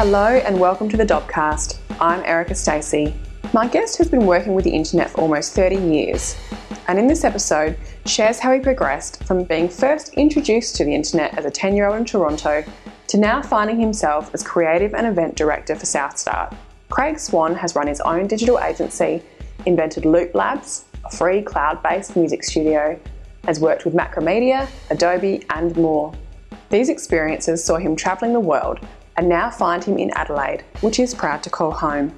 Hello 0.00 0.26
and 0.28 0.60
welcome 0.60 0.88
to 0.90 0.96
the 0.96 1.04
Dobcast. 1.04 1.76
I'm 1.98 2.22
Erica 2.24 2.54
Stacey. 2.54 3.16
My 3.52 3.66
guest 3.66 3.98
has 3.98 4.08
been 4.08 4.26
working 4.26 4.54
with 4.54 4.64
the 4.64 4.70
internet 4.70 5.10
for 5.10 5.22
almost 5.22 5.54
30 5.54 5.74
years, 5.74 6.36
and 6.86 7.00
in 7.00 7.08
this 7.08 7.24
episode 7.24 7.76
shares 8.06 8.38
how 8.38 8.52
he 8.52 8.60
progressed 8.60 9.24
from 9.24 9.42
being 9.42 9.68
first 9.68 10.14
introduced 10.14 10.76
to 10.76 10.84
the 10.84 10.94
internet 10.94 11.36
as 11.36 11.46
a 11.46 11.50
10 11.50 11.74
year 11.74 11.88
old 11.88 11.98
in 11.98 12.04
Toronto 12.04 12.62
to 13.08 13.18
now 13.18 13.42
finding 13.42 13.80
himself 13.80 14.32
as 14.32 14.44
creative 14.44 14.94
and 14.94 15.04
event 15.04 15.34
director 15.34 15.74
for 15.74 15.84
SouthStart. 15.84 16.54
Craig 16.90 17.18
Swann 17.18 17.56
has 17.56 17.74
run 17.74 17.88
his 17.88 18.00
own 18.02 18.28
digital 18.28 18.60
agency, 18.60 19.20
invented 19.66 20.04
Looplabs, 20.04 20.84
a 21.04 21.10
free 21.10 21.42
cloud 21.42 21.82
based 21.82 22.14
music 22.14 22.44
studio, 22.44 22.96
has 23.46 23.58
worked 23.58 23.84
with 23.84 23.94
Macromedia, 23.94 24.68
Adobe, 24.90 25.44
and 25.50 25.76
more. 25.76 26.14
These 26.70 26.88
experiences 26.88 27.64
saw 27.64 27.78
him 27.78 27.96
travelling 27.96 28.32
the 28.32 28.38
world 28.38 28.78
and 29.18 29.28
now 29.28 29.50
find 29.50 29.82
him 29.82 29.98
in 29.98 30.12
Adelaide, 30.12 30.64
which 30.80 30.96
he 30.96 31.02
is 31.02 31.12
proud 31.12 31.42
to 31.42 31.50
call 31.50 31.72
home. 31.72 32.16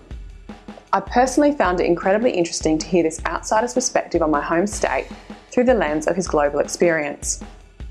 I 0.93 1.01
personally 1.01 1.53
found 1.53 1.81
it 1.81 1.87
incredibly 1.87 2.31
interesting 2.31 2.77
to 2.77 2.87
hear 2.87 3.03
this 3.03 3.25
outsider's 3.25 3.73
perspective 3.73 4.21
on 4.21 4.31
my 4.31 4.43
home 4.43 4.67
state 4.67 5.09
through 5.51 5.65
the 5.65 5.75
lens 5.75 6.07
of 6.07 6.15
his 6.15 6.29
global 6.29 6.59
experience. 6.59 7.43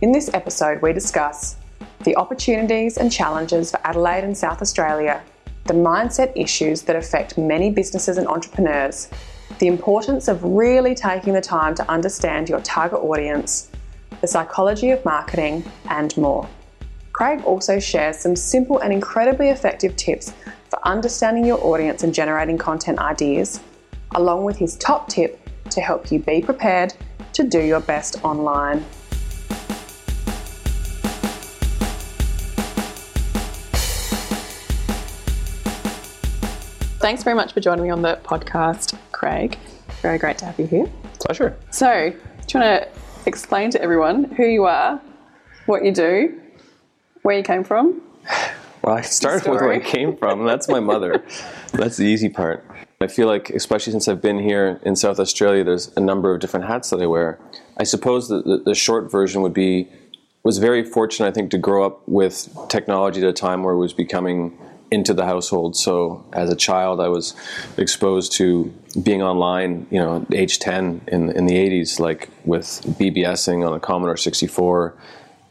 In 0.01 0.11
this 0.11 0.29
episode, 0.35 0.83
we 0.83 0.93
discuss 0.93 1.55
the 2.03 2.15
opportunities 2.17 2.97
and 2.97 3.11
challenges 3.11 3.71
for 3.71 3.79
Adelaide 3.83 4.25
and 4.25 4.37
South 4.37 4.61
Australia, 4.61 5.23
the 5.65 5.73
mindset 5.73 6.31
issues 6.35 6.83
that 6.83 6.95
affect 6.95 7.35
many 7.35 7.71
businesses 7.71 8.19
and 8.19 8.27
entrepreneurs, 8.27 9.09
the 9.57 9.67
importance 9.67 10.27
of 10.27 10.43
really 10.43 10.93
taking 10.93 11.33
the 11.33 11.41
time 11.41 11.73
to 11.73 11.91
understand 11.91 12.47
your 12.47 12.61
target 12.61 12.99
audience, 12.99 13.71
the 14.21 14.27
psychology 14.27 14.91
of 14.91 15.03
marketing, 15.03 15.63
and 15.89 16.15
more. 16.15 16.47
Craig 17.19 17.43
also 17.43 17.79
shares 17.81 18.17
some 18.17 18.33
simple 18.33 18.79
and 18.79 18.93
incredibly 18.93 19.49
effective 19.49 19.93
tips 19.97 20.31
for 20.69 20.79
understanding 20.87 21.43
your 21.43 21.61
audience 21.61 22.03
and 22.03 22.13
generating 22.13 22.57
content 22.57 22.97
ideas, 22.97 23.59
along 24.15 24.45
with 24.45 24.55
his 24.55 24.77
top 24.77 25.09
tip 25.09 25.37
to 25.69 25.81
help 25.81 26.13
you 26.13 26.19
be 26.19 26.41
prepared 26.41 26.93
to 27.33 27.43
do 27.43 27.59
your 27.59 27.81
best 27.81 28.23
online. 28.23 28.85
Thanks 37.01 37.23
very 37.23 37.35
much 37.35 37.51
for 37.51 37.59
joining 37.59 37.83
me 37.83 37.89
on 37.89 38.01
the 38.01 38.17
podcast, 38.23 38.97
Craig. 39.11 39.59
Very 40.01 40.19
great 40.19 40.37
to 40.37 40.45
have 40.45 40.57
you 40.57 40.67
here. 40.67 40.89
Pleasure. 41.19 41.57
So, 41.69 42.11
do 42.11 42.57
you 42.57 42.59
want 42.61 42.81
to 42.81 42.87
explain 43.25 43.71
to 43.71 43.81
everyone 43.81 44.23
who 44.23 44.45
you 44.45 44.63
are, 44.63 45.01
what 45.65 45.83
you 45.83 45.91
do, 45.91 46.39
where 47.21 47.37
you 47.37 47.43
came 47.43 47.63
from? 47.63 48.01
Well, 48.83 48.95
I 48.95 49.01
started 49.01 49.49
with 49.49 49.61
where 49.61 49.73
I 49.73 49.79
came 49.79 50.15
from. 50.15 50.45
That's 50.45 50.69
my 50.69 50.79
mother. 50.79 51.23
That's 51.73 51.97
the 51.97 52.05
easy 52.05 52.29
part. 52.29 52.65
I 53.01 53.07
feel 53.07 53.27
like, 53.27 53.49
especially 53.49 53.91
since 53.91 54.07
I've 54.07 54.21
been 54.21 54.39
here 54.39 54.79
in 54.83 54.95
South 54.95 55.19
Australia, 55.19 55.63
there's 55.63 55.91
a 55.95 56.01
number 56.01 56.33
of 56.33 56.39
different 56.39 56.65
hats 56.65 56.89
that 56.89 57.01
I 57.01 57.05
wear. 57.05 57.39
I 57.77 57.83
suppose 57.83 58.27
the, 58.27 58.41
the, 58.41 58.57
the 58.65 58.75
short 58.75 59.11
version 59.11 59.41
would 59.41 59.53
be 59.53 59.89
was 60.43 60.57
very 60.57 60.83
fortunate, 60.83 61.27
I 61.27 61.31
think, 61.31 61.51
to 61.51 61.57
grow 61.57 61.85
up 61.85 62.07
with 62.07 62.49
technology 62.69 63.21
at 63.21 63.27
a 63.27 63.33
time 63.33 63.63
where 63.63 63.73
it 63.73 63.77
was 63.77 63.93
becoming 63.93 64.57
into 64.91 65.13
the 65.13 65.25
household. 65.25 65.75
So 65.75 66.25
as 66.33 66.49
a 66.49 66.55
child, 66.55 66.99
I 66.99 67.09
was 67.09 67.35
exposed 67.77 68.31
to 68.33 68.73
being 69.03 69.21
online, 69.21 69.85
you 69.91 69.99
know, 69.99 70.25
age 70.33 70.59
10 70.59 71.01
in, 71.07 71.29
in 71.31 71.45
the 71.45 71.55
80s, 71.55 71.99
like 71.99 72.29
with 72.45 72.65
BBSing 72.99 73.67
on 73.67 73.73
a 73.73 73.79
Commodore 73.79 74.17
64 74.17 74.95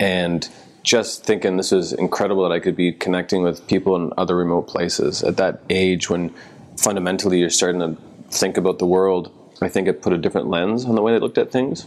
and 0.00 0.48
just 0.88 1.22
thinking 1.22 1.58
this 1.58 1.70
was 1.70 1.92
incredible 1.92 2.48
that 2.48 2.54
I 2.54 2.60
could 2.60 2.74
be 2.74 2.92
connecting 2.92 3.42
with 3.42 3.66
people 3.66 3.94
in 3.94 4.10
other 4.16 4.34
remote 4.34 4.68
places 4.68 5.22
at 5.22 5.36
that 5.36 5.60
age 5.68 6.08
when 6.08 6.34
fundamentally 6.78 7.40
you're 7.40 7.50
starting 7.50 7.80
to 7.80 7.94
think 8.30 8.56
about 8.56 8.78
the 8.78 8.86
world. 8.86 9.30
I 9.60 9.68
think 9.68 9.86
it 9.86 10.00
put 10.00 10.14
a 10.14 10.16
different 10.16 10.48
lens 10.48 10.86
on 10.86 10.94
the 10.94 11.02
way 11.02 11.12
they 11.12 11.18
looked 11.18 11.36
at 11.36 11.52
things 11.52 11.86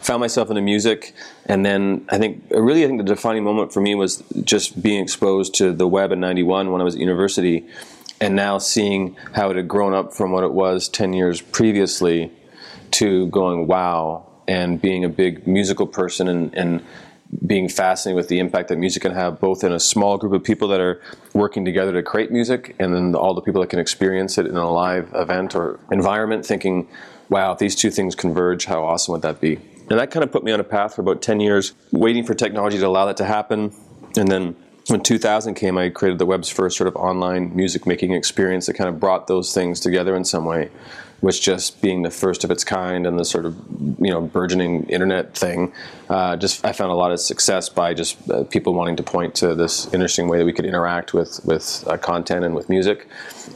found 0.00 0.20
myself 0.20 0.48
into 0.48 0.62
music 0.62 1.12
and 1.44 1.66
then 1.66 2.02
i 2.08 2.16
think 2.16 2.42
really 2.48 2.82
i 2.82 2.86
think 2.86 2.96
the 2.96 3.04
defining 3.04 3.44
moment 3.44 3.70
for 3.74 3.82
me 3.82 3.94
was 3.94 4.22
just 4.42 4.80
being 4.80 5.02
exposed 5.02 5.52
to 5.54 5.70
the 5.70 5.86
web 5.86 6.12
in 6.12 6.18
91 6.18 6.72
when 6.72 6.80
i 6.80 6.84
was 6.84 6.94
at 6.94 7.00
university 7.00 7.62
and 8.18 8.34
now 8.34 8.56
seeing 8.56 9.14
how 9.34 9.50
it 9.50 9.56
had 9.56 9.68
grown 9.68 9.92
up 9.92 10.14
from 10.14 10.32
what 10.32 10.44
it 10.44 10.52
was 10.52 10.88
10 10.88 11.12
years 11.12 11.42
previously 11.42 12.32
to 12.90 13.26
going 13.26 13.66
wow 13.66 14.26
and 14.48 14.80
being 14.80 15.04
a 15.04 15.10
big 15.10 15.46
musical 15.46 15.86
person 15.86 16.26
and, 16.26 16.54
and 16.54 16.82
being 17.46 17.68
fascinated 17.68 18.16
with 18.16 18.28
the 18.28 18.38
impact 18.38 18.68
that 18.68 18.76
music 18.76 19.02
can 19.02 19.12
have 19.12 19.40
both 19.40 19.64
in 19.64 19.72
a 19.72 19.80
small 19.80 20.16
group 20.16 20.32
of 20.32 20.42
people 20.42 20.68
that 20.68 20.80
are 20.80 21.00
working 21.32 21.64
together 21.64 21.92
to 21.92 22.02
create 22.02 22.30
music 22.30 22.74
and 22.78 22.94
then 22.94 23.14
all 23.14 23.34
the 23.34 23.40
people 23.40 23.60
that 23.60 23.70
can 23.70 23.78
experience 23.78 24.38
it 24.38 24.46
in 24.46 24.56
a 24.56 24.70
live 24.70 25.10
event 25.14 25.54
or 25.54 25.78
environment 25.90 26.44
thinking 26.46 26.88
wow, 27.28 27.52
if 27.52 27.58
these 27.58 27.74
two 27.74 27.90
things 27.90 28.14
converge, 28.14 28.66
how 28.66 28.84
awesome 28.84 29.12
would 29.12 29.22
that 29.22 29.40
be? 29.40 29.56
And 29.88 29.98
that 30.00 30.10
kind 30.10 30.24
of 30.24 30.32
put 30.32 30.44
me 30.44 30.52
on 30.52 30.60
a 30.60 30.64
path 30.64 30.94
for 30.94 31.02
about 31.02 31.22
10 31.22 31.40
years, 31.40 31.72
waiting 31.92 32.24
for 32.24 32.34
technology 32.34 32.78
to 32.78 32.86
allow 32.86 33.06
that 33.06 33.16
to 33.18 33.24
happen. 33.24 33.72
And 34.16 34.28
then 34.30 34.56
when 34.88 35.02
2000 35.02 35.54
came, 35.54 35.78
I 35.78 35.90
created 35.90 36.18
the 36.18 36.26
web's 36.26 36.48
first 36.48 36.76
sort 36.76 36.88
of 36.88 36.96
online 36.96 37.54
music 37.54 37.86
making 37.86 38.12
experience 38.12 38.66
that 38.66 38.74
kind 38.74 38.88
of 38.88 38.98
brought 38.98 39.26
those 39.26 39.54
things 39.54 39.80
together 39.80 40.16
in 40.16 40.24
some 40.24 40.44
way, 40.44 40.70
which 41.20 41.40
just 41.40 41.80
being 41.80 42.02
the 42.02 42.10
first 42.10 42.44
of 42.44 42.50
its 42.50 42.64
kind 42.64 43.06
and 43.06 43.18
the 43.18 43.24
sort 43.24 43.46
of 43.46 43.56
you 43.98 44.10
know 44.10 44.20
burgeoning 44.20 44.84
internet 44.88 45.34
thing. 45.34 45.72
Uh, 46.08 46.36
just 46.36 46.64
I 46.64 46.72
found 46.72 46.90
a 46.90 46.94
lot 46.94 47.12
of 47.12 47.20
success 47.20 47.68
by 47.68 47.94
just 47.94 48.30
uh, 48.30 48.44
people 48.44 48.74
wanting 48.74 48.96
to 48.96 49.02
point 49.02 49.34
to 49.36 49.54
this 49.54 49.92
interesting 49.92 50.28
way 50.28 50.38
that 50.38 50.44
we 50.44 50.52
could 50.52 50.66
interact 50.66 51.14
with 51.14 51.40
with 51.44 51.84
uh, 51.86 51.96
content 51.96 52.44
and 52.44 52.54
with 52.54 52.68
music, 52.68 53.08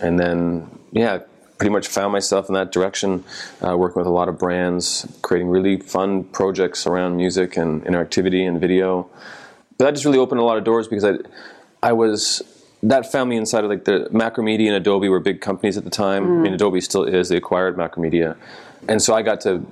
and 0.03 0.19
then 0.19 0.71
yeah, 0.93 1.21
pretty 1.61 1.71
much 1.71 1.87
found 1.89 2.11
myself 2.11 2.49
in 2.49 2.55
that 2.55 2.73
direction, 2.73 3.23
uh, 3.63 3.77
working 3.77 4.01
with 4.01 4.07
a 4.07 4.11
lot 4.11 4.29
of 4.29 4.39
brands, 4.39 5.07
creating 5.21 5.49
really 5.49 5.77
fun 5.77 6.25
projects 6.25 6.87
around 6.87 7.17
music 7.17 7.57
and 7.59 7.85
interactivity 7.85 8.49
and 8.49 8.59
video. 8.59 9.09
But 9.77 9.85
that 9.85 9.91
just 9.93 10.07
really 10.07 10.19
opened 10.19 10.41
a 10.41 10.45
lot 10.45 10.57
of 10.57 10.65
doors 10.65 10.89
because 10.89 11.05
I, 11.05 11.19
I 11.83 11.93
was 11.93 12.43
that 12.83 13.11
found 13.11 13.31
me 13.31 13.37
inside 13.37 13.65
of 13.65 13.71
like 13.71 13.85
the 13.85 14.09
Macromedia 14.11 14.69
and 14.69 14.77
Adobe 14.77 15.09
were 15.09 15.21
big 15.21 15.41
companies 15.41 15.77
at 15.77 15.85
the 15.85 15.91
time. 15.91 16.27
Mm. 16.27 16.39
I 16.39 16.43
mean, 16.43 16.55
Adobe 16.55 16.81
still 16.81 17.05
is. 17.05 17.29
They 17.29 17.37
acquired 17.37 17.77
Macromedia, 17.77 18.37
and 18.89 19.03
so 19.03 19.15
I 19.15 19.23
got 19.23 19.41
to 19.43 19.65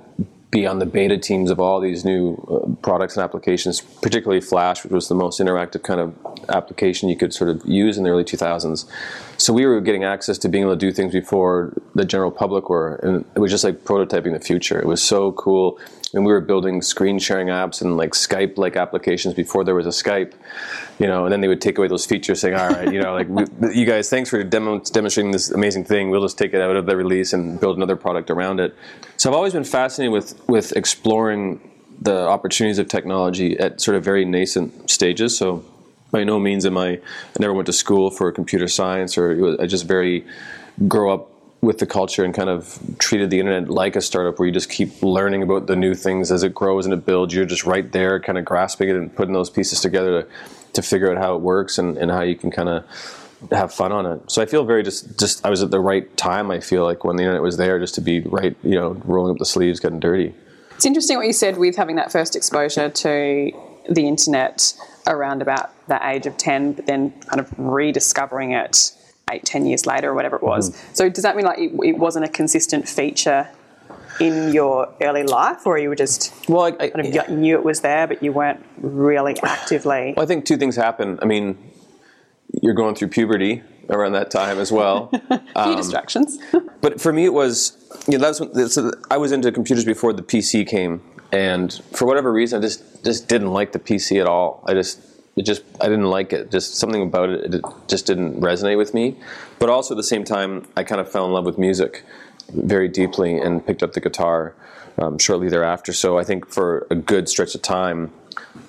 be 0.51 0.65
on 0.65 0.79
the 0.79 0.85
beta 0.85 1.17
teams 1.17 1.51
of 1.51 1.59
all 1.59 1.79
these 1.79 2.03
new 2.03 2.33
uh, 2.49 2.75
products 2.81 3.15
and 3.15 3.23
applications, 3.23 3.81
particularly 3.81 4.41
Flash, 4.41 4.83
which 4.83 4.91
was 4.91 5.07
the 5.07 5.15
most 5.15 5.39
interactive 5.39 5.83
kind 5.83 5.99
of 5.99 6.15
application 6.49 7.07
you 7.07 7.15
could 7.15 7.33
sort 7.33 7.51
of 7.51 7.63
use 7.65 7.97
in 7.97 8.03
the 8.03 8.09
early 8.09 8.23
2000s. 8.23 8.89
So 9.37 9.53
we 9.53 9.67
were 9.67 9.79
getting 9.79 10.03
access 10.03 10.39
to 10.39 10.49
being 10.49 10.63
able 10.63 10.73
to 10.73 10.79
do 10.79 10.91
things 10.91 11.13
before 11.13 11.73
the 11.93 12.03
general 12.03 12.31
public 12.31 12.69
were, 12.69 12.95
and 12.95 13.25
it 13.35 13.39
was 13.39 13.51
just 13.51 13.63
like 13.63 13.83
prototyping 13.83 14.33
the 14.33 14.39
future. 14.39 14.79
It 14.79 14.87
was 14.87 15.03
so 15.03 15.33
cool 15.33 15.79
and 16.13 16.25
we 16.25 16.31
were 16.31 16.41
building 16.41 16.81
screen 16.81 17.19
sharing 17.19 17.47
apps 17.47 17.81
and 17.81 17.97
like 17.97 18.11
Skype 18.11 18.57
like 18.57 18.75
applications 18.75 19.33
before 19.33 19.63
there 19.63 19.75
was 19.75 19.85
a 19.85 19.89
Skype, 19.89 20.33
you 20.97 21.07
know, 21.07 21.25
and 21.25 21.31
then 21.31 21.41
they 21.41 21.47
would 21.47 21.61
take 21.61 21.77
away 21.77 21.87
those 21.87 22.05
features 22.05 22.41
saying, 22.41 22.55
all 22.55 22.69
right, 22.69 22.91
you 22.91 23.01
know, 23.01 23.13
like 23.13 23.27
we, 23.27 23.45
you 23.73 23.85
guys, 23.85 24.09
thanks 24.09 24.29
for 24.29 24.43
demo- 24.43 24.79
demonstrating 24.79 25.31
this 25.31 25.51
amazing 25.51 25.85
thing. 25.85 26.09
We'll 26.09 26.21
just 26.21 26.37
take 26.37 26.53
it 26.53 26.61
out 26.61 26.75
of 26.75 26.85
the 26.85 26.97
release 26.97 27.33
and 27.33 27.59
build 27.59 27.77
another 27.77 27.95
product 27.95 28.29
around 28.29 28.59
it. 28.59 28.75
So 29.17 29.29
I've 29.29 29.35
always 29.35 29.53
been 29.53 29.63
fascinated 29.63 30.11
with, 30.11 30.49
with 30.49 30.71
exploring 30.75 31.61
the 32.01 32.27
opportunities 32.27 32.79
of 32.79 32.87
technology 32.87 33.59
at 33.59 33.81
sort 33.81 33.95
of 33.97 34.03
very 34.03 34.25
nascent 34.25 34.89
stages. 34.89 35.37
So 35.37 35.63
by 36.11 36.23
no 36.23 36.39
means 36.39 36.65
am 36.65 36.77
I, 36.77 36.89
I 36.89 37.01
never 37.39 37.53
went 37.53 37.67
to 37.67 37.73
school 37.73 38.09
for 38.09 38.31
computer 38.31 38.67
science 38.67 39.17
or 39.17 39.61
I 39.61 39.67
just 39.67 39.85
very 39.85 40.25
grow 40.87 41.13
up 41.13 41.29
with 41.61 41.79
the 41.79 41.85
culture 41.85 42.23
and 42.23 42.33
kind 42.33 42.49
of 42.49 42.79
treated 42.99 43.29
the 43.29 43.39
internet 43.39 43.69
like 43.69 43.95
a 43.95 44.01
startup 44.01 44.39
where 44.39 44.47
you 44.47 44.53
just 44.53 44.69
keep 44.69 45.01
learning 45.03 45.43
about 45.43 45.67
the 45.67 45.75
new 45.75 45.93
things 45.93 46.31
as 46.31 46.43
it 46.43 46.53
grows 46.53 46.85
and 46.85 46.93
it 46.93 47.05
builds. 47.05 47.33
You're 47.33 47.45
just 47.45 47.65
right 47.65 47.91
there, 47.91 48.19
kind 48.19 48.37
of 48.37 48.45
grasping 48.45 48.89
it 48.89 48.95
and 48.95 49.13
putting 49.13 49.33
those 49.33 49.49
pieces 49.49 49.81
together 49.81 50.23
to, 50.23 50.29
to 50.73 50.81
figure 50.81 51.11
out 51.11 51.17
how 51.17 51.35
it 51.35 51.41
works 51.41 51.77
and, 51.77 51.97
and 51.97 52.09
how 52.09 52.21
you 52.21 52.35
can 52.35 52.49
kind 52.49 52.69
of 52.69 52.85
have 53.51 53.73
fun 53.73 53.91
on 53.91 54.05
it. 54.05 54.31
So 54.31 54.41
I 54.41 54.45
feel 54.45 54.63
very 54.65 54.83
just 54.83 55.17
just 55.19 55.45
I 55.45 55.49
was 55.49 55.61
at 55.61 55.71
the 55.71 55.79
right 55.79 56.15
time. 56.17 56.51
I 56.51 56.59
feel 56.59 56.83
like 56.83 57.03
when 57.03 57.15
the 57.15 57.23
internet 57.23 57.41
was 57.41 57.57
there, 57.57 57.79
just 57.79 57.95
to 57.95 58.01
be 58.01 58.21
right, 58.21 58.55
you 58.63 58.75
know, 58.75 58.91
rolling 59.05 59.31
up 59.31 59.37
the 59.37 59.45
sleeves, 59.45 59.79
getting 59.79 59.99
dirty. 59.99 60.33
It's 60.75 60.85
interesting 60.85 61.17
what 61.17 61.25
you 61.25 61.33
said 61.33 61.57
with 61.57 61.75
having 61.75 61.97
that 61.97 62.11
first 62.11 62.35
exposure 62.35 62.89
to 62.89 63.51
the 63.89 64.07
internet 64.07 64.73
around 65.07 65.41
about 65.41 65.71
the 65.87 65.99
age 66.07 66.25
of 66.25 66.37
ten, 66.37 66.73
but 66.73 66.85
then 66.85 67.11
kind 67.21 67.39
of 67.39 67.53
rediscovering 67.57 68.51
it 68.51 68.93
eight, 69.31 69.45
ten 69.45 69.65
years 69.65 69.85
later 69.85 70.09
or 70.09 70.13
whatever 70.13 70.35
it 70.35 70.43
was. 70.43 70.71
Mm-hmm. 70.71 70.93
So 70.93 71.09
does 71.09 71.23
that 71.23 71.35
mean 71.35 71.45
like 71.45 71.59
it, 71.59 71.71
it, 71.83 71.97
wasn't 71.97 72.25
a 72.25 72.29
consistent 72.29 72.87
feature 72.87 73.49
in 74.19 74.53
your 74.53 74.93
early 75.01 75.23
life, 75.23 75.65
or 75.65 75.77
you 75.77 75.89
were 75.89 75.95
just 75.95 76.33
well, 76.49 76.63
I, 76.63 76.67
I 76.67 76.89
kind 76.89 77.07
of 77.07 77.13
yeah. 77.13 77.25
knew 77.29 77.57
it 77.57 77.63
was 77.63 77.81
there, 77.81 78.07
but 78.07 78.21
you 78.21 78.31
weren't 78.31 78.63
really 78.77 79.37
actively? 79.43 80.13
Well, 80.15 80.23
I 80.23 80.27
think 80.27 80.45
two 80.45 80.57
things 80.57 80.75
happen. 80.75 81.19
I 81.21 81.25
mean, 81.25 81.57
you're 82.61 82.73
going 82.73 82.95
through 82.95 83.09
puberty 83.09 83.63
around 83.89 84.13
that 84.13 84.31
time 84.31 84.59
as 84.59 84.71
well. 84.71 85.09
a 85.29 85.39
few 85.39 85.47
um, 85.55 85.75
distractions. 85.75 86.37
but 86.81 87.01
for 87.01 87.11
me, 87.11 87.25
it 87.25 87.33
was 87.33 87.77
you 88.07 88.17
know, 88.17 88.25
that's 88.25 88.39
when, 88.39 88.69
so 88.69 88.91
I 89.09 89.17
was 89.17 89.31
into 89.31 89.51
computers 89.51 89.85
before 89.85 90.13
the 90.13 90.23
PC 90.23 90.67
came, 90.67 91.01
and 91.31 91.73
for 91.93 92.05
whatever 92.05 92.31
reason, 92.31 92.59
I 92.59 92.61
just 92.61 93.03
just 93.03 93.27
didn't 93.27 93.51
like 93.51 93.71
the 93.71 93.79
PC 93.79 94.19
at 94.19 94.27
all. 94.27 94.63
I 94.67 94.73
just 94.73 94.99
it 95.39 95.45
just 95.45 95.63
I 95.79 95.87
didn't 95.87 96.09
like 96.09 96.33
it. 96.33 96.51
Just 96.51 96.75
something 96.75 97.01
about 97.01 97.29
it, 97.29 97.53
it 97.55 97.63
just 97.87 98.05
didn't 98.05 98.41
resonate 98.41 98.77
with 98.77 98.93
me. 98.93 99.15
But 99.57 99.69
also 99.69 99.93
at 99.93 99.97
the 99.97 100.03
same 100.03 100.25
time, 100.25 100.67
I 100.75 100.83
kind 100.83 100.99
of 100.99 101.09
fell 101.09 101.25
in 101.25 101.31
love 101.31 101.45
with 101.45 101.57
music 101.57 102.03
very 102.51 102.89
deeply 102.89 103.37
and 103.37 103.65
picked 103.65 103.81
up 103.81 103.93
the 103.93 104.01
guitar 104.01 104.53
um, 104.97 105.17
shortly 105.17 105.47
thereafter. 105.47 105.93
So 105.93 106.19
I 106.19 106.25
think 106.25 106.49
for 106.49 106.85
a 106.91 106.95
good 106.95 107.29
stretch 107.29 107.55
of 107.55 107.61
time, 107.61 108.11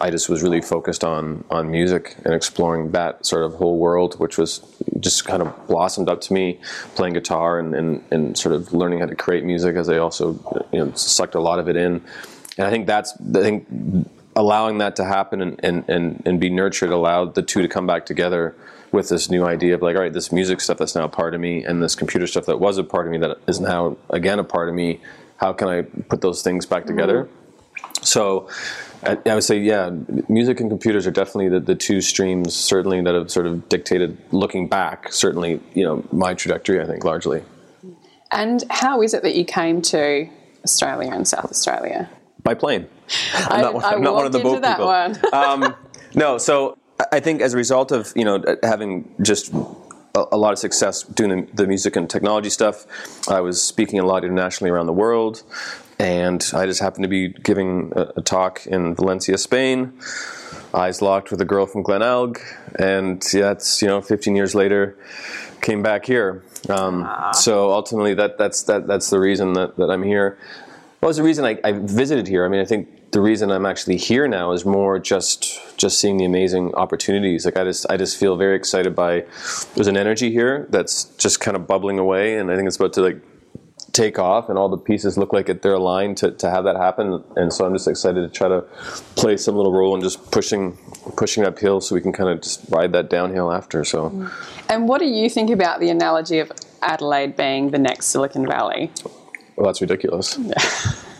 I 0.01 0.11
just 0.11 0.29
was 0.29 0.45
really 0.45 0.61
focused 0.61 1.03
on 1.03 1.45
on 1.51 1.73
music 1.73 2.15
and 2.25 2.35
exploring 2.35 2.93
that 2.93 3.27
sort 3.27 3.43
of 3.43 3.55
whole 3.55 3.79
world, 3.79 4.21
which 4.21 4.39
was 4.39 4.65
just 5.01 5.25
kind 5.25 5.43
of 5.43 5.67
blossomed 5.67 6.09
up 6.09 6.21
to 6.21 6.33
me 6.33 6.61
playing 6.95 7.15
guitar 7.15 7.59
and, 7.59 7.75
and, 7.75 8.05
and 8.13 8.39
sort 8.39 8.55
of 8.55 8.73
learning 8.73 9.01
how 9.01 9.07
to 9.07 9.17
create 9.17 9.43
music 9.43 9.75
as 9.75 9.89
I 9.89 9.99
also 9.99 10.35
you 10.73 10.79
know 10.79 10.93
sucked 10.93 11.35
a 11.35 11.41
lot 11.41 11.59
of 11.59 11.69
it 11.69 11.75
in. 11.75 12.01
And 12.59 12.67
I 12.69 12.71
think 12.71 12.87
that's 12.87 13.13
I 13.35 13.43
think 13.43 13.67
allowing 14.41 14.79
that 14.79 14.97
to 14.97 15.05
happen 15.05 15.43
and, 15.43 15.61
and, 15.63 15.87
and, 15.87 16.23
and 16.25 16.41
be 16.41 16.49
nurtured 16.49 16.89
allowed 16.89 17.35
the 17.35 17.43
two 17.43 17.61
to 17.61 17.69
come 17.69 17.87
back 17.87 18.07
together 18.07 18.57
with 18.91 19.11
this 19.11 19.29
new 19.29 19.45
idea 19.45 19.75
of 19.75 19.83
like, 19.83 19.95
all 19.95 20.01
right, 20.01 20.15
this 20.15 20.33
music 20.33 20.63
stuff 20.63 20.79
that's 20.79 20.95
now 20.95 21.05
a 21.05 21.09
part 21.11 21.35
of 21.35 21.41
me 21.43 21.63
and 21.63 21.83
this 21.83 21.95
computer 21.95 22.27
stuff 22.27 22.47
that 22.47 22.59
was 22.59 22.79
a 22.79 22.83
part 22.83 23.07
of 23.07 23.13
me 23.13 23.19
that 23.19 23.37
is 23.47 23.61
now 23.61 23.99
again 24.09 24.39
a 24.39 24.45
part 24.45 24.71
of 24.71 24.75
me. 24.75 24.99
How 25.37 25.53
can 25.53 25.69
I 25.69 25.83
put 25.83 26.23
those 26.23 26.43
things 26.43 26.65
back 26.65 26.87
together? 26.87 27.25
Mm-hmm. 27.25 28.05
So 28.05 28.49
I, 29.03 29.19
I, 29.27 29.35
would 29.35 29.45
say, 29.45 29.59
yeah, 29.59 29.91
music 30.31 30.59
and 30.61 30.71
computers 30.71 31.07
are 31.07 31.11
definitely 31.11 31.51
the, 31.51 31.61
the 31.61 31.75
two 31.75 32.01
streams, 32.01 32.55
certainly 32.55 33.03
that 33.03 33.15
have 33.15 33.31
sort 33.31 33.47
of 33.47 33.69
dictated, 33.69 34.17
looking 34.33 34.69
back, 34.69 35.13
certainly, 35.13 35.61
you 35.75 35.85
know, 35.85 36.03
my 36.13 36.33
trajectory, 36.33 36.81
I 36.81 36.87
think, 36.87 37.05
largely. 37.05 37.43
And 38.33 38.65
how 38.71 39.03
is 39.03 39.13
it 39.13 39.23
that 39.23 39.35
you 39.35 39.45
came 39.45 39.83
to 39.83 40.31
Australia 40.65 41.11
and 41.13 41.29
South 41.29 41.51
Australia? 41.51 42.09
By 42.43 42.55
plane. 42.55 42.89
I'm 43.35 43.61
not, 43.61 43.85
I, 43.85 43.93
I'm 43.93 44.03
not 44.03 44.15
one 44.15 44.27
of 44.27 44.33
the 44.33 44.41
boat 44.41 44.63
people. 44.63 44.89
um, 45.33 45.75
no, 46.15 46.39
so 46.39 46.79
I 47.13 47.21
think 47.21 47.41
as 47.41 47.55
a 47.55 47.57
result 47.57 47.93
of 47.93 48.13
you 48.15 48.25
know 48.25 48.43
having 48.63 49.15
just 49.23 49.53
a, 49.53 50.25
a 50.33 50.37
lot 50.37 50.53
of 50.53 50.59
success 50.59 51.03
doing 51.03 51.47
the, 51.47 51.53
the, 51.55 51.67
music 51.67 51.97
and 51.97 52.09
technology 52.09 52.51
stuff, 52.51 52.87
I 53.29 53.41
was 53.41 53.63
speaking 53.63 53.99
a 53.99 54.07
lot 54.07 54.25
internationally 54.25 54.71
around 54.71 54.87
the 54.87 54.93
world, 54.93 55.43
and 55.99 56.45
I 56.55 56.67
just 56.67 56.81
happened 56.81 57.05
to 57.05 57.09
be 57.09 57.29
giving 57.29 57.93
a, 57.95 58.13
a 58.17 58.23
talk 58.23 58.67
in 58.67 58.95
Valencia, 58.95 59.39
Spain. 59.39 59.93
Eyes 60.73 61.03
locked 61.03 61.33
with 61.33 61.41
a 61.41 61.45
girl 61.45 61.67
from 61.67 61.83
Glenelg, 61.83 62.41
and 62.79 63.25
yeah, 63.33 63.53
it's 63.53 63.83
you 63.83 63.89
know 63.89 64.01
15 64.01 64.37
years 64.37 64.55
later, 64.55 64.97
came 65.61 65.83
back 65.83 66.07
here. 66.07 66.43
Um, 66.69 67.05
ah. 67.07 67.33
so 67.33 67.73
ultimately, 67.73 68.15
that 68.15 68.39
that's 68.39 68.63
that 68.65 68.87
that's 68.87 69.11
the 69.11 69.19
reason 69.19 69.55
that, 69.55 69.77
that 69.77 69.91
I'm 69.91 70.03
here. 70.03 70.39
Well, 71.01 71.09
it's 71.09 71.17
the 71.17 71.25
reason 71.25 71.45
I, 71.45 71.59
I 71.65 71.73
visited 71.73 72.29
here. 72.29 72.45
I 72.45 72.49
mean, 72.49 72.61
I 72.61 72.65
think 72.67 73.13
the 73.13 73.21
reason 73.21 73.51
I'm 73.51 73.65
actually 73.65 73.97
here 73.97 74.29
now 74.29 74.53
is 74.53 74.65
more 74.65 74.99
just 74.99 75.59
just 75.79 75.99
seeing 75.99 76.19
the 76.19 76.25
amazing 76.25 76.75
opportunities. 76.75 77.45
Like 77.45 77.57
I 77.57 77.65
just 77.65 77.87
I 77.89 77.97
just 77.97 78.19
feel 78.19 78.37
very 78.37 78.55
excited 78.55 78.95
by 78.95 79.25
there's 79.75 79.87
an 79.87 79.97
energy 79.97 80.31
here 80.31 80.67
that's 80.71 81.05
just 81.17 81.41
kind 81.41 81.57
of 81.57 81.67
bubbling 81.67 81.99
away, 81.99 82.37
and 82.37 82.51
I 82.51 82.57
think 82.57 82.67
it's 82.67 82.77
about 82.77 82.93
to 82.95 83.03
like 83.03 83.23
take 83.93 84.19
off, 84.19 84.49
and 84.49 84.59
all 84.59 84.69
the 84.69 84.77
pieces 84.77 85.17
look 85.17 85.33
like 85.33 85.47
they're 85.63 85.73
aligned 85.73 86.17
to, 86.19 86.31
to 86.31 86.51
have 86.51 86.65
that 86.65 86.77
happen. 86.77 87.25
And 87.35 87.53
so 87.53 87.65
I'm 87.65 87.73
just 87.73 87.89
excited 87.89 88.21
to 88.21 88.29
try 88.29 88.49
to 88.49 88.63
play 89.17 89.37
some 89.37 89.57
little 89.57 89.73
role 89.73 89.95
in 89.95 90.03
just 90.03 90.31
pushing 90.31 90.77
pushing 91.17 91.45
uphill, 91.45 91.81
so 91.81 91.95
we 91.95 92.03
can 92.03 92.13
kind 92.13 92.29
of 92.29 92.43
just 92.43 92.65
ride 92.71 92.93
that 92.93 93.09
downhill 93.09 93.51
after. 93.51 93.85
So. 93.85 94.29
And 94.69 94.87
what 94.87 94.99
do 94.99 95.07
you 95.07 95.31
think 95.31 95.51
about 95.51 95.81
the 95.81 95.89
analogy 95.89 96.41
of 96.41 96.53
Adelaide 96.83 97.37
being 97.37 97.71
the 97.71 97.79
next 97.79 98.07
Silicon 98.07 98.47
Valley? 98.47 98.93
Well, 99.61 99.67
that's 99.67 99.83
ridiculous. 99.83 100.37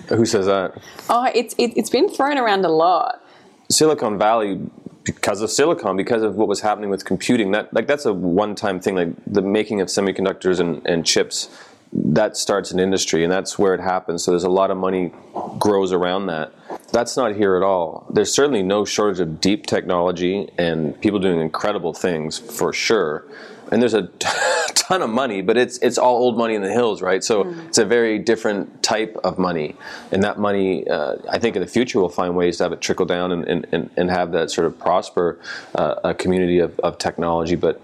Who 0.09 0.25
says 0.25 0.47
that? 0.47 0.73
Oh, 1.11 1.31
it's 1.35 1.55
it, 1.59 1.77
has 1.77 1.91
been 1.91 2.09
thrown 2.09 2.39
around 2.39 2.65
a 2.65 2.71
lot. 2.71 3.23
Silicon 3.71 4.17
Valley, 4.17 4.59
because 5.05 5.43
of 5.43 5.51
silicon, 5.51 5.95
because 5.95 6.23
of 6.23 6.37
what 6.37 6.49
was 6.49 6.63
happening 6.63 6.89
with 6.89 7.05
computing, 7.05 7.51
that 7.51 7.73
like 7.75 7.87
that's 7.87 8.07
a 8.07 8.15
one-time 8.15 8.81
thing. 8.81 8.95
Like 8.95 9.09
the 9.27 9.43
making 9.43 9.83
of 9.83 9.89
semiconductors 9.89 10.59
and, 10.59 10.85
and 10.87 11.05
chips, 11.05 11.51
that 11.93 12.35
starts 12.35 12.71
an 12.71 12.81
industry, 12.81 13.25
and 13.25 13.31
that's 13.31 13.59
where 13.59 13.75
it 13.75 13.81
happens. 13.81 14.25
So 14.25 14.31
there's 14.31 14.43
a 14.43 14.49
lot 14.49 14.71
of 14.71 14.79
money 14.79 15.13
grows 15.59 15.93
around 15.93 16.29
that. 16.29 16.55
That's 16.93 17.19
not 17.19 17.37
here 17.37 17.57
at 17.59 17.63
all. 17.63 18.07
There's 18.09 18.33
certainly 18.33 18.63
no 18.63 18.87
shortage 18.87 19.21
of 19.21 19.39
deep 19.43 19.67
technology 19.67 20.49
and 20.57 20.99
people 21.03 21.19
doing 21.19 21.43
incredible 21.43 21.93
things 21.93 22.39
for 22.39 22.73
sure 22.73 23.27
and 23.71 23.81
there's 23.81 23.95
a 23.95 24.03
ton 24.75 25.03
of 25.03 25.11
money, 25.11 25.43
but 25.43 25.57
it's 25.57 25.79
it's 25.79 25.99
all 25.99 26.17
old 26.17 26.37
money 26.37 26.55
in 26.55 26.63
the 26.63 26.73
hills, 26.73 27.01
right? 27.03 27.23
So 27.23 27.45
mm. 27.45 27.69
it's 27.69 27.79
a 27.79 27.85
very 27.85 28.19
different 28.19 28.83
type 28.83 29.17
of 29.23 29.39
money, 29.39 29.77
and 30.11 30.23
that 30.25 30.39
money, 30.39 30.87
uh, 30.89 31.17
I 31.31 31.39
think, 31.39 31.57
in 31.57 31.63
the 31.63 31.69
future, 31.69 32.01
we'll 32.01 32.09
find 32.09 32.37
ways 32.37 32.59
to 32.59 32.65
have 32.65 32.73
it 32.73 32.81
trickle 32.81 33.07
down 33.07 33.33
and 33.33 33.67
and, 33.73 33.91
and 33.97 34.11
have 34.11 34.33
that 34.33 34.51
sort 34.51 34.67
of 34.67 34.79
prosper 34.79 35.39
uh, 35.75 35.95
a 36.05 36.15
community 36.15 36.59
of, 36.59 36.79
of 36.81 36.99
technology, 36.99 37.57
but. 37.57 37.81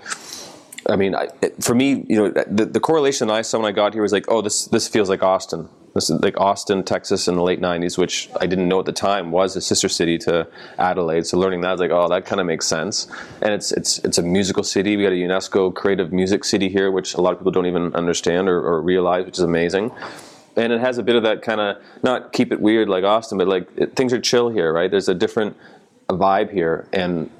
I 0.88 0.96
mean, 0.96 1.14
I, 1.14 1.28
for 1.60 1.74
me, 1.74 2.04
you 2.08 2.16
know, 2.16 2.30
the, 2.30 2.66
the 2.66 2.80
correlation 2.80 3.30
I 3.30 3.42
saw 3.42 3.58
when 3.58 3.66
I 3.66 3.72
got 3.72 3.92
here 3.92 4.02
was 4.02 4.12
like, 4.12 4.26
oh, 4.28 4.40
this 4.40 4.66
this 4.66 4.88
feels 4.88 5.08
like 5.08 5.22
Austin 5.22 5.68
this 5.96 6.10
is 6.10 6.20
like 6.20 6.38
Austin, 6.38 6.84
Texas 6.84 7.26
in 7.26 7.36
the 7.36 7.42
late 7.42 7.60
90s, 7.60 7.96
which 7.96 8.28
I 8.38 8.46
didn't 8.46 8.68
know 8.68 8.78
at 8.78 8.84
the 8.84 8.92
time 8.92 9.30
was 9.30 9.56
a 9.56 9.62
sister 9.62 9.88
city 9.88 10.18
to 10.18 10.46
Adelaide. 10.78 11.26
So 11.26 11.38
learning 11.38 11.62
that, 11.62 11.68
I 11.68 11.72
was 11.72 11.80
like, 11.80 11.90
oh, 11.90 12.06
that 12.08 12.26
kind 12.26 12.38
of 12.38 12.46
makes 12.46 12.66
sense. 12.66 13.08
And 13.40 13.54
it's, 13.54 13.72
it's, 13.72 13.98
it's 14.00 14.18
a 14.18 14.22
musical 14.22 14.62
city. 14.62 14.98
We 14.98 15.04
got 15.04 15.12
a 15.12 15.16
UNESCO 15.16 15.74
creative 15.74 16.12
music 16.12 16.44
city 16.44 16.68
here, 16.68 16.90
which 16.90 17.14
a 17.14 17.22
lot 17.22 17.32
of 17.32 17.38
people 17.38 17.50
don't 17.50 17.64
even 17.64 17.94
understand 17.94 18.46
or, 18.46 18.58
or 18.60 18.82
realize, 18.82 19.24
which 19.24 19.38
is 19.38 19.44
amazing. 19.44 19.90
And 20.54 20.70
it 20.70 20.80
has 20.80 20.98
a 20.98 21.02
bit 21.02 21.16
of 21.16 21.22
that 21.22 21.40
kind 21.40 21.62
of, 21.62 21.82
not 22.02 22.34
keep 22.34 22.52
it 22.52 22.60
weird 22.60 22.90
like 22.90 23.02
Austin, 23.02 23.38
but 23.38 23.48
like 23.48 23.66
it, 23.76 23.96
things 23.96 24.12
are 24.12 24.20
chill 24.20 24.50
here, 24.50 24.74
right? 24.74 24.90
There's 24.90 25.08
a 25.08 25.14
different 25.14 25.56
vibe 26.10 26.52
here. 26.52 26.86
And 26.92 27.30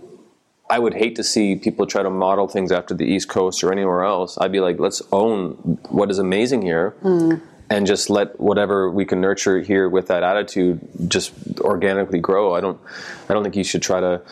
I 0.68 0.78
would 0.78 0.94
hate 0.94 1.14
to 1.16 1.24
see 1.24 1.56
people 1.56 1.86
try 1.86 2.02
to 2.02 2.10
model 2.10 2.48
things 2.48 2.72
after 2.72 2.94
the 2.94 3.04
East 3.04 3.28
Coast 3.28 3.62
or 3.62 3.72
anywhere 3.72 4.02
else. 4.02 4.36
I'd 4.38 4.52
be 4.52 4.60
like, 4.60 4.78
let's 4.80 5.00
own 5.12 5.52
what 5.90 6.10
is 6.10 6.18
amazing 6.18 6.62
here. 6.62 6.94
Mm 7.02 7.40
and 7.68 7.86
just 7.86 8.10
let 8.10 8.38
whatever 8.38 8.90
we 8.90 9.04
can 9.04 9.20
nurture 9.20 9.60
here 9.60 9.88
with 9.88 10.06
that 10.06 10.22
attitude 10.22 10.80
just 11.08 11.32
organically 11.60 12.20
grow. 12.20 12.54
I 12.54 12.60
don't, 12.60 12.78
I 13.28 13.34
don't 13.34 13.42
think 13.42 13.56
you 13.56 13.64
should 13.64 13.82
try 13.82 14.00
to, 14.00 14.22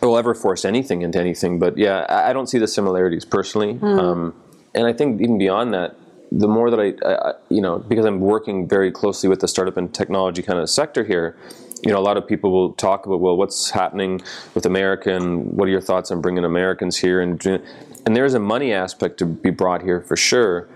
or 0.00 0.18
ever 0.18 0.34
force 0.34 0.64
anything 0.64 1.02
into 1.02 1.18
anything. 1.18 1.58
But 1.58 1.78
yeah, 1.78 2.04
I, 2.08 2.32
don't 2.32 2.48
see 2.48 2.58
the 2.58 2.68
similarities 2.68 3.24
personally. 3.24 3.74
Mm. 3.74 3.98
Um, 3.98 4.34
and 4.74 4.86
I 4.86 4.92
think 4.92 5.20
even 5.20 5.38
beyond 5.38 5.72
that, 5.72 5.96
the 6.30 6.48
more 6.48 6.70
that 6.70 6.80
I, 6.80 7.08
I, 7.08 7.34
you 7.48 7.60
know, 7.60 7.78
because 7.78 8.04
I'm 8.04 8.20
working 8.20 8.68
very 8.68 8.90
closely 8.90 9.28
with 9.28 9.40
the 9.40 9.48
startup 9.48 9.76
and 9.76 9.92
technology 9.92 10.42
kind 10.42 10.58
of 10.58 10.68
sector 10.68 11.04
here, 11.04 11.36
you 11.82 11.90
know, 11.90 11.98
a 11.98 12.00
lot 12.00 12.16
of 12.16 12.26
people 12.26 12.52
will 12.52 12.72
talk 12.74 13.06
about, 13.06 13.20
well, 13.20 13.36
what's 13.36 13.70
happening 13.70 14.20
with 14.54 14.66
America 14.66 15.14
and 15.14 15.44
what 15.44 15.66
are 15.66 15.70
your 15.70 15.80
thoughts 15.80 16.10
on 16.10 16.20
bringing 16.20 16.44
Americans 16.44 16.96
here? 16.96 17.20
And, 17.20 17.44
and 17.44 18.16
there's 18.16 18.34
a 18.34 18.40
money 18.40 18.72
aspect 18.72 19.18
to 19.18 19.26
be 19.26 19.50
brought 19.50 19.82
here 19.82 20.00
for 20.00 20.16
sure 20.16 20.68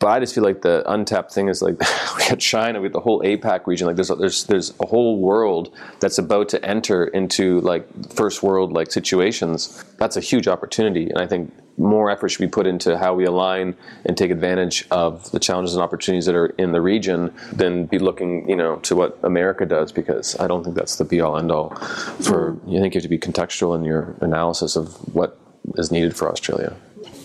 but 0.00 0.08
I 0.08 0.18
just 0.18 0.34
feel 0.34 0.42
like 0.42 0.62
the 0.62 0.82
untapped 0.90 1.32
thing 1.32 1.48
is 1.48 1.62
like 1.62 1.78
we 2.18 2.28
got 2.28 2.40
China, 2.40 2.80
we 2.80 2.88
got 2.88 2.94
the 2.94 3.00
whole 3.00 3.22
APAC 3.22 3.66
region. 3.66 3.86
Like 3.86 3.96
there's 3.96 4.08
there's 4.08 4.44
there's 4.44 4.74
a 4.80 4.86
whole 4.86 5.18
world 5.20 5.72
that's 6.00 6.18
about 6.18 6.48
to 6.48 6.64
enter 6.64 7.04
into 7.04 7.60
like 7.60 7.86
first 8.12 8.42
world 8.42 8.72
like 8.72 8.90
situations. 8.90 9.84
That's 9.98 10.16
a 10.16 10.20
huge 10.20 10.48
opportunity, 10.48 11.10
and 11.10 11.18
I 11.18 11.26
think 11.26 11.52
more 11.78 12.10
effort 12.10 12.28
should 12.28 12.40
be 12.40 12.48
put 12.48 12.66
into 12.66 12.98
how 12.98 13.14
we 13.14 13.24
align 13.24 13.74
and 14.04 14.16
take 14.16 14.30
advantage 14.30 14.86
of 14.90 15.30
the 15.32 15.38
challenges 15.38 15.74
and 15.74 15.82
opportunities 15.82 16.26
that 16.26 16.34
are 16.34 16.46
in 16.46 16.72
the 16.72 16.80
region 16.80 17.32
than 17.52 17.86
be 17.86 17.98
looking, 17.98 18.48
you 18.48 18.56
know, 18.56 18.76
to 18.76 18.94
what 18.94 19.18
America 19.22 19.64
does 19.64 19.90
because 19.90 20.38
I 20.38 20.46
don't 20.46 20.62
think 20.62 20.76
that's 20.76 20.96
the 20.96 21.04
be 21.04 21.20
all 21.20 21.38
end 21.38 21.50
all. 21.50 21.70
For 21.70 22.52
mm. 22.52 22.72
you 22.72 22.80
think 22.80 22.94
you 22.94 22.98
have 22.98 23.04
to 23.04 23.08
be 23.08 23.18
contextual 23.18 23.74
in 23.74 23.84
your 23.84 24.14
analysis 24.20 24.76
of 24.76 24.92
what 25.14 25.38
is 25.76 25.90
needed 25.90 26.16
for 26.16 26.30
Australia. 26.30 26.76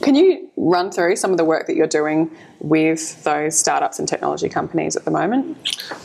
Can 0.06 0.14
you 0.14 0.52
run 0.56 0.92
through 0.92 1.16
some 1.16 1.32
of 1.32 1.38
the 1.38 1.44
work 1.44 1.66
that 1.66 1.76
you're 1.76 1.88
doing 1.88 2.30
with 2.60 3.24
those 3.24 3.58
startups 3.58 3.98
and 3.98 4.08
technology 4.08 4.48
companies 4.48 4.96
at 4.96 5.04
the 5.04 5.10
moment? 5.10 5.58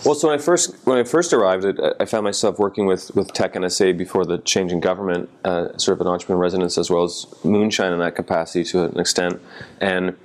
Well, 0.07 0.15
so 0.15 0.29
when 0.29 0.39
I 0.39 0.43
first 0.43 0.75
when 0.87 0.97
I 0.97 1.05
first 1.05 1.35
arrived, 1.35 1.67
I 2.01 2.07
found 2.07 2.25
myself 2.25 2.59
working 2.59 2.87
with 2.87 3.15
with 3.15 3.35
TechInSA 3.35 3.99
before 3.99 4.25
the 4.25 4.39
change 4.39 4.73
in 4.73 4.81
government, 4.81 5.29
uh, 5.45 5.77
sort 5.77 5.99
of 5.99 6.01
an 6.01 6.07
entrepreneur 6.07 6.41
residence 6.41 6.79
as 6.79 6.89
well 6.89 7.05
as 7.05 7.27
moonshine 7.45 7.93
in 7.93 7.99
that 7.99 8.17
capacity 8.17 8.65
to 8.71 8.85
an 8.85 8.99
extent, 8.99 9.39
and 9.83 10.17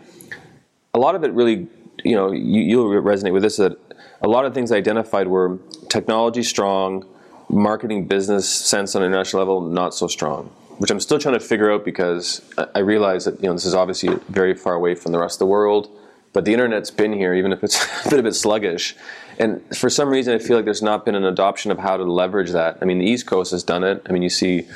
a 0.93 0.97
lot 0.97 1.15
of 1.15 1.25
it 1.25 1.33
really, 1.33 1.67
you 2.05 2.15
know, 2.15 2.31
you, 2.31 2.61
you'll 2.61 2.87
resonate 3.01 3.33
with 3.33 3.43
this 3.43 3.57
that 3.57 3.77
a 4.21 4.29
lot 4.29 4.45
of 4.45 4.53
things 4.53 4.71
I 4.71 4.77
identified 4.77 5.27
were 5.27 5.59
technology 5.89 6.43
strong, 6.43 7.05
marketing 7.49 8.07
business 8.07 8.47
sense 8.47 8.95
on 8.95 9.03
a 9.03 9.09
national 9.09 9.41
level 9.41 9.59
not 9.59 9.93
so 9.93 10.07
strong 10.07 10.49
which 10.77 10.91
I'm 10.91 10.99
still 10.99 11.19
trying 11.19 11.35
to 11.35 11.39
figure 11.39 11.71
out 11.71 11.85
because 11.85 12.41
I 12.73 12.79
realize 12.79 13.25
that 13.25 13.41
you 13.41 13.47
know 13.47 13.53
this 13.53 13.65
is 13.65 13.73
obviously 13.73 14.15
very 14.29 14.53
far 14.53 14.73
away 14.73 14.95
from 14.95 15.11
the 15.11 15.19
rest 15.19 15.35
of 15.35 15.39
the 15.39 15.47
world, 15.47 15.89
but 16.33 16.45
the 16.45 16.53
internet's 16.53 16.91
been 16.91 17.13
here, 17.13 17.33
even 17.33 17.51
if 17.53 17.63
it's 17.63 18.03
been 18.09 18.19
a 18.19 18.23
bit 18.23 18.35
sluggish. 18.35 18.95
And 19.39 19.61
for 19.75 19.89
some 19.89 20.09
reason, 20.09 20.33
I 20.33 20.39
feel 20.39 20.55
like 20.57 20.65
there's 20.65 20.81
not 20.81 21.05
been 21.05 21.15
an 21.15 21.25
adoption 21.25 21.71
of 21.71 21.79
how 21.79 21.97
to 21.97 22.03
leverage 22.03 22.51
that. 22.51 22.77
I 22.81 22.85
mean, 22.85 22.99
the 22.99 23.05
East 23.05 23.25
Coast 23.25 23.51
has 23.51 23.63
done 23.63 23.83
it. 23.83 24.01
I 24.07 24.11
mean, 24.11 24.21
you 24.21 24.29
see, 24.29 24.67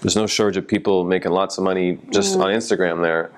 there's 0.00 0.16
no 0.16 0.26
shortage 0.26 0.56
of 0.56 0.66
people 0.66 1.04
making 1.04 1.32
lots 1.32 1.58
of 1.58 1.64
money 1.64 1.98
just 2.10 2.36
mm. 2.36 2.44
on 2.44 2.50
Instagram 2.50 3.02
there. 3.02 3.30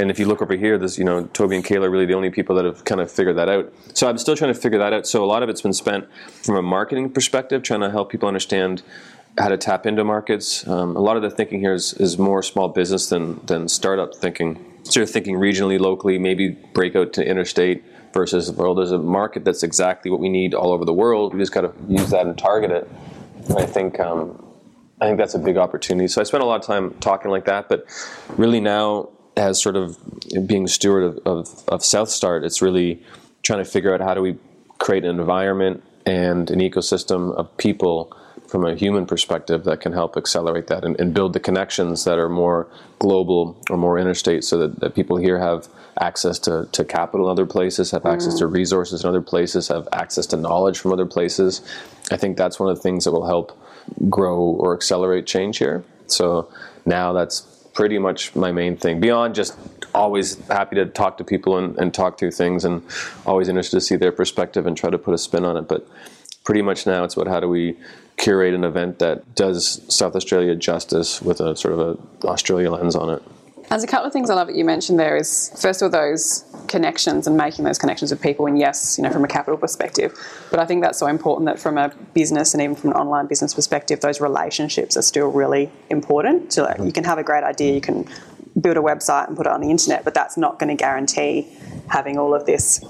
And 0.00 0.12
if 0.12 0.20
you 0.20 0.26
look 0.26 0.40
over 0.40 0.54
here, 0.54 0.78
there's 0.78 0.96
you 0.96 1.04
know 1.04 1.24
Tobi 1.24 1.56
and 1.56 1.64
Kayla 1.64 1.84
are 1.84 1.90
really 1.90 2.06
the 2.06 2.14
only 2.14 2.30
people 2.30 2.54
that 2.56 2.64
have 2.64 2.84
kind 2.84 3.00
of 3.00 3.10
figured 3.10 3.36
that 3.36 3.48
out. 3.48 3.72
So 3.94 4.08
I'm 4.08 4.16
still 4.18 4.36
trying 4.36 4.54
to 4.54 4.60
figure 4.60 4.78
that 4.78 4.92
out. 4.92 5.06
So 5.08 5.24
a 5.24 5.26
lot 5.26 5.42
of 5.42 5.48
it's 5.48 5.62
been 5.62 5.72
spent 5.72 6.06
from 6.44 6.56
a 6.56 6.62
marketing 6.62 7.10
perspective, 7.10 7.64
trying 7.64 7.80
to 7.80 7.90
help 7.90 8.10
people 8.10 8.28
understand 8.28 8.82
how 9.38 9.48
to 9.48 9.56
tap 9.56 9.86
into 9.86 10.04
markets. 10.04 10.66
Um, 10.66 10.96
a 10.96 11.00
lot 11.00 11.16
of 11.16 11.22
the 11.22 11.30
thinking 11.30 11.60
here 11.60 11.72
is, 11.72 11.92
is 11.94 12.18
more 12.18 12.42
small 12.42 12.68
business 12.68 13.08
than 13.08 13.44
than 13.46 13.68
startup 13.68 14.14
thinking. 14.14 14.64
Sort 14.84 15.04
of 15.04 15.10
thinking 15.10 15.36
regionally, 15.36 15.78
locally, 15.78 16.18
maybe 16.18 16.48
break 16.48 16.96
out 16.96 17.12
to 17.14 17.24
interstate 17.24 17.84
versus 18.12 18.50
well, 18.50 18.74
there's 18.74 18.92
a 18.92 18.98
market 18.98 19.44
that's 19.44 19.62
exactly 19.62 20.10
what 20.10 20.20
we 20.20 20.28
need 20.28 20.54
all 20.54 20.72
over 20.72 20.84
the 20.84 20.94
world. 20.94 21.34
We 21.34 21.40
just 21.40 21.52
got 21.52 21.62
to 21.62 21.72
use 21.88 22.10
that 22.10 22.26
and 22.26 22.36
target 22.38 22.70
it. 22.70 22.90
And 23.48 23.58
I 23.58 23.66
think 23.66 24.00
um, 24.00 24.44
I 25.00 25.06
think 25.06 25.18
that's 25.18 25.34
a 25.34 25.38
big 25.38 25.56
opportunity. 25.56 26.08
So 26.08 26.20
I 26.20 26.24
spent 26.24 26.42
a 26.42 26.46
lot 26.46 26.60
of 26.60 26.66
time 26.66 26.94
talking 27.00 27.30
like 27.30 27.44
that, 27.44 27.68
but 27.68 27.86
really 28.36 28.60
now 28.60 29.10
as 29.36 29.62
sort 29.62 29.76
of 29.76 29.96
being 30.46 30.66
steward 30.66 31.04
of, 31.04 31.18
of, 31.24 31.68
of 31.68 31.80
SouthStart, 31.80 32.44
it's 32.44 32.60
really 32.60 33.02
trying 33.42 33.60
to 33.60 33.64
figure 33.64 33.94
out 33.94 34.00
how 34.00 34.14
do 34.14 34.20
we 34.20 34.36
create 34.78 35.04
an 35.04 35.20
environment 35.20 35.84
and 36.04 36.50
an 36.50 36.58
ecosystem 36.58 37.34
of 37.36 37.56
people 37.56 38.12
from 38.48 38.64
a 38.64 38.74
human 38.74 39.06
perspective 39.06 39.64
that 39.64 39.80
can 39.80 39.92
help 39.92 40.16
accelerate 40.16 40.66
that 40.68 40.84
and, 40.84 40.98
and, 40.98 41.12
build 41.12 41.34
the 41.34 41.40
connections 41.40 42.04
that 42.04 42.18
are 42.18 42.30
more 42.30 42.66
global 42.98 43.56
or 43.68 43.76
more 43.76 43.98
interstate 43.98 44.42
so 44.42 44.56
that, 44.56 44.80
that 44.80 44.94
people 44.94 45.18
here 45.18 45.38
have 45.38 45.68
access 46.00 46.38
to, 46.38 46.66
to 46.72 46.82
capital 46.84 47.26
in 47.26 47.30
other 47.30 47.44
places, 47.44 47.90
have 47.90 48.06
access 48.06 48.34
mm. 48.34 48.38
to 48.38 48.46
resources 48.46 49.04
in 49.04 49.08
other 49.08 49.20
places, 49.20 49.68
have 49.68 49.86
access 49.92 50.24
to 50.26 50.36
knowledge 50.36 50.78
from 50.78 50.92
other 50.92 51.04
places. 51.04 51.60
I 52.10 52.16
think 52.16 52.38
that's 52.38 52.58
one 52.58 52.70
of 52.70 52.76
the 52.76 52.82
things 52.82 53.04
that 53.04 53.12
will 53.12 53.26
help 53.26 53.58
grow 54.08 54.38
or 54.38 54.74
accelerate 54.74 55.26
change 55.26 55.58
here. 55.58 55.84
So 56.06 56.50
now 56.86 57.12
that's 57.12 57.42
pretty 57.74 57.98
much 57.98 58.34
my 58.34 58.50
main 58.50 58.76
thing. 58.76 58.98
Beyond 58.98 59.34
just 59.34 59.56
always 59.94 60.36
happy 60.48 60.76
to 60.76 60.86
talk 60.86 61.18
to 61.18 61.24
people 61.24 61.58
and, 61.58 61.76
and 61.78 61.92
talk 61.92 62.18
through 62.18 62.32
things 62.32 62.64
and 62.64 62.82
always 63.26 63.48
interested 63.48 63.76
to 63.76 63.80
see 63.80 63.96
their 63.96 64.12
perspective 64.12 64.66
and 64.66 64.76
try 64.76 64.90
to 64.90 64.98
put 64.98 65.14
a 65.14 65.18
spin 65.18 65.44
on 65.44 65.56
it. 65.56 65.68
But 65.68 65.86
pretty 66.44 66.62
much 66.62 66.86
now 66.86 67.04
it's 67.04 67.14
about 67.14 67.28
how 67.28 67.40
do 67.40 67.48
we 67.48 67.76
curate 68.18 68.54
an 68.54 68.64
event 68.64 68.98
that 68.98 69.34
does 69.34 69.80
South 69.88 70.14
Australia 70.14 70.54
justice 70.54 71.22
with 71.22 71.40
a 71.40 71.56
sort 71.56 71.74
of 71.74 71.80
a 71.80 72.26
Australia 72.26 72.70
lens 72.70 72.94
on 72.94 73.10
it. 73.10 73.22
There's 73.68 73.84
a 73.84 73.86
couple 73.86 74.06
of 74.06 74.14
things 74.14 74.30
I 74.30 74.34
love 74.34 74.46
that 74.46 74.56
you 74.56 74.64
mentioned 74.64 74.98
there 74.98 75.16
is 75.16 75.50
first 75.60 75.82
of 75.82 75.86
all 75.86 76.00
those 76.00 76.44
connections 76.68 77.26
and 77.26 77.36
making 77.36 77.64
those 77.64 77.78
connections 77.78 78.10
with 78.10 78.20
people 78.22 78.46
and 78.46 78.58
yes, 78.58 78.96
you 78.96 79.04
know, 79.04 79.10
from 79.10 79.24
a 79.24 79.28
capital 79.28 79.58
perspective. 79.58 80.18
But 80.50 80.58
I 80.58 80.64
think 80.64 80.82
that's 80.82 80.98
so 80.98 81.06
important 81.06 81.46
that 81.46 81.58
from 81.58 81.76
a 81.76 81.90
business 82.14 82.54
and 82.54 82.62
even 82.62 82.76
from 82.76 82.90
an 82.90 82.96
online 82.96 83.26
business 83.26 83.52
perspective, 83.54 84.00
those 84.00 84.20
relationships 84.20 84.96
are 84.96 85.02
still 85.02 85.28
really 85.28 85.70
important. 85.90 86.54
So 86.54 86.64
like, 86.64 86.80
you 86.80 86.92
can 86.92 87.04
have 87.04 87.18
a 87.18 87.22
great 87.22 87.44
idea, 87.44 87.74
you 87.74 87.80
can 87.82 88.08
build 88.58 88.78
a 88.78 88.80
website 88.80 89.28
and 89.28 89.36
put 89.36 89.46
it 89.46 89.52
on 89.52 89.60
the 89.60 89.70
internet, 89.70 90.02
but 90.02 90.14
that's 90.14 90.36
not 90.38 90.58
going 90.58 90.68
to 90.68 90.74
guarantee 90.74 91.46
having 91.88 92.18
all 92.18 92.34
of 92.34 92.46
this 92.46 92.80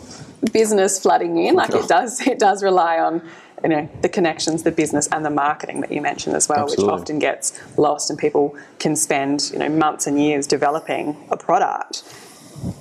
business 0.52 1.00
flooding 1.00 1.38
in. 1.38 1.56
Like 1.56 1.74
it 1.74 1.88
does 1.88 2.20
it 2.26 2.38
does 2.38 2.62
rely 2.62 2.98
on 2.98 3.28
you 3.62 3.68
know 3.68 3.88
the 4.02 4.08
connections, 4.08 4.62
the 4.62 4.72
business, 4.72 5.08
and 5.08 5.24
the 5.24 5.30
marketing 5.30 5.80
that 5.80 5.92
you 5.92 6.00
mentioned 6.00 6.36
as 6.36 6.48
well, 6.48 6.64
Absolutely. 6.64 6.84
which 6.84 7.00
often 7.00 7.18
gets 7.18 7.78
lost, 7.78 8.10
and 8.10 8.18
people 8.18 8.56
can 8.78 8.96
spend 8.96 9.50
you 9.52 9.58
know 9.58 9.68
months 9.68 10.06
and 10.06 10.20
years 10.20 10.46
developing 10.46 11.16
a 11.30 11.36
product, 11.36 12.02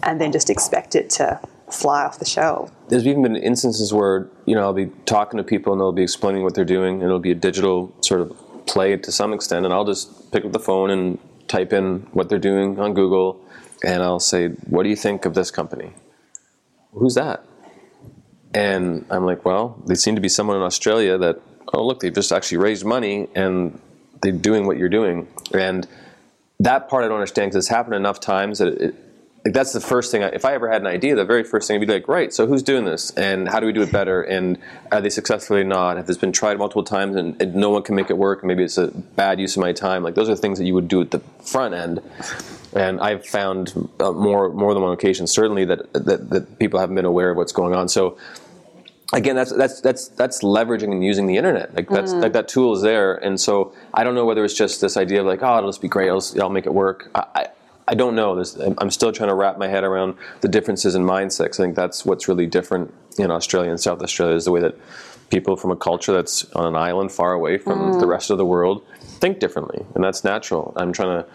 and 0.04 0.20
then 0.22 0.32
just 0.32 0.50
expect 0.50 0.96
it 0.96 1.10
to 1.12 1.40
fly 1.70 2.06
off 2.06 2.20
the 2.20 2.26
shelf. 2.26 2.72
There's 2.90 3.06
even 3.06 3.24
been 3.24 3.36
instances 3.36 3.94
where 3.94 4.28
you 4.46 4.56
know 4.56 4.62
I'll 4.62 4.74
be 4.74 4.88
talking 5.06 5.38
to 5.38 5.44
people 5.44 5.74
and 5.74 5.80
they'll 5.80 5.92
be 5.92 6.04
explaining 6.04 6.44
what 6.44 6.56
they're 6.56 6.66
doing, 6.66 6.96
and 6.96 7.04
it'll 7.04 7.20
be 7.20 7.32
a 7.32 7.36
digital 7.36 7.94
sort 8.02 8.22
of 8.22 8.66
play 8.66 8.96
to 8.98 9.12
some 9.12 9.34
extent, 9.34 9.66
and 9.66 9.74
I'll 9.74 9.86
just 9.86 10.32
pick 10.32 10.46
up 10.46 10.52
the 10.52 10.60
phone 10.60 10.90
and 10.90 11.20
type 11.48 11.72
in 11.74 12.08
what 12.12 12.30
they're 12.30 12.40
doing 12.40 12.80
on 12.80 12.94
Google, 12.94 13.40
and 13.84 14.04
I'll 14.04 14.20
say, 14.20 14.50
"What 14.70 14.84
do 14.84 14.90
you 14.90 14.96
think 14.96 15.26
of 15.26 15.34
this 15.34 15.52
company?" 15.52 15.94
Who's 16.94 17.16
that? 17.16 17.44
And 18.54 19.06
I'm 19.10 19.26
like, 19.26 19.46
well, 19.46 19.82
they 19.86 19.96
seem 19.96 20.16
to 20.16 20.22
be 20.22 20.30
someone 20.30 20.58
in 20.58 20.64
Australia 20.64 21.18
that, 21.18 21.42
oh, 21.74 21.86
look, 21.86 22.00
they've 22.00 22.14
just 22.14 22.32
actually 22.32 22.60
raised 22.60 22.86
money 22.86 23.28
and 23.36 23.80
they're 24.22 24.32
doing 24.32 24.66
what 24.66 24.78
you're 24.78 24.90
doing. 24.90 25.28
And 25.54 25.88
that 26.60 26.90
part 26.90 27.04
I 27.04 27.08
don't 27.08 27.18
understand 27.18 27.52
because 27.52 27.66
it's 27.66 27.70
happened 27.70 27.96
enough 27.96 28.20
times 28.20 28.60
that 28.60 28.70
it, 28.70 28.96
like 29.48 29.54
that's 29.54 29.72
the 29.72 29.80
first 29.80 30.12
thing. 30.12 30.24
I, 30.24 30.28
if 30.28 30.44
I 30.44 30.54
ever 30.54 30.70
had 30.70 30.82
an 30.82 30.88
idea, 30.88 31.16
the 31.16 31.24
very 31.24 31.46
first 31.46 31.70
thing 31.70 31.76
I'd 31.82 31.88
be 31.88 31.94
like, 31.94 32.10
right, 32.10 32.34
so 32.34 32.46
who's 32.48 32.62
doing 32.62 32.84
this, 32.84 33.12
and 33.12 33.48
how 33.48 33.62
do 33.62 33.66
we 33.66 33.72
do 33.72 33.82
it 33.82 33.94
better, 33.94 34.22
and 34.22 34.58
are 34.92 35.00
they 35.00 35.10
successfully 35.10 35.62
or 35.62 35.64
not? 35.64 35.96
Have 35.96 36.06
this 36.06 36.18
been 36.18 36.34
tried 36.34 36.58
multiple 36.58 36.84
times, 36.84 37.16
and, 37.16 37.42
and, 37.42 37.56
no 37.56 37.70
one 37.70 37.82
can 37.82 37.96
make 37.96 38.10
it 38.10 38.18
work? 38.18 38.44
Maybe 38.44 38.66
it's 38.66 38.78
a 38.78 38.88
bad 38.88 39.40
use 39.40 39.56
of 39.56 39.62
my 39.62 39.72
time. 39.72 40.04
Like 40.04 40.16
those 40.16 40.28
are 40.28 40.36
things 40.36 40.60
that 40.60 40.66
you 40.66 40.74
would 40.74 40.90
do 40.90 41.00
at 41.00 41.12
the 41.12 41.20
front 41.40 41.76
end, 41.76 42.02
and 42.76 43.00
I've 43.00 43.26
found 43.26 43.90
uh, 44.02 44.12
more 44.12 44.50
more 44.52 44.74
than 44.74 44.84
one 44.84 44.92
occasion, 44.92 45.28
certainly 45.28 45.64
that, 45.64 45.94
that 45.94 46.30
that 46.30 46.60
people 46.60 46.82
haven't 46.82 46.96
been 46.96 47.06
aware 47.06 47.32
of 47.32 47.38
what's 47.38 47.54
going 47.54 47.74
on. 47.74 47.88
So 47.88 48.18
again 49.14 49.38
that's 49.38 49.54
that's 49.54 49.80
that's 49.80 50.10
that's 50.10 50.44
leveraging 50.44 50.92
and 50.92 51.02
using 51.02 51.28
the 51.28 51.38
internet 51.38 51.74
like 51.74 51.88
that's 51.88 52.12
mm-hmm. 52.12 52.24
like 52.24 52.34
that 52.34 52.50
tool 52.50 52.76
is 52.76 52.82
there 52.82 53.16
and 53.16 53.40
so 53.40 53.74
i 53.94 54.04
don't 54.04 54.16
know 54.16 54.26
whether 54.26 54.44
it's 54.44 54.54
just 54.54 54.82
this 54.82 54.98
idea 54.98 55.22
of 55.22 55.26
like 55.26 55.42
oh 55.42 55.58
it'll 55.60 55.70
just 55.70 55.82
be 55.82 55.88
great 55.88 56.10
i'll, 56.10 56.22
I'll 56.42 56.50
make 56.50 56.66
it 56.66 56.74
work 56.74 57.10
I, 57.16 57.48
I, 57.88 57.96
don't 57.96 58.16
know. 58.16 58.36
There's, 58.36 58.56
i'm 58.78 58.92
still 58.92 59.12
trying 59.12 59.30
to 59.30 59.36
wrap 59.36 59.58
my 59.58 59.68
head 59.68 59.84
around 59.84 60.16
the 60.42 60.48
differences 60.48 60.96
in 60.96 61.04
mindsets. 61.04 61.60
I 61.60 61.64
think 61.64 61.76
that's 61.76 62.06
what's 62.06 62.28
really 62.28 62.46
different 62.46 62.94
in 63.18 63.32
australia 63.32 63.72
and 63.72 63.80
south 63.80 64.02
australia 64.04 64.36
is 64.36 64.46
the 64.46 64.52
way 64.52 64.60
that 64.60 64.76
people 65.30 65.56
from 65.56 65.72
a 65.72 65.76
culture 65.76 66.14
that's 66.14 66.46
on 66.52 66.68
an 66.68 66.76
island 66.76 67.12
far 67.12 67.34
away 67.34 67.58
from 67.58 67.80
mm. 67.80 68.00
the 68.00 68.06
rest 68.06 68.30
of 68.30 68.38
the 68.38 68.46
world 68.46 68.86
think 69.00 69.40
differently 69.40 69.86
and 69.96 70.04
that's 70.04 70.24
natural. 70.24 70.74
I'm 70.76 70.94
trying 70.94 71.24
to 71.24 71.30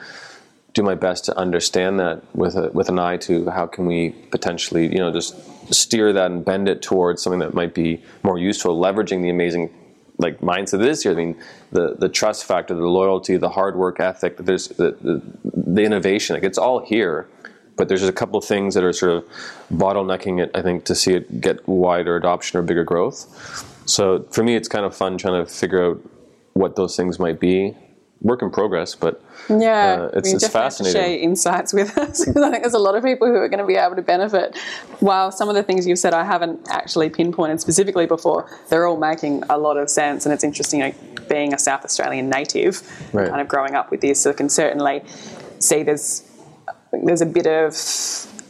do 0.75 0.83
my 0.83 0.95
best 0.95 1.25
to 1.27 1.37
understand 1.37 2.01
that 2.01 2.23
with 2.35 2.57
a, 2.57 2.71
with 2.71 2.89
an 2.89 2.99
eye 2.99 3.19
to 3.19 3.51
how 3.51 3.67
can 3.67 3.87
we 3.87 4.11
potentially 4.31 4.87
you 4.87 4.99
know 4.99 5.13
just 5.13 5.35
steer 5.73 6.13
that 6.13 6.31
and 6.31 6.45
bend 6.45 6.69
it 6.69 6.83
towards 6.83 7.23
something 7.23 7.41
that 7.41 7.55
might 7.55 7.75
be 7.75 8.03
more 8.23 8.39
useful, 8.39 8.81
leveraging 8.81 9.23
the 9.23 9.29
amazing 9.29 9.71
like 10.19 10.41
mindset 10.41 10.79
that 10.79 10.89
is 10.89 11.03
here. 11.03 11.13
I 11.13 11.17
mean, 11.17 11.37
the 11.71 11.95
the 11.99 12.09
trust 12.09 12.45
factor, 12.45 12.75
the 12.75 12.87
loyalty, 12.87 13.37
the 13.37 13.51
hard 13.51 13.77
work 13.77 14.01
ethic, 14.01 14.37
there's 14.37 14.69
the, 14.69 14.97
the, 15.01 15.23
the 15.45 15.83
innovation. 15.83 16.35
Like 16.35 16.45
it's 16.45 16.59
all 16.59 16.85
here, 16.85 17.29
but 17.77 17.89
there's 17.89 18.03
a 18.03 18.13
couple 18.13 18.39
of 18.39 18.45
things 18.45 18.75
that 18.75 18.85
are 18.85 18.93
sort 18.93 19.13
of 19.13 19.25
bottlenecking 19.73 20.43
it. 20.43 20.51
I 20.55 20.63
think 20.63 20.85
to 20.85 20.95
see 20.95 21.15
it 21.15 21.41
get 21.41 21.67
wider 21.67 22.17
adoption 22.17 22.59
or 22.59 22.63
bigger 22.63 22.85
growth. 22.85 23.27
So 23.87 24.25
for 24.31 24.45
me, 24.45 24.55
it's 24.55 24.69
kind 24.69 24.85
of 24.85 24.97
fun 24.97 25.19
trying 25.19 25.45
to 25.45 25.51
figure 25.51 25.85
out 25.85 26.01
what 26.53 26.77
those 26.77 26.97
things 26.97 27.19
might 27.19 27.41
be 27.41 27.75
work 28.23 28.43
in 28.43 28.51
progress, 28.51 28.95
but 28.95 29.23
yeah, 29.49 30.09
uh, 30.13 30.19
it's, 30.19 30.33
it's 30.33 30.49
fascinating. 30.49 31.01
share 31.01 31.19
insights 31.19 31.73
with 31.73 31.97
us 31.99 32.25
because 32.25 32.43
I 32.43 32.51
think 32.51 32.63
there's 32.63 32.75
a 32.75 32.79
lot 32.79 32.95
of 32.95 33.03
people 33.03 33.27
who 33.27 33.35
are 33.35 33.49
going 33.49 33.61
to 33.61 33.67
be 33.67 33.75
able 33.75 33.97
to 33.97 34.03
benefit. 34.03 34.57
While 35.01 35.33
some 35.33 35.49
of 35.49 35.55
the 35.55 35.63
things 35.63 35.87
you've 35.87 35.99
said 35.99 36.15
I 36.15 36.25
haven't 36.25 36.69
actually 36.71 37.11
pinpointed 37.11 37.61
specifically 37.61 38.07
before, 38.07 38.49
they're 38.69 38.87
all 38.87 38.99
making 38.99 39.43
a 39.51 39.59
lot 39.59 39.77
of 39.77 39.91
sense, 39.91 40.25
and 40.25 40.33
it's 40.33 40.45
interesting. 40.45 40.81
Know, 40.81 40.93
being 41.29 41.55
a 41.55 41.59
South 41.59 41.85
Australian 41.85 42.29
native, 42.29 42.83
right. 43.13 43.29
kind 43.29 43.41
of 43.41 43.49
growing 43.49 43.75
up 43.75 43.91
with 43.91 44.01
this, 44.01 44.21
so 44.21 44.31
I 44.31 44.35
can 44.35 44.49
certainly 44.49 45.03
see 45.59 45.83
there's 45.83 46.29
there's 46.93 47.23
a 47.23 47.27
bit 47.27 47.47
of 47.47 47.75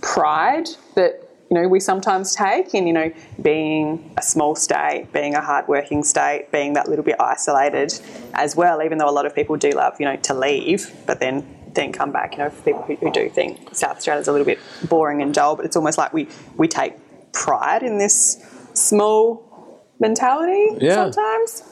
pride 0.01 0.69
that 0.95 1.32
you 1.53 1.61
know 1.61 1.69
we 1.69 1.81
sometimes 1.81 2.35
take 2.35 2.73
in 2.73 2.87
you 2.87 2.95
know 2.95 3.13
being 3.43 4.15
a 4.17 4.23
small 4.23 4.57
state, 4.57 5.09
being 5.13 5.35
a 5.35 5.41
hardworking 5.43 6.03
state, 6.03 6.51
being 6.51 6.73
that 6.73 6.89
little 6.89 7.05
bit 7.05 7.21
isolated 7.21 7.93
as 8.33 8.57
well. 8.57 8.83
Even 8.83 8.97
though 8.97 9.09
a 9.09 9.13
lot 9.13 9.27
of 9.27 9.35
people 9.35 9.57
do 9.59 9.69
love 9.73 10.01
you 10.01 10.07
know 10.07 10.17
to 10.17 10.33
leave, 10.33 10.91
but 11.07 11.21
then 11.21 11.47
then 11.75 11.93
come 11.93 12.11
back. 12.11 12.33
You 12.33 12.45
know, 12.45 12.51
for 12.51 12.63
people 12.63 12.83
who, 12.85 12.97
who 12.97 13.13
do 13.13 13.29
think 13.29 13.75
South 13.75 13.99
australia's 13.99 14.29
a 14.29 14.33
little 14.33 14.47
bit 14.47 14.61
boring 14.89 15.21
and 15.21 15.35
dull, 15.35 15.57
but 15.57 15.67
it's 15.67 15.77
almost 15.77 15.99
like 15.99 16.15
we 16.15 16.27
we 16.57 16.69
take 16.69 16.95
pride 17.35 17.83
in 17.83 17.99
this 17.99 18.43
small 18.73 19.85
mentality 20.01 20.79
yeah. 20.81 20.95
sometimes. 20.95 21.65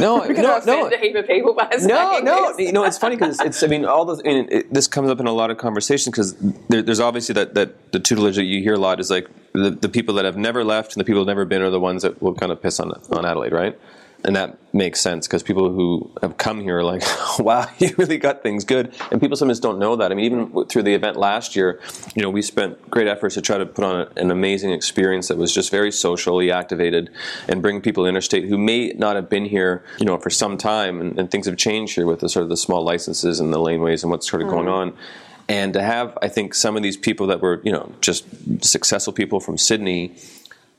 No, 0.00 0.24
no, 0.24 0.60
no. 0.64 0.88
A 0.88 0.96
heap 0.98 1.16
of 1.16 1.26
people 1.26 1.54
by 1.54 1.68
no, 1.82 2.18
no. 2.20 2.52
This. 2.56 2.66
You 2.66 2.72
know, 2.72 2.84
it's 2.84 2.98
funny 2.98 3.16
because 3.16 3.40
it's. 3.40 3.62
I 3.62 3.66
mean, 3.66 3.84
all 3.84 4.04
those. 4.04 4.20
I 4.20 4.28
mean, 4.28 4.48
it, 4.50 4.72
this 4.72 4.86
comes 4.86 5.10
up 5.10 5.20
in 5.20 5.26
a 5.26 5.32
lot 5.32 5.50
of 5.50 5.58
conversations 5.58 6.14
because 6.14 6.34
there, 6.68 6.82
there's 6.82 7.00
obviously 7.00 7.32
that 7.34 7.54
that 7.54 7.92
the 7.92 8.00
tutelage 8.00 8.36
that 8.36 8.44
you 8.44 8.62
hear 8.62 8.74
a 8.74 8.78
lot 8.78 9.00
is 9.00 9.10
like 9.10 9.28
the, 9.52 9.70
the 9.70 9.88
people 9.88 10.14
that 10.16 10.24
have 10.24 10.36
never 10.36 10.64
left 10.64 10.94
and 10.94 11.00
the 11.00 11.04
people 11.04 11.20
who've 11.20 11.26
never 11.28 11.44
been 11.44 11.62
are 11.62 11.70
the 11.70 11.80
ones 11.80 12.02
that 12.02 12.20
will 12.22 12.34
kind 12.34 12.52
of 12.52 12.60
piss 12.62 12.80
on 12.80 12.90
on 13.10 13.24
Adelaide, 13.24 13.52
right? 13.52 13.78
And 14.24 14.34
that 14.34 14.58
makes 14.74 15.00
sense 15.00 15.26
because 15.26 15.42
people 15.42 15.72
who 15.72 16.10
have 16.22 16.36
come 16.36 16.60
here 16.60 16.78
are 16.78 16.84
like, 16.84 17.02
"Wow, 17.38 17.66
you 17.78 17.94
really 17.96 18.18
got 18.18 18.42
things 18.42 18.64
good," 18.64 18.94
and 19.10 19.20
people 19.20 19.36
sometimes 19.36 19.60
don't 19.60 19.78
know 19.78 19.96
that. 19.96 20.10
I 20.10 20.14
mean, 20.14 20.24
even 20.24 20.66
through 20.66 20.82
the 20.82 20.94
event 20.94 21.16
last 21.16 21.54
year, 21.54 21.80
you 22.14 22.22
know, 22.22 22.30
we 22.30 22.42
spent 22.42 22.90
great 22.90 23.06
efforts 23.06 23.34
to 23.36 23.42
try 23.42 23.58
to 23.58 23.66
put 23.66 23.84
on 23.84 24.08
an 24.16 24.30
amazing 24.30 24.72
experience 24.72 25.28
that 25.28 25.38
was 25.38 25.54
just 25.54 25.70
very 25.70 25.92
socially 25.92 26.50
activated 26.50 27.10
and 27.48 27.62
bring 27.62 27.80
people 27.80 28.06
interstate 28.06 28.44
who 28.44 28.58
may 28.58 28.88
not 28.90 29.16
have 29.16 29.28
been 29.28 29.44
here, 29.44 29.84
you 29.98 30.06
know, 30.06 30.18
for 30.18 30.30
some 30.30 30.56
time, 30.58 31.00
and, 31.00 31.18
and 31.18 31.30
things 31.30 31.46
have 31.46 31.56
changed 31.56 31.94
here 31.94 32.06
with 32.06 32.20
the 32.20 32.28
sort 32.28 32.42
of 32.42 32.48
the 32.48 32.56
small 32.56 32.84
licenses 32.84 33.40
and 33.40 33.52
the 33.52 33.58
laneways 33.58 34.02
and 34.02 34.10
what's 34.10 34.28
sort 34.28 34.42
of 34.42 34.48
mm-hmm. 34.48 34.56
going 34.56 34.68
on. 34.68 34.96
And 35.50 35.72
to 35.72 35.82
have, 35.82 36.18
I 36.20 36.28
think, 36.28 36.52
some 36.52 36.76
of 36.76 36.82
these 36.82 36.98
people 36.98 37.28
that 37.28 37.40
were, 37.40 37.62
you 37.64 37.72
know, 37.72 37.94
just 38.02 38.26
successful 38.62 39.14
people 39.14 39.40
from 39.40 39.56
Sydney 39.56 40.14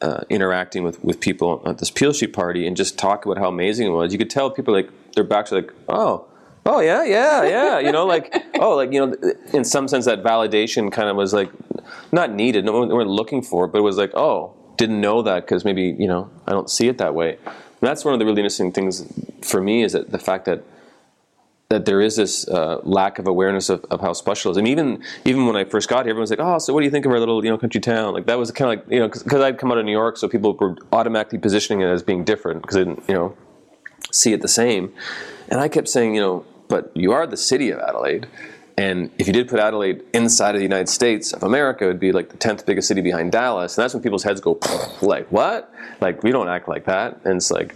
uh, 0.02 0.22
interacting 0.30 0.84
with, 0.84 1.04
with 1.04 1.20
people 1.20 1.62
at 1.66 1.78
this 1.78 1.92
Peel 1.92 2.14
Street 2.14 2.34
party 2.34 2.66
and 2.66 2.78
just 2.78 2.98
talk 2.98 3.26
about 3.26 3.38
how 3.38 3.50
amazing 3.50 3.88
it 3.88 3.92
was. 3.92 4.12
You 4.12 4.18
could 4.18 4.30
tell 4.30 4.50
people 4.50 4.74
like 4.74 4.90
their 5.14 5.24
backs 5.24 5.52
are 5.52 5.58
like, 5.58 5.74
oh, 5.88 6.26
oh 6.66 6.80
yeah, 6.80 7.04
yeah, 7.04 7.44
yeah. 7.44 7.80
You 7.80 7.92
know, 7.92 8.06
like 8.06 8.34
oh, 8.60 8.76
like 8.76 8.92
you 8.92 9.06
know, 9.06 9.34
in 9.54 9.64
some 9.66 9.88
sense 9.88 10.06
that 10.06 10.24
validation 10.24 10.92
kind 10.92 11.10
of 11.10 11.16
was 11.16 11.34
like 11.34 11.52
not 12.12 12.32
needed. 12.32 12.66
No 12.66 12.80
one 12.80 12.90
weren't 12.90 13.10
looking 13.10 13.42
for 13.42 13.66
it, 13.66 13.70
but 13.70 13.80
it 13.80 13.84
was 13.84 13.98
like 13.98 14.12
oh, 14.14 14.54
didn't 14.78 15.02
know 15.02 15.22
that 15.22 15.46
because 15.46 15.66
maybe 15.66 15.96
you 15.98 16.08
know 16.08 16.30
I 16.48 16.52
don't 16.52 16.70
see 16.70 16.88
it 16.88 16.98
that 17.00 17.14
way. 17.14 17.38
And 17.46 17.88
that's 17.88 18.04
one 18.04 18.14
of 18.14 18.20
the 18.20 18.26
really 18.26 18.42
interesting 18.42 18.72
things 18.72 19.06
for 19.42 19.62
me 19.62 19.84
is 19.84 19.94
that 19.94 20.12
the 20.12 20.20
fact 20.20 20.46
that 20.46 20.64
that 21.70 21.86
there 21.86 22.02
is 22.02 22.16
this 22.16 22.48
uh, 22.48 22.82
lack 22.84 23.20
of 23.20 23.28
awareness 23.28 23.70
of, 23.70 23.86
of 23.92 24.02
how 24.02 24.12
special 24.12 24.50
it 24.50 24.54
is. 24.54 24.58
I 24.58 24.62
mean, 24.62 24.72
even 24.72 25.04
even 25.24 25.46
when 25.46 25.56
I 25.56 25.66
first 25.66 25.88
got 25.88 26.06
here, 26.06 26.12
everyone 26.12 26.22
was 26.22 26.32
like, 26.32 26.40
"Oh, 26.40 26.58
so 26.58 26.74
what 26.74 26.80
do 26.80 26.86
you 26.86 26.92
think 26.92 27.06
of 27.06 27.12
our 27.12 27.20
little 27.20 27.44
you 27.46 27.52
know 27.52 27.60
country 27.60 27.80
town?" 27.80 28.14
Like 28.16 28.26
that 28.26 28.40
was 28.40 28.52
kind 28.52 28.74
of 28.74 28.80
like 28.80 28.92
you 28.92 29.00
know 29.00 29.08
because 29.08 29.42
I'd 29.42 29.60
come 29.60 29.72
out 29.72 29.78
of 29.78 29.86
New 29.86 29.92
York, 29.92 30.18
so 30.18 30.28
people 30.28 30.56
were 30.56 30.76
automatically 30.92 31.38
positioning 31.38 31.82
it 31.82 31.92
as 31.92 32.02
being 32.02 32.24
different 32.24 32.64
because 32.64 32.76
they 32.76 32.86
didn't 32.86 33.04
you 33.08 33.14
know 33.14 33.38
see 34.12 34.34
it 34.34 34.42
the 34.42 34.48
same. 34.48 34.92
And 35.48 35.60
I 35.60 35.68
kept 35.68 35.88
saying, 35.90 36.16
you 36.16 36.22
know, 36.22 36.46
but 36.70 36.92
you 36.96 37.12
are 37.12 37.28
the 37.28 37.38
city 37.38 37.70
of 37.70 37.80
Adelaide. 37.80 38.28
And 38.76 39.12
if 39.18 39.28
you 39.28 39.34
did 39.34 39.50
put 39.50 39.60
Adelaide 39.60 40.04
inside 40.14 40.56
of 40.56 40.60
the 40.60 40.64
United 40.64 40.88
States 40.88 41.34
of 41.34 41.44
America, 41.44 41.84
it 41.84 41.88
would 41.88 42.00
be 42.00 42.14
like 42.14 42.30
the 42.30 42.38
10th 42.38 42.66
biggest 42.66 42.88
city 42.88 43.02
behind 43.02 43.34
Dallas. 43.34 43.78
And 43.78 43.84
that's 43.84 43.94
when 43.94 44.02
people's 44.02 44.24
heads 44.24 44.40
go, 44.40 44.58
like, 45.02 45.28
what? 45.34 45.74
Like, 46.00 46.24
we 46.24 46.32
don't 46.32 46.48
act 46.48 46.70
like 46.70 46.86
that. 46.86 47.20
And 47.26 47.36
it's 47.36 47.52
like, 47.52 47.76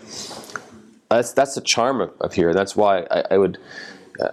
that's, 1.18 1.34
that's 1.34 1.56
the 1.56 1.62
charm 1.62 2.02
of, 2.02 2.12
of 2.22 2.34
here. 2.34 2.54
That's 2.54 2.76
why 2.76 3.06
I, 3.12 3.24
I 3.32 3.38
would. 3.38 3.58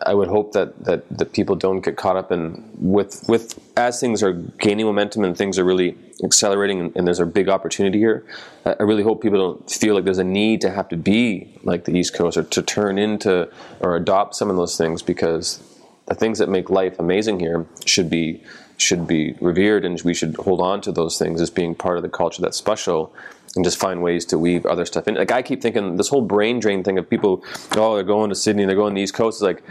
I 0.06 0.12
would 0.12 0.28
hope 0.28 0.52
that, 0.52 0.84
that, 0.84 1.08
that 1.08 1.32
people 1.32 1.56
don't 1.56 1.80
get 1.80 1.96
caught 1.96 2.14
up 2.14 2.30
in 2.30 2.70
with 2.76 3.26
with 3.30 3.58
as 3.78 3.98
things 3.98 4.22
are 4.22 4.34
gaining 4.34 4.84
momentum 4.84 5.24
and 5.24 5.34
things 5.34 5.58
are 5.58 5.64
really 5.64 5.96
accelerating 6.22 6.80
and, 6.80 6.96
and, 6.96 7.06
there's 7.06 7.18
a 7.18 7.24
big 7.24 7.48
opportunity 7.48 7.98
here. 7.98 8.26
I 8.66 8.82
really 8.82 9.02
hope 9.02 9.22
people 9.22 9.38
don't 9.38 9.70
feel 9.70 9.94
like 9.94 10.04
there's 10.04 10.18
a 10.18 10.22
need 10.22 10.60
to 10.60 10.70
have 10.70 10.90
to 10.90 10.98
be 10.98 11.58
like 11.62 11.86
the 11.86 11.96
East 11.96 12.12
Coast 12.12 12.36
or 12.36 12.42
to 12.42 12.62
turn 12.62 12.98
into 12.98 13.50
or 13.80 13.96
adopt 13.96 14.34
some 14.34 14.50
of 14.50 14.56
those 14.56 14.76
things 14.76 15.00
because 15.00 15.62
the 16.04 16.14
things 16.14 16.38
that 16.40 16.50
make 16.50 16.68
life 16.68 16.98
amazing 16.98 17.40
here 17.40 17.64
should 17.86 18.10
be 18.10 18.42
should 18.80 19.06
be 19.06 19.34
revered 19.40 19.84
and 19.84 20.00
we 20.02 20.14
should 20.14 20.36
hold 20.36 20.60
on 20.60 20.80
to 20.82 20.92
those 20.92 21.18
things 21.18 21.40
as 21.40 21.50
being 21.50 21.74
part 21.74 21.96
of 21.96 22.02
the 22.02 22.08
culture 22.08 22.42
that's 22.42 22.56
special 22.56 23.14
and 23.56 23.64
just 23.64 23.78
find 23.78 24.02
ways 24.02 24.24
to 24.26 24.38
weave 24.38 24.64
other 24.66 24.84
stuff 24.84 25.08
in. 25.08 25.14
Like 25.14 25.32
I 25.32 25.42
keep 25.42 25.60
thinking 25.60 25.96
this 25.96 26.08
whole 26.08 26.22
brain 26.22 26.60
drain 26.60 26.84
thing 26.84 26.98
of 26.98 27.08
people, 27.08 27.44
oh, 27.72 27.94
they're 27.94 28.04
going 28.04 28.28
to 28.30 28.34
Sydney, 28.34 28.64
they're 28.64 28.76
going 28.76 28.94
to 28.94 28.98
the 28.98 29.02
East 29.02 29.14
Coast. 29.14 29.38
Is 29.38 29.42
like, 29.42 29.62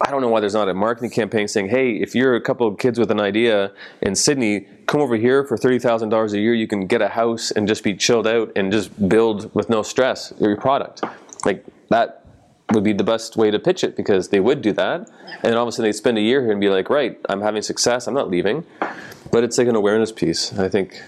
I 0.00 0.10
don't 0.10 0.20
know 0.20 0.28
why 0.28 0.40
there's 0.40 0.54
not 0.54 0.68
a 0.68 0.74
marketing 0.74 1.10
campaign 1.10 1.48
saying, 1.48 1.68
hey, 1.68 1.92
if 1.92 2.14
you're 2.14 2.34
a 2.34 2.40
couple 2.40 2.66
of 2.66 2.78
kids 2.78 2.98
with 2.98 3.10
an 3.10 3.20
idea 3.20 3.72
in 4.02 4.14
Sydney, 4.14 4.66
come 4.86 5.00
over 5.00 5.16
here 5.16 5.44
for 5.44 5.56
thirty 5.56 5.78
thousand 5.78 6.08
dollars 6.08 6.32
a 6.32 6.38
year. 6.38 6.54
You 6.54 6.66
can 6.66 6.86
get 6.86 7.02
a 7.02 7.08
house 7.08 7.50
and 7.50 7.66
just 7.66 7.84
be 7.84 7.94
chilled 7.94 8.26
out 8.26 8.52
and 8.56 8.72
just 8.72 9.08
build 9.08 9.52
with 9.54 9.68
no 9.68 9.82
stress 9.82 10.32
your 10.40 10.56
product. 10.56 11.04
Like 11.44 11.64
that 11.90 12.24
would 12.72 12.84
be 12.84 12.92
the 12.92 13.04
best 13.04 13.36
way 13.36 13.50
to 13.50 13.58
pitch 13.58 13.82
it 13.82 13.96
because 13.96 14.28
they 14.28 14.40
would 14.40 14.62
do 14.62 14.72
that, 14.72 15.00
and 15.00 15.42
then 15.42 15.54
all 15.54 15.62
of 15.62 15.68
a 15.68 15.72
sudden 15.72 15.84
they'd 15.84 15.92
spend 15.92 16.18
a 16.18 16.20
year 16.20 16.42
here 16.42 16.52
and 16.52 16.60
be 16.60 16.68
like, 16.68 16.90
right, 16.90 17.18
I'm 17.28 17.40
having 17.40 17.62
success. 17.62 18.06
I'm 18.06 18.14
not 18.14 18.30
leaving. 18.30 18.64
But 19.30 19.44
it's 19.44 19.58
like 19.58 19.68
an 19.68 19.76
awareness 19.76 20.12
piece. 20.12 20.58
I 20.58 20.68
think 20.68 21.02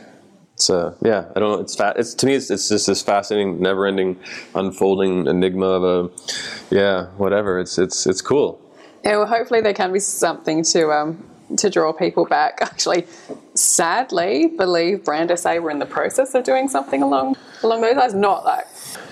it's 0.54 0.68
uh, 0.68 0.94
yeah, 1.02 1.24
I 1.34 1.40
don't 1.40 1.52
know. 1.52 1.60
It's 1.60 1.74
fa- 1.74 1.94
it's 1.96 2.12
to 2.14 2.26
me, 2.26 2.34
it's, 2.34 2.50
it's 2.50 2.68
just 2.68 2.86
this 2.86 3.02
fascinating, 3.02 3.60
never-ending, 3.60 4.18
unfolding 4.54 5.26
enigma 5.26 5.66
of 5.66 5.84
a 5.84 6.74
yeah, 6.74 7.06
whatever. 7.16 7.58
It's 7.58 7.78
it's 7.78 8.06
it's 8.06 8.20
cool. 8.20 8.60
Yeah, 9.02 9.16
well, 9.16 9.26
hopefully 9.26 9.62
there 9.62 9.72
can 9.72 9.92
be 9.92 10.00
something 10.00 10.62
to 10.64 10.90
um, 10.92 11.24
to 11.56 11.70
draw 11.70 11.92
people 11.92 12.26
back. 12.26 12.58
Actually, 12.60 13.06
sadly, 13.54 14.48
believe 14.48 15.04
Brand 15.04 15.36
SA 15.38 15.56
were 15.56 15.70
in 15.70 15.78
the 15.78 15.86
process 15.86 16.34
of 16.34 16.44
doing 16.44 16.68
something 16.68 17.02
along 17.02 17.36
along 17.62 17.80
those 17.80 17.96
lines. 17.96 18.14
Not 18.14 18.44
like 18.44 18.66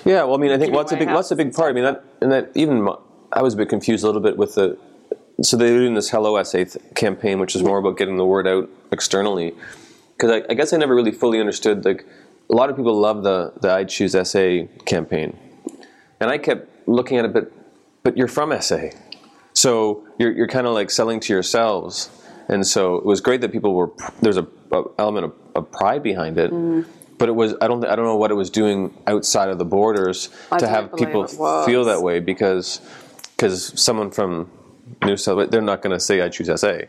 yeah. 0.09 0.25
Well, 0.25 0.35
I 0.35 0.39
mean, 0.39 0.51
I 0.51 0.59
think 0.59 0.73
what's 0.73 0.93
a 0.93 0.97
big 0.97 1.09
what's 1.09 1.31
a 1.31 1.37
big 1.37 1.55
part. 1.55 1.71
I 1.71 1.73
mean, 1.75 1.85
that 1.85 2.05
and 2.21 2.33
that 2.33 2.51
even 2.55 2.89
I 3.33 3.43
was 3.43 3.55
a 3.55 3.57
bit 3.57 3.69
confused 3.69 4.03
a 4.05 4.07
little 4.07 4.23
bit 4.23 4.37
with 4.37 4.55
the. 4.55 4.79
So 5.41 5.57
they're 5.57 5.79
doing 5.79 5.95
this 5.95 6.11
Hello 6.11 6.43
SA 6.43 6.59
th- 6.59 6.77
campaign, 6.97 7.39
which 7.39 7.55
is 7.55 7.63
more 7.63 7.79
about 7.79 7.97
getting 7.97 8.17
the 8.17 8.25
word 8.25 8.49
out 8.49 8.69
externally 8.91 9.55
because 10.19 10.33
I, 10.33 10.51
I, 10.51 10.55
guess 10.55 10.73
I 10.73 10.77
never 10.77 10.95
really 10.95 11.13
fully 11.13 11.39
understood. 11.39 11.85
Like 11.85 12.05
a 12.51 12.55
lot 12.55 12.71
of 12.71 12.77
people 12.77 12.99
love 12.99 13.23
the 13.23 13.53
the 13.61 13.73
I 13.73 13.85
Choose 13.85 14.13
SA 14.13 14.63
campaign, 14.85 15.37
and 16.21 16.31
I 16.31 16.39
kept 16.39 16.89
looking 16.89 17.19
at 17.19 17.25
it, 17.25 17.33
but 17.33 17.53
but 18.03 18.17
you're 18.17 18.29
from 18.29 18.59
SA, 18.61 18.89
so 19.53 20.07
you're 20.19 20.33
you're 20.33 20.49
kind 20.49 20.67
of 20.67 20.75
like 20.75 20.91
selling 20.91 21.21
to 21.21 21.33
yourselves, 21.33 22.11
and 22.49 22.67
so 22.67 22.97
it 22.97 23.05
was 23.05 23.21
great 23.21 23.41
that 23.43 23.53
people 23.53 23.75
were 23.75 23.91
there's 24.21 24.39
a, 24.39 24.47
a 24.73 24.85
element 24.99 25.27
of, 25.27 25.33
of, 25.55 25.71
pride 25.71 26.03
behind 26.03 26.39
it. 26.39 26.51
Mm. 26.51 26.87
But 27.19 27.29
it 27.29 27.33
was 27.33 27.55
I 27.61 27.67
don't 27.67 27.85
I 27.85 27.97
don't 27.97 28.05
know 28.05 28.17
what 28.17 28.31
it 28.31 28.35
was 28.35 28.51
doing 28.51 28.97
outside 29.07 29.49
of 29.49 29.59
the 29.59 29.65
borders 29.65 30.31
I 30.51 30.59
to 30.59 30.69
have 30.69 30.95
people 30.95 31.27
feel 31.65 31.85
that 31.85 32.03
way 32.03 32.21
because 32.21 32.81
because 33.37 33.81
someone 33.81 34.11
from 34.11 34.51
New 35.05 35.17
South 35.17 35.51
they're 35.51 35.61
not 35.61 35.83
going 35.83 35.97
to 35.97 36.01
say 36.01 36.23
I 36.23 36.29
choose 36.29 36.49
SA, 36.61 36.81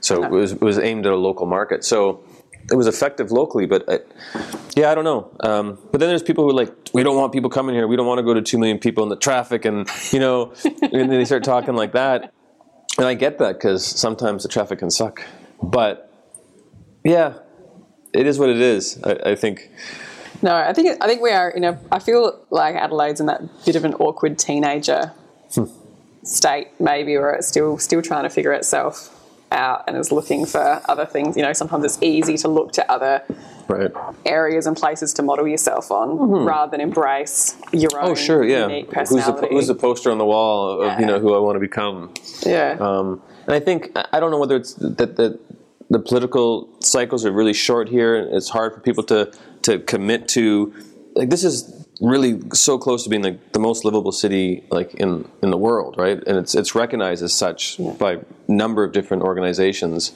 so 0.00 0.20
no. 0.20 0.24
it 0.24 0.30
was 0.30 0.52
it 0.52 0.60
was 0.60 0.78
aimed 0.78 1.06
at 1.06 1.12
a 1.12 1.16
local 1.16 1.46
market. 1.46 1.84
So 1.84 2.24
it 2.70 2.76
was 2.76 2.86
effective 2.86 3.32
locally, 3.32 3.66
but 3.66 3.84
I, 3.88 4.00
yeah, 4.76 4.90
I 4.90 4.94
don't 4.94 5.04
know. 5.04 5.30
Um, 5.40 5.78
but 5.90 5.98
then 5.98 6.08
there's 6.08 6.22
people 6.22 6.44
who 6.44 6.50
are 6.50 6.54
like, 6.54 6.72
we 6.92 7.02
don't 7.02 7.16
want 7.16 7.32
people 7.32 7.50
coming 7.50 7.74
here. 7.74 7.86
We 7.86 7.96
don't 7.96 8.06
want 8.06 8.18
to 8.18 8.22
go 8.22 8.34
to 8.34 8.42
two 8.42 8.58
million 8.58 8.78
people 8.78 9.02
in 9.02 9.08
the 9.08 9.16
traffic, 9.16 9.64
and 9.64 9.88
you 10.10 10.20
know, 10.20 10.52
and 10.64 10.92
then 10.92 11.08
they 11.08 11.24
start 11.24 11.44
talking 11.44 11.74
like 11.74 11.92
that. 11.92 12.32
And 12.98 13.06
I 13.06 13.14
get 13.14 13.38
that 13.38 13.54
because 13.54 13.84
sometimes 13.84 14.42
the 14.42 14.48
traffic 14.48 14.78
can 14.78 14.90
suck. 14.90 15.22
But 15.62 16.12
yeah, 17.04 17.34
it 18.12 18.26
is 18.26 18.38
what 18.38 18.48
it 18.48 18.60
is. 18.60 19.02
I, 19.02 19.30
I 19.30 19.34
think. 19.34 19.70
No, 20.42 20.54
I 20.54 20.72
think 20.72 21.02
I 21.02 21.06
think 21.06 21.22
we 21.22 21.30
are 21.30 21.50
in 21.50 21.64
a. 21.64 21.78
I 21.90 21.98
feel 21.98 22.38
like 22.50 22.74
Adelaide's 22.74 23.20
in 23.20 23.26
that 23.26 23.42
bit 23.64 23.76
of 23.76 23.84
an 23.84 23.94
awkward 23.94 24.38
teenager 24.38 25.12
hmm. 25.54 25.64
state, 26.24 26.68
maybe, 26.80 27.16
where 27.16 27.32
it's 27.32 27.48
still 27.48 27.78
still 27.78 28.02
trying 28.02 28.24
to 28.24 28.30
figure 28.30 28.52
itself 28.52 29.18
out 29.52 29.84
and 29.86 29.96
is 29.96 30.10
looking 30.10 30.46
for 30.46 30.82
other 30.88 31.06
things. 31.06 31.36
You 31.36 31.42
know, 31.42 31.52
sometimes 31.52 31.84
it's 31.84 32.02
easy 32.02 32.36
to 32.38 32.48
look 32.48 32.72
to 32.72 32.90
other 32.90 33.22
right. 33.68 33.90
areas 34.24 34.66
and 34.66 34.76
places 34.76 35.12
to 35.14 35.22
model 35.22 35.46
yourself 35.46 35.90
on 35.90 36.08
mm-hmm. 36.08 36.46
rather 36.46 36.70
than 36.70 36.80
embrace 36.80 37.56
your 37.72 37.90
oh, 37.94 38.00
own 38.00 38.10
oh, 38.10 38.14
sure, 38.14 38.44
yeah. 38.44 38.62
unique 38.62 38.90
personality. 38.90 39.32
Who's 39.32 39.40
the, 39.40 39.54
who's 39.54 39.66
the 39.68 39.74
poster 39.74 40.10
on 40.10 40.18
the 40.18 40.24
wall 40.24 40.80
of, 40.80 40.86
yeah. 40.86 41.00
you 41.00 41.06
know, 41.06 41.18
who 41.18 41.34
I 41.34 41.38
want 41.38 41.56
to 41.56 41.60
become? 41.60 42.12
Yeah. 42.44 42.76
Um, 42.80 43.22
and 43.46 43.54
I 43.54 43.60
think, 43.60 43.90
I 43.94 44.20
don't 44.20 44.30
know 44.30 44.38
whether 44.38 44.56
it's 44.56 44.74
that 44.74 45.16
the, 45.16 45.38
the 45.92 46.00
political 46.00 46.68
cycles 46.80 47.26
are 47.26 47.32
really 47.32 47.52
short 47.52 47.88
here. 47.88 48.16
It's 48.16 48.48
hard 48.48 48.72
for 48.72 48.80
people 48.80 49.04
to, 49.04 49.30
to 49.62 49.78
commit 49.78 50.26
to, 50.28 50.72
like, 51.14 51.28
this 51.28 51.44
is 51.44 51.86
really 52.00 52.40
so 52.52 52.78
close 52.78 53.04
to 53.04 53.10
being 53.10 53.22
like 53.22 53.52
the 53.52 53.60
most 53.60 53.84
livable 53.84 54.10
city 54.10 54.64
like 54.70 54.92
in 54.94 55.28
in 55.40 55.50
the 55.50 55.56
world, 55.56 55.94
right? 55.96 56.20
And 56.26 56.36
it's 56.36 56.54
it's 56.54 56.74
recognized 56.74 57.22
as 57.22 57.32
such 57.32 57.78
yeah. 57.78 57.92
by 57.92 58.12
a 58.14 58.20
number 58.48 58.82
of 58.82 58.92
different 58.92 59.22
organizations. 59.22 60.12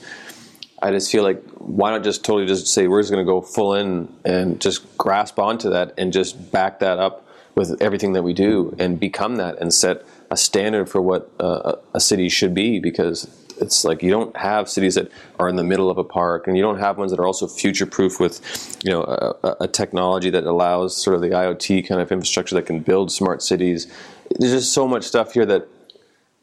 I 0.83 0.91
just 0.91 1.13
feel 1.13 1.23
like 1.23 1.43
why 1.59 1.91
not 1.91 2.03
just 2.03 2.25
totally 2.25 2.47
just 2.47 2.67
say 2.67 2.89
we're 2.89 3.03
just 3.03 3.13
going 3.13 3.25
to 3.25 3.31
go 3.31 3.41
full 3.41 3.75
in 3.75 4.13
and 4.25 4.61
just 4.61 4.99
grasp 4.99 5.39
onto 5.39 5.71
that 5.71 5.95
and 5.97 6.13
just 6.13 6.51
back 6.51 6.81
that 6.81 6.99
up 6.99 7.27
with 7.55 7.81
everything 7.81 8.13
that 8.15 8.23
we 8.23 8.35
do 8.35 8.75
and 8.79 8.99
become 8.99 9.37
that 9.37 9.59
and 9.61 9.73
set 9.73 10.05
a 10.31 10.37
standard 10.37 10.89
for 10.89 11.01
what 11.01 11.31
uh, 11.39 11.77
a 11.95 12.01
city 12.01 12.29
should 12.29 12.53
be 12.53 12.81
because 12.81 13.29
it's 13.61 13.85
like 13.85 14.03
you 14.03 14.11
don't 14.11 14.37
have 14.37 14.69
cities 14.69 14.95
that 14.95 15.11
are 15.39 15.49
in 15.49 15.57
the 15.57 15.65
middle 15.65 15.91
of 15.91 15.99
a 15.99 16.05
park, 16.05 16.47
and 16.47 16.57
you 16.57 16.63
don't 16.63 16.79
have 16.79 16.99
ones 16.99 17.11
that 17.11 17.21
are 17.21 17.27
also 17.27 17.47
future 17.47 17.87
proof 17.87 18.21
with, 18.21 18.41
you 18.85 18.91
know, 18.91 19.03
a, 19.03 19.57
a, 19.61 19.69
technology 19.69 20.31
that 20.31 20.45
allows 20.45 20.97
sort 20.97 21.15
of 21.15 21.23
the 21.23 21.29
IoT 21.29 21.87
kind 21.87 22.01
of 22.01 22.11
infrastructure 22.13 22.55
that 22.55 22.67
can 22.67 22.81
build 22.81 23.11
smart 23.13 23.43
cities. 23.43 23.87
There's 24.39 24.53
just 24.53 24.73
so 24.73 24.87
much 24.87 25.05
stuff 25.05 25.33
here 25.33 25.47
that 25.47 25.69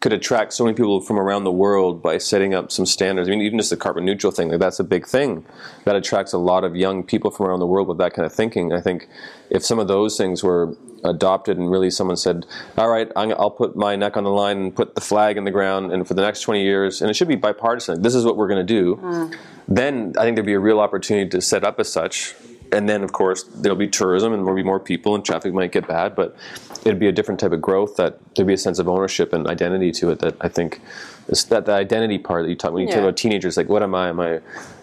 could 0.03 0.11
attract 0.11 0.51
so 0.51 0.65
many 0.65 0.75
people 0.75 0.99
from 0.99 1.17
around 1.17 1.45
the 1.45 1.51
world 1.51 2.01
by 2.01 2.17
setting 2.17 2.53
up 2.53 2.73
some 2.73 2.85
standards. 2.85 3.29
I 3.29 3.31
mean, 3.31 3.39
even 3.39 3.57
just 3.57 3.69
the 3.69 3.77
carbon 3.77 4.03
neutral 4.03 4.33
thing, 4.33 4.49
like 4.49 4.59
that's 4.59 4.81
a 4.81 4.83
big 4.83 5.07
thing. 5.07 5.45
That 5.85 5.95
attracts 5.95 6.33
a 6.33 6.37
lot 6.37 6.65
of 6.65 6.75
young 6.75 7.03
people 7.03 7.31
from 7.31 7.45
around 7.45 7.61
the 7.61 7.65
world 7.67 7.87
with 7.87 7.99
that 7.99 8.13
kind 8.13 8.25
of 8.25 8.33
thinking. 8.33 8.73
I 8.73 8.81
think 8.81 9.07
if 9.49 9.63
some 9.63 9.79
of 9.79 9.87
those 9.87 10.17
things 10.17 10.43
were 10.43 10.75
adopted 11.05 11.57
and 11.57 11.71
really 11.71 11.89
someone 11.89 12.17
said, 12.17 12.45
all 12.77 12.89
right, 12.89 13.09
I'll 13.15 13.49
put 13.49 13.77
my 13.77 13.95
neck 13.95 14.17
on 14.17 14.25
the 14.25 14.29
line 14.29 14.57
and 14.57 14.75
put 14.75 14.93
the 14.93 14.99
flag 14.99 15.37
in 15.37 15.45
the 15.45 15.51
ground, 15.51 15.93
and 15.93 16.05
for 16.05 16.15
the 16.15 16.21
next 16.21 16.41
20 16.41 16.61
years, 16.61 17.01
and 17.01 17.09
it 17.09 17.13
should 17.13 17.29
be 17.29 17.37
bipartisan, 17.37 18.01
this 18.01 18.13
is 18.13 18.25
what 18.25 18.35
we're 18.35 18.49
going 18.49 18.67
to 18.67 18.73
do, 18.73 18.97
mm. 18.97 19.33
then 19.69 20.15
I 20.19 20.23
think 20.23 20.35
there'd 20.35 20.45
be 20.45 20.51
a 20.51 20.59
real 20.59 20.81
opportunity 20.81 21.29
to 21.29 21.39
set 21.39 21.63
up 21.63 21.79
as 21.79 21.89
such 21.89 22.35
and 22.71 22.87
then 22.87 23.03
of 23.03 23.11
course 23.11 23.43
there'll 23.43 23.77
be 23.77 23.87
tourism 23.87 24.33
and 24.33 24.45
there'll 24.45 24.55
be 24.55 24.63
more 24.63 24.79
people 24.79 25.15
and 25.15 25.25
traffic 25.25 25.53
might 25.53 25.71
get 25.71 25.87
bad 25.87 26.15
but 26.15 26.35
it'd 26.85 26.99
be 26.99 27.07
a 27.07 27.11
different 27.11 27.39
type 27.39 27.51
of 27.51 27.61
growth 27.61 27.95
that 27.95 28.19
there'd 28.35 28.47
be 28.47 28.53
a 28.53 28.57
sense 28.57 28.79
of 28.79 28.87
ownership 28.87 29.33
and 29.33 29.47
identity 29.47 29.91
to 29.91 30.09
it 30.09 30.19
that 30.19 30.35
i 30.41 30.47
think 30.47 30.81
is 31.27 31.45
that 31.45 31.65
the 31.65 31.71
identity 31.71 32.17
part 32.17 32.43
that 32.43 32.49
you 32.49 32.55
talk 32.55 32.73
when 32.73 32.83
you 32.83 32.87
yeah. 32.87 32.95
talk 32.95 33.03
about 33.03 33.17
teenagers 33.17 33.57
like 33.57 33.69
what 33.69 33.83
am 33.83 33.95
i? 33.95 34.09
Am 34.09 34.19
i 34.19 34.39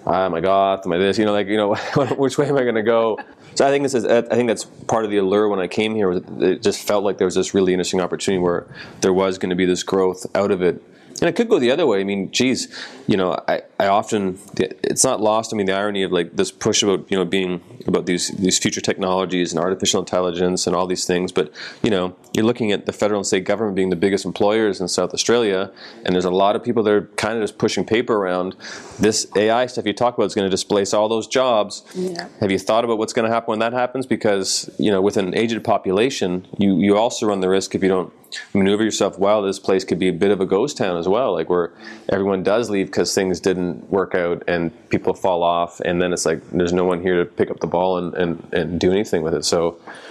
ah, 0.06 0.24
am 0.24 0.34
i 0.34 0.40
goth? 0.40 0.86
Am 0.86 0.92
i 0.92 0.98
this? 0.98 1.18
You 1.18 1.24
know 1.24 1.32
like 1.32 1.46
you 1.46 1.56
know 1.56 1.74
which 2.16 2.38
way 2.38 2.48
am 2.48 2.56
i 2.56 2.62
going 2.62 2.74
to 2.74 2.82
go? 2.82 3.18
So 3.54 3.66
i 3.66 3.70
think 3.70 3.82
this 3.82 3.94
is 3.94 4.04
i 4.06 4.22
think 4.22 4.48
that's 4.48 4.64
part 4.64 5.04
of 5.04 5.10
the 5.10 5.18
allure 5.18 5.48
when 5.48 5.58
i 5.58 5.66
came 5.66 5.94
here 5.94 6.12
it 6.12 6.62
just 6.62 6.86
felt 6.86 7.04
like 7.04 7.18
there 7.18 7.26
was 7.26 7.34
this 7.34 7.52
really 7.52 7.72
interesting 7.72 8.00
opportunity 8.00 8.40
where 8.40 8.66
there 9.00 9.12
was 9.12 9.38
going 9.38 9.50
to 9.50 9.56
be 9.56 9.66
this 9.66 9.82
growth 9.82 10.24
out 10.34 10.50
of 10.50 10.62
it 10.62 10.82
and 11.20 11.28
it 11.28 11.36
could 11.36 11.48
go 11.48 11.58
the 11.58 11.70
other 11.70 11.86
way. 11.86 12.00
I 12.00 12.04
mean, 12.04 12.30
geez, 12.30 12.68
you 13.06 13.16
know, 13.16 13.38
I, 13.46 13.62
I 13.78 13.88
often 13.88 14.38
it's 14.56 15.04
not 15.04 15.20
lost. 15.20 15.52
I 15.52 15.56
mean, 15.56 15.66
the 15.66 15.74
irony 15.74 16.02
of 16.02 16.12
like 16.12 16.36
this 16.36 16.50
push 16.50 16.82
about 16.82 17.10
you 17.10 17.16
know 17.16 17.24
being 17.24 17.60
about 17.86 18.06
these 18.06 18.28
these 18.28 18.58
future 18.58 18.80
technologies 18.80 19.52
and 19.52 19.60
artificial 19.60 20.00
intelligence 20.00 20.66
and 20.66 20.74
all 20.74 20.86
these 20.86 21.06
things. 21.06 21.32
But 21.32 21.52
you 21.82 21.90
know, 21.90 22.16
you're 22.34 22.44
looking 22.44 22.72
at 22.72 22.86
the 22.86 22.92
federal 22.92 23.18
and 23.18 23.26
state 23.26 23.44
government 23.44 23.74
being 23.74 23.90
the 23.90 23.96
biggest 23.96 24.24
employers 24.24 24.80
in 24.80 24.88
South 24.88 25.12
Australia, 25.12 25.72
and 26.04 26.14
there's 26.14 26.24
a 26.24 26.30
lot 26.30 26.56
of 26.56 26.62
people 26.62 26.82
that 26.84 26.92
are 26.92 27.06
kind 27.16 27.36
of 27.36 27.42
just 27.42 27.58
pushing 27.58 27.84
paper 27.84 28.14
around. 28.14 28.54
This 28.98 29.26
AI 29.36 29.66
stuff 29.66 29.86
you 29.86 29.92
talk 29.92 30.16
about 30.16 30.24
is 30.24 30.34
going 30.34 30.46
to 30.46 30.50
displace 30.50 30.94
all 30.94 31.08
those 31.08 31.26
jobs. 31.26 31.82
Yeah. 31.94 32.28
Have 32.40 32.50
you 32.50 32.58
thought 32.58 32.84
about 32.84 32.98
what's 32.98 33.12
going 33.12 33.28
to 33.28 33.34
happen 33.34 33.50
when 33.50 33.58
that 33.60 33.72
happens? 33.72 34.06
Because 34.06 34.70
you 34.78 34.90
know, 34.90 35.00
with 35.00 35.16
an 35.16 35.34
aged 35.34 35.62
population, 35.64 36.46
you 36.58 36.78
you 36.78 36.96
also 36.96 37.26
run 37.26 37.40
the 37.40 37.48
risk 37.48 37.74
if 37.74 37.82
you 37.82 37.88
don't 37.88 38.12
maneuver 38.54 38.84
yourself 38.84 39.18
well, 39.18 39.42
this 39.42 39.58
place 39.58 39.84
could 39.84 39.98
be 39.98 40.08
a 40.08 40.12
bit 40.12 40.30
of 40.30 40.40
a 40.40 40.46
ghost 40.46 40.76
town 40.76 40.96
as 40.96 41.08
well, 41.08 41.32
like 41.32 41.48
where 41.48 41.72
everyone 42.08 42.42
does 42.42 42.70
leave 42.70 42.86
because 42.86 43.14
things 43.14 43.40
didn't 43.40 43.88
work 43.90 44.14
out 44.14 44.42
and 44.46 44.70
people 44.88 45.14
fall 45.14 45.42
off, 45.42 45.80
and 45.80 46.00
then 46.00 46.12
it's 46.12 46.24
like 46.24 46.40
there's 46.50 46.72
no 46.72 46.84
one 46.84 47.02
here 47.02 47.16
to 47.22 47.24
pick 47.24 47.50
up 47.50 47.60
the 47.60 47.66
ball 47.66 47.98
and, 47.98 48.14
and, 48.14 48.48
and 48.52 48.80
do 48.80 48.90
anything 48.90 49.22
with 49.22 49.34
it. 49.34 49.44
So 49.44 49.78
it 49.78 50.09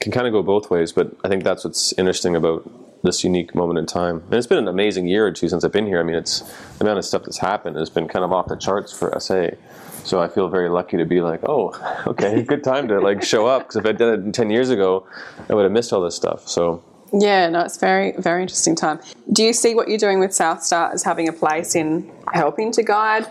can 0.00 0.12
kind 0.12 0.26
of 0.26 0.32
go 0.32 0.42
both 0.42 0.70
ways, 0.70 0.92
but 0.92 1.14
I 1.24 1.28
think 1.28 1.44
that's 1.44 1.64
what's 1.64 1.92
interesting 1.94 2.36
about 2.36 2.68
this 3.02 3.22
unique 3.24 3.54
moment 3.54 3.78
in 3.78 3.86
time. 3.86 4.22
And 4.24 4.34
it's 4.34 4.46
been 4.46 4.58
an 4.58 4.68
amazing 4.68 5.06
year 5.06 5.26
or 5.26 5.32
two 5.32 5.48
since 5.48 5.64
I've 5.64 5.72
been 5.72 5.86
here. 5.86 6.00
I 6.00 6.02
mean, 6.02 6.16
it's 6.16 6.40
the 6.78 6.84
amount 6.84 6.98
of 6.98 7.04
stuff 7.04 7.24
that's 7.24 7.38
happened 7.38 7.76
has 7.76 7.90
been 7.90 8.08
kind 8.08 8.24
of 8.24 8.32
off 8.32 8.48
the 8.48 8.56
charts 8.56 8.92
for 8.92 9.18
SA. 9.20 9.50
So 10.04 10.20
I 10.20 10.28
feel 10.28 10.48
very 10.48 10.68
lucky 10.68 10.96
to 10.96 11.04
be 11.04 11.20
like, 11.20 11.40
oh, 11.44 11.72
okay, 12.06 12.42
good 12.42 12.64
time 12.64 12.88
to 12.88 13.00
like 13.00 13.22
show 13.22 13.46
up. 13.46 13.62
Because 13.62 13.76
if 13.76 13.86
I'd 13.86 13.98
done 13.98 14.28
it 14.28 14.34
ten 14.34 14.50
years 14.50 14.70
ago, 14.70 15.06
I 15.48 15.54
would 15.54 15.64
have 15.64 15.72
missed 15.72 15.92
all 15.92 16.02
this 16.02 16.16
stuff. 16.16 16.48
So 16.48 16.82
yeah, 17.12 17.48
no, 17.48 17.60
it's 17.60 17.76
very 17.76 18.12
very 18.18 18.42
interesting 18.42 18.74
time. 18.74 19.00
Do 19.32 19.42
you 19.42 19.52
see 19.52 19.74
what 19.74 19.88
you're 19.88 19.98
doing 19.98 20.20
with 20.20 20.30
SouthStart 20.30 20.94
as 20.94 21.02
having 21.02 21.28
a 21.28 21.32
place 21.32 21.74
in 21.74 22.10
helping 22.32 22.72
to 22.72 22.82
guide 22.82 23.26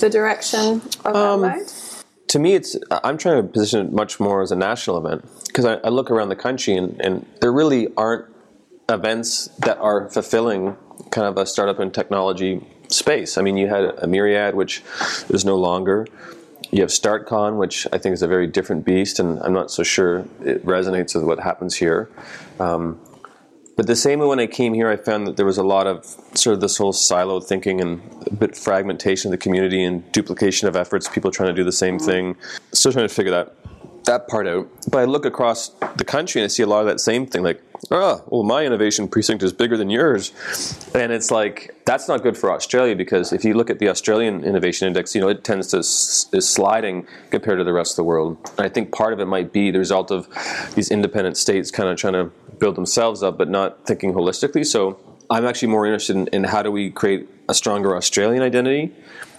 the 0.00 0.10
direction 0.10 0.82
of 1.04 1.16
um, 1.16 1.44
Adelaide? 1.44 1.72
To 2.28 2.38
me, 2.38 2.54
it's 2.54 2.76
I'm 2.90 3.18
trying 3.18 3.42
to 3.42 3.48
position 3.48 3.86
it 3.86 3.92
much 3.92 4.18
more 4.18 4.42
as 4.42 4.50
a 4.50 4.56
national 4.56 4.98
event 4.98 5.24
because 5.46 5.64
I, 5.64 5.74
I, 5.74 5.88
look 5.90 6.10
around 6.10 6.28
the 6.28 6.36
country 6.36 6.74
and, 6.74 7.00
and 7.00 7.26
there 7.40 7.52
really 7.52 7.88
aren't 7.96 8.26
events 8.88 9.46
that 9.60 9.78
are 9.78 10.08
fulfilling 10.08 10.76
kind 11.10 11.26
of 11.26 11.38
a 11.38 11.46
startup 11.46 11.78
and 11.78 11.92
technology 11.94 12.66
space. 12.88 13.38
I 13.38 13.42
mean, 13.42 13.56
you 13.56 13.68
had 13.68 13.84
a 13.98 14.06
Myriad, 14.06 14.54
which 14.54 14.82
is 15.28 15.44
no 15.44 15.56
longer. 15.56 16.06
You 16.70 16.80
have 16.80 16.90
StartCon, 16.90 17.58
which 17.58 17.86
I 17.92 17.98
think 17.98 18.14
is 18.14 18.22
a 18.22 18.28
very 18.28 18.46
different 18.46 18.84
beast, 18.84 19.20
and 19.20 19.40
I'm 19.40 19.52
not 19.52 19.70
so 19.70 19.82
sure 19.82 20.26
it 20.44 20.64
resonates 20.66 21.14
with 21.14 21.24
what 21.24 21.38
happens 21.38 21.76
here. 21.76 22.10
Um, 22.58 23.00
but 23.76 23.86
the 23.86 23.96
same 23.96 24.20
way 24.20 24.26
when 24.26 24.40
I 24.40 24.46
came 24.46 24.74
here, 24.74 24.88
I 24.88 24.96
found 24.96 25.26
that 25.26 25.36
there 25.36 25.46
was 25.46 25.58
a 25.58 25.62
lot 25.62 25.86
of 25.86 26.04
sort 26.34 26.54
of 26.54 26.60
this 26.60 26.78
whole 26.78 26.92
silo 26.92 27.40
thinking 27.40 27.80
and 27.80 28.00
a 28.26 28.34
bit 28.34 28.56
fragmentation 28.56 29.28
of 29.28 29.32
the 29.32 29.42
community 29.42 29.84
and 29.84 30.10
duplication 30.12 30.66
of 30.66 30.76
efforts, 30.76 31.08
people 31.08 31.30
trying 31.30 31.50
to 31.50 31.54
do 31.54 31.64
the 31.64 31.72
same 31.72 31.98
mm-hmm. 31.98 32.06
thing. 32.06 32.36
Still 32.72 32.92
trying 32.92 33.08
to 33.08 33.14
figure 33.14 33.32
that 33.32 33.54
that 34.06 34.28
part 34.28 34.46
out. 34.48 34.68
But 34.90 34.98
I 34.98 35.04
look 35.04 35.24
across 35.26 35.68
the 35.96 36.04
country 36.04 36.40
and 36.40 36.46
I 36.46 36.48
see 36.48 36.62
a 36.62 36.66
lot 36.66 36.80
of 36.80 36.86
that 36.86 37.00
same 37.00 37.26
thing. 37.26 37.42
Like, 37.42 37.62
oh, 37.90 38.22
well, 38.28 38.42
my 38.42 38.64
innovation 38.64 39.08
precinct 39.08 39.42
is 39.42 39.52
bigger 39.52 39.76
than 39.76 39.90
yours, 39.90 40.32
and 40.94 41.12
it's 41.12 41.30
like 41.30 41.76
that's 41.84 42.08
not 42.08 42.22
good 42.22 42.36
for 42.36 42.50
Australia 42.50 42.96
because 42.96 43.32
if 43.32 43.44
you 43.44 43.54
look 43.54 43.68
at 43.68 43.78
the 43.78 43.88
Australian 43.88 44.42
Innovation 44.44 44.88
Index, 44.88 45.14
you 45.14 45.20
know 45.20 45.28
it 45.28 45.44
tends 45.44 45.68
to 45.68 45.78
is 45.78 46.48
sliding 46.48 47.06
compared 47.30 47.58
to 47.58 47.64
the 47.64 47.72
rest 47.72 47.92
of 47.92 47.96
the 47.96 48.04
world. 48.04 48.38
And 48.56 48.66
I 48.66 48.68
think 48.68 48.92
part 48.92 49.12
of 49.12 49.20
it 49.20 49.26
might 49.26 49.52
be 49.52 49.70
the 49.70 49.78
result 49.78 50.10
of 50.10 50.28
these 50.74 50.90
independent 50.90 51.36
states 51.36 51.70
kind 51.70 51.88
of 51.88 51.96
trying 51.96 52.14
to 52.14 52.30
build 52.58 52.76
themselves 52.76 53.22
up, 53.22 53.38
but 53.38 53.48
not 53.48 53.86
thinking 53.86 54.12
holistically. 54.12 54.64
So 54.64 54.98
I'm 55.30 55.44
actually 55.44 55.68
more 55.68 55.86
interested 55.86 56.16
in, 56.16 56.26
in 56.28 56.44
how 56.44 56.62
do 56.62 56.70
we 56.70 56.90
create 56.90 57.28
a 57.48 57.54
stronger 57.54 57.96
Australian 57.96 58.42
identity 58.42 58.92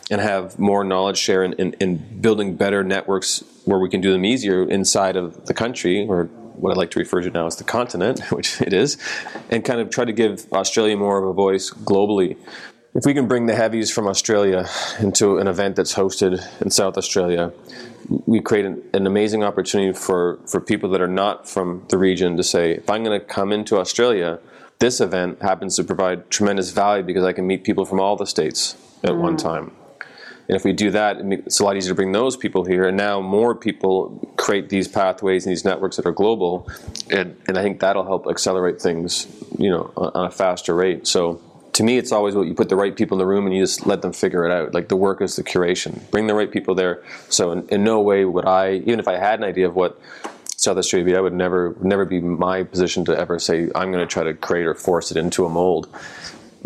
and 0.10 0.22
have 0.22 0.58
more 0.58 0.84
knowledge 0.84 1.18
share 1.18 1.44
in, 1.44 1.54
in, 1.54 1.74
in, 1.74 2.22
building 2.22 2.56
better 2.56 2.84
networks 2.84 3.44
where 3.66 3.80
we 3.80 3.90
can 3.90 4.00
do 4.00 4.12
them 4.12 4.24
easier 4.24 4.64
inside 4.70 5.18
of 5.18 5.46
the 5.48 5.54
country 5.54 6.06
or 6.08 6.26
what 6.56 6.72
I 6.72 6.76
like 6.76 6.92
to 6.92 7.00
refer 7.00 7.22
to 7.22 7.30
now 7.30 7.46
as 7.46 7.58
the 7.58 7.64
continent, 7.64 8.20
which 8.32 8.62
it 8.62 8.74
is, 8.74 8.98
and 9.50 9.64
kind 9.64 9.80
of 9.80 9.90
try 9.90 10.06
to 10.06 10.14
give 10.14 10.52
Australia 10.54 10.96
more 10.98 11.22
of 11.22 11.30
a 11.30 11.34
voice 11.34 11.72
globally. 11.72 12.38
If 12.96 13.06
we 13.06 13.14
can 13.14 13.28
bring 13.28 13.46
the 13.46 13.56
heavies 13.56 13.92
from 13.92 14.08
Australia 14.08 14.68
into 15.00 15.38
an 15.38 15.48
event 15.48 15.76
that's 15.76 15.94
hosted 15.94 16.44
in 16.62 16.72
South 16.72 16.98
Australia, 16.98 17.52
we 18.26 18.40
create 18.40 18.66
an, 18.66 18.82
an 18.94 19.08
amazing 19.08 19.44
opportunity 19.44 19.94
for, 19.94 20.40
for 20.48 20.62
people 20.62 20.90
that 20.92 21.02
are 21.02 21.08
not 21.08 21.48
from 21.48 21.86
the 21.90 21.98
region 21.98 22.38
to 22.38 22.44
say, 22.44 22.74
if 22.74 22.90
I'm 22.90 23.04
going 23.04 23.20
to 23.20 23.26
come 23.26 23.52
into 23.52 23.78
Australia, 23.78 24.40
this 24.80 25.02
event 25.02 25.42
happens 25.42 25.76
to 25.78 25.84
provide 25.84 26.30
tremendous 26.30 26.72
value 26.72 27.04
because 27.04 27.24
I 27.24 27.34
can 27.34 27.48
meet 27.48 27.64
people 27.64 27.86
from 27.86 28.00
all 28.00 28.16
the 28.16 28.28
states 28.28 28.76
at 29.04 29.12
mm. 29.12 29.20
one 29.20 29.38
time. 29.38 29.72
And 30.48 30.56
if 30.56 30.64
we 30.64 30.72
do 30.72 30.92
that, 30.92 31.18
it's 31.20 31.60
a 31.60 31.64
lot 31.64 31.76
easier 31.76 31.92
to 31.92 31.96
bring 31.96 32.14
those 32.14 32.38
people 32.38 32.64
here. 32.64 32.88
And 32.88 32.96
now 32.96 33.20
more 33.20 33.54
people 33.54 34.34
create 34.38 34.70
these 34.70 34.88
pathways 34.88 35.46
and 35.46 35.52
these 35.52 35.66
networks 35.66 35.98
that 35.98 36.06
are 36.06 36.14
global. 36.14 36.70
And, 37.12 37.36
and 37.50 37.58
I 37.58 37.64
think 37.64 37.82
that'll 37.82 38.06
help 38.06 38.28
accelerate 38.28 38.82
things, 38.82 39.28
you 39.58 39.70
know, 39.70 39.92
on 39.98 40.26
a 40.26 40.32
faster 40.32 40.74
rate. 40.74 41.06
So 41.06 41.42
to 41.78 41.84
me, 41.84 42.00
it's 42.00 42.12
always 42.12 42.34
what 42.34 42.48
you 42.48 42.56
put 42.56 42.70
the 42.70 42.76
right 42.76 42.96
people 42.96 43.16
in 43.16 43.20
the 43.20 43.28
room 43.28 43.46
and 43.46 43.56
you 43.56 43.62
just 43.62 43.86
let 43.86 44.02
them 44.02 44.12
figure 44.12 44.44
it 44.48 44.52
out. 44.52 44.74
Like 44.74 44.88
the 44.88 44.96
work 44.96 45.22
is 45.22 45.36
the 45.36 45.44
curation. 45.44 46.10
Bring 46.10 46.26
the 46.26 46.34
right 46.34 46.52
people 46.52 46.74
there. 46.74 47.04
So 47.30 47.52
in, 47.52 47.70
in 47.70 47.84
no 47.84 48.02
way 48.02 48.26
would 48.26 48.46
I, 48.46 48.78
even 48.78 49.00
if 49.00 49.08
I 49.08 49.18
had 49.18 49.38
an 49.38 49.46
idea 49.46 49.68
of 49.68 49.76
what 49.76 50.02
South 50.56 50.76
Australia 50.76 51.06
would 51.06 51.12
be, 51.12 51.16
I 51.16 51.22
would 51.22 51.34
never, 51.34 51.76
never 51.80 52.04
be 52.04 52.20
my 52.20 52.64
position 52.64 53.06
to 53.06 53.16
ever 53.16 53.38
say 53.38 53.70
I'm 53.76 53.92
going 53.92 54.04
to 54.04 54.08
try 54.08 54.24
to 54.24 54.34
create 54.34 54.66
or 54.66 54.74
force 54.74 55.12
it 55.12 55.18
into 55.18 55.46
a 55.46 55.50
mold 55.50 55.88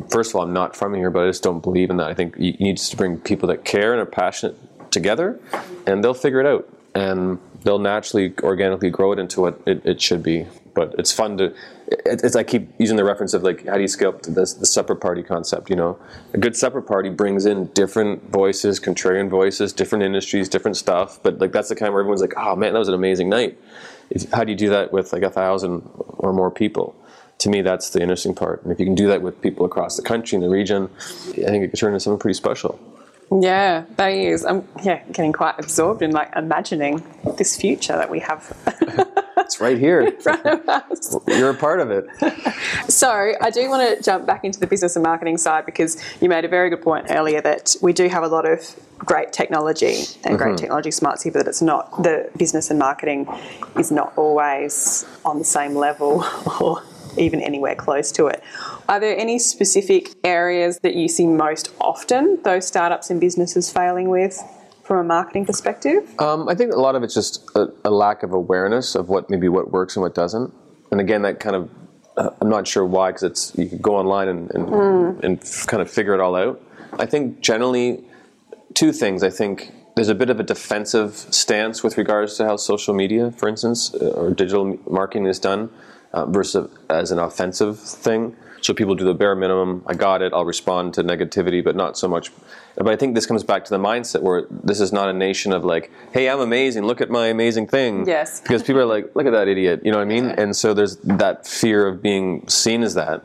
first 0.10 0.32
of 0.32 0.38
all, 0.38 0.44
I'm 0.44 0.54
not 0.54 0.76
from 0.76 0.94
here, 0.94 1.12
but 1.12 1.26
I 1.26 1.28
just 1.28 1.44
don't 1.44 1.62
believe 1.62 1.90
in 1.90 1.98
that. 1.98 2.08
I 2.08 2.14
think 2.14 2.36
you 2.38 2.54
need 2.54 2.78
to 2.78 2.98
bring 2.98 3.18
people 3.20 3.48
that 3.50 3.66
care 3.66 3.92
and 3.92 4.02
are 4.02 4.06
passionate 4.06 4.58
together, 4.92 5.40
and 5.86 6.04
they'll 6.04 6.14
figure 6.14 6.40
it 6.40 6.46
out, 6.46 6.68
and 6.96 7.38
they'll 7.64 7.80
naturally, 7.80 8.34
organically 8.42 8.90
grow 8.90 9.12
it 9.12 9.20
into 9.20 9.42
what 9.42 9.62
it, 9.66 9.86
it 9.86 10.02
should 10.02 10.24
be. 10.24 10.48
But 10.74 10.96
it's 10.98 11.12
fun 11.12 11.38
to. 11.38 11.54
it's 11.88 12.36
I 12.36 12.44
keep 12.44 12.70
using 12.80 12.96
the 12.96 13.04
reference 13.04 13.34
of 13.34 13.44
like 13.44 13.66
how 13.66 13.76
do 13.76 13.82
you 13.82 13.90
scale 13.90 14.10
up 14.10 14.22
this 14.24 14.54
the 14.54 14.66
supper 14.66 14.96
party 14.96 15.22
concept? 15.22 15.70
You 15.70 15.76
know, 15.76 16.00
a 16.34 16.38
good 16.38 16.56
supper 16.56 16.82
party 16.82 17.10
brings 17.10 17.46
in 17.46 17.66
different 17.68 18.32
voices, 18.32 18.80
contrarian 18.80 19.30
voices, 19.30 19.74
different 19.74 20.04
industries, 20.06 20.48
different 20.48 20.78
stuff. 20.78 21.22
But 21.22 21.40
like 21.40 21.52
that's 21.52 21.68
the 21.68 21.76
kind 21.76 21.92
where 21.92 22.02
everyone's 22.02 22.22
like, 22.22 22.36
oh 22.38 22.56
man, 22.56 22.72
that 22.72 22.80
was 22.80 22.88
an 22.88 22.94
amazing 22.94 23.28
night. 23.28 23.60
If, 24.10 24.32
how 24.32 24.46
do 24.46 24.52
you 24.52 24.58
do 24.58 24.70
that 24.70 24.94
with 24.94 25.12
like 25.12 25.24
a 25.24 25.30
thousand 25.30 25.90
or 25.96 26.32
more 26.32 26.52
people? 26.52 26.96
to 27.42 27.50
me, 27.50 27.64
that's 27.64 27.90
the 27.90 28.00
interesting 28.00 28.36
part. 28.36 28.62
And 28.62 28.72
if 28.72 28.80
you 28.80 28.86
can 28.86 28.94
do 28.94 29.08
that 29.08 29.24
with 29.24 29.42
people 29.42 29.66
across 29.66 29.98
the 29.98 30.04
country 30.04 30.36
and 30.36 30.44
the 30.44 30.50
region, 30.50 30.92
I 31.30 31.50
think 31.50 31.64
it 31.64 31.70
could 31.70 31.80
turn 31.80 31.92
into 31.94 32.00
something 32.00 32.20
pretty 32.20 32.36
special. 32.36 32.80
Yeah, 33.32 33.86
that 33.96 34.10
is. 34.10 34.46
I'm 34.46 34.68
yeah 34.84 35.02
getting 35.12 35.32
quite 35.32 35.56
absorbed 35.58 36.02
in 36.02 36.12
like 36.12 36.32
imagining 36.36 37.04
this 37.38 37.56
future 37.56 37.94
that 37.94 38.10
we 38.10 38.20
have. 38.20 38.58
it's 39.38 39.62
right 39.62 39.78
here. 39.78 40.02
in 40.02 40.20
front 40.20 40.46
of 40.46 40.68
us. 40.68 41.16
You're 41.28 41.52
a 41.52 41.56
part 41.56 41.80
of 41.80 41.92
it. 41.92 42.06
so 42.90 43.34
I 43.42 43.50
do 43.50 43.70
want 43.70 43.98
to 43.98 44.04
jump 44.04 44.26
back 44.26 44.44
into 44.44 44.60
the 44.60 44.68
business 44.68 44.98
and 44.98 45.04
marketing 45.04 45.38
side 45.38 45.66
because 45.66 46.02
you 46.22 46.28
made 46.28 46.44
a 46.44 46.50
very 46.50 46.70
good 46.70 46.82
point 46.82 47.08
earlier 47.10 47.42
that 47.42 47.76
we 47.82 47.94
do 47.94 48.10
have 48.10 48.24
a 48.24 48.28
lot 48.28 48.46
of 48.46 48.76
great 48.98 49.32
technology 49.32 50.04
and 50.26 50.38
great 50.38 50.50
mm-hmm. 50.50 50.56
technology 50.58 50.92
smarts 50.92 51.24
here, 51.24 51.32
but 51.32 51.40
that 51.40 51.50
it's 51.50 51.62
not 51.62 52.04
the 52.04 52.30
business 52.38 52.70
and 52.70 52.80
marketing 52.80 53.28
is 53.78 53.92
not 53.92 54.14
always 54.18 55.06
on 55.24 55.40
the 55.40 55.46
same 55.46 55.76
level 55.76 56.24
or 56.62 56.84
even 57.18 57.42
anywhere 57.42 57.76
close 57.76 58.12
to 58.14 58.28
it. 58.28 58.44
Are 58.88 59.00
there 59.00 59.18
any 59.18 59.40
specific 59.40 60.10
areas 60.24 60.80
that 60.80 60.96
you 60.96 61.08
see 61.08 61.28
most 61.28 61.72
often 61.80 62.42
those 62.44 62.68
startups 62.68 63.10
and 63.10 63.20
businesses 63.20 63.72
failing 63.72 64.10
with? 64.10 64.42
From 64.84 64.98
a 64.98 65.04
marketing 65.04 65.46
perspective, 65.46 66.20
um, 66.20 66.50
I 66.50 66.56
think 66.56 66.74
a 66.74 66.80
lot 66.80 66.96
of 66.96 67.04
it's 67.04 67.14
just 67.14 67.50
a, 67.56 67.72
a, 67.86 67.92
lack 67.92 68.24
of 68.24 68.34
awareness 68.34 68.94
of 68.96 69.08
what 69.08 69.30
maybe 69.30 69.48
what 69.48 69.72
works 69.72 69.96
and 69.96 70.02
what 70.02 70.16
doesn't. 70.16 70.54
And 70.92 71.00
again, 71.00 71.22
that 71.22 71.40
kind 71.40 71.56
of 71.56 71.70
uh, 72.18 72.32
I'm 72.42 72.50
not 72.50 72.68
sure 72.68 72.86
why 72.86 73.12
because 73.12 73.24
it's 73.24 73.56
you 73.58 73.70
can 73.70 73.78
go 73.78 73.96
online 73.96 74.28
and 74.28 74.52
and, 74.52 74.68
mm. 74.68 75.24
and 75.24 75.40
f- 75.40 75.66
kind 75.68 75.82
of 75.82 75.90
figure 75.90 76.14
it 76.14 76.20
all 76.20 76.36
out. 76.36 76.62
I 77.00 77.06
think 77.06 77.40
generally 77.40 78.04
two 78.74 78.92
things. 78.92 79.24
I 79.24 79.30
think 79.30 79.72
there's 79.96 80.10
a 80.10 80.16
bit 80.16 80.30
of 80.30 80.40
a 80.40 80.44
defensive 80.44 81.14
stance 81.14 81.84
with 81.84 81.98
regards 81.98 82.36
to 82.38 82.46
how 82.46 82.58
social 82.58 82.94
media, 82.94 83.32
for 83.32 83.48
instance, 83.48 83.94
uh, 83.94 84.10
or 84.10 84.32
digital 84.32 84.78
marketing 84.90 85.26
is 85.26 85.40
done 85.40 85.70
uh, 86.14 86.26
versus 86.26 86.70
as 86.90 87.12
an 87.12 87.20
offensive 87.20 87.80
thing. 87.80 88.36
So 88.62 88.76
people 88.76 88.94
do 88.94 89.06
the 89.06 89.16
bare 89.16 89.36
minimum. 89.36 89.84
I 89.88 89.96
got 89.96 90.22
it. 90.22 90.34
I'll 90.34 90.46
respond 90.46 90.94
to 90.94 91.04
negativity, 91.04 91.64
but 91.64 91.76
not 91.76 91.98
so 91.98 92.08
much. 92.08 92.32
But 92.76 92.90
I 92.90 92.96
think 92.96 93.16
this 93.16 93.26
comes 93.26 93.44
back 93.44 93.66
to 93.66 93.70
the 93.72 93.80
mindset 93.80 94.22
where 94.22 94.44
this 94.50 94.80
is 94.80 94.94
not 94.94 95.10
a 95.10 95.14
nation 95.14 95.52
of 95.52 95.66
like, 95.66 95.92
"Hey, 96.14 96.30
I'm 96.30 96.40
amazing. 96.40 96.84
Look 96.84 97.02
at 97.02 97.10
my 97.10 97.28
amazing 97.28 97.68
thing." 97.68 98.06
Yes. 98.08 98.40
Because 98.40 98.62
people 98.62 98.82
are 98.82 98.86
like, 98.86 99.16
"Look 99.16 99.26
at 99.26 99.32
that 99.32 99.48
idiot." 99.48 99.82
You 99.84 99.92
know 99.92 99.98
what 99.98 100.04
I 100.04 100.06
mean? 100.06 100.26
And 100.26 100.56
so 100.56 100.74
there's 100.74 100.98
that 100.98 101.48
fear 101.48 101.88
of 101.88 102.02
being 102.02 102.48
seen 102.48 102.84
as 102.84 102.94
that. 102.94 103.24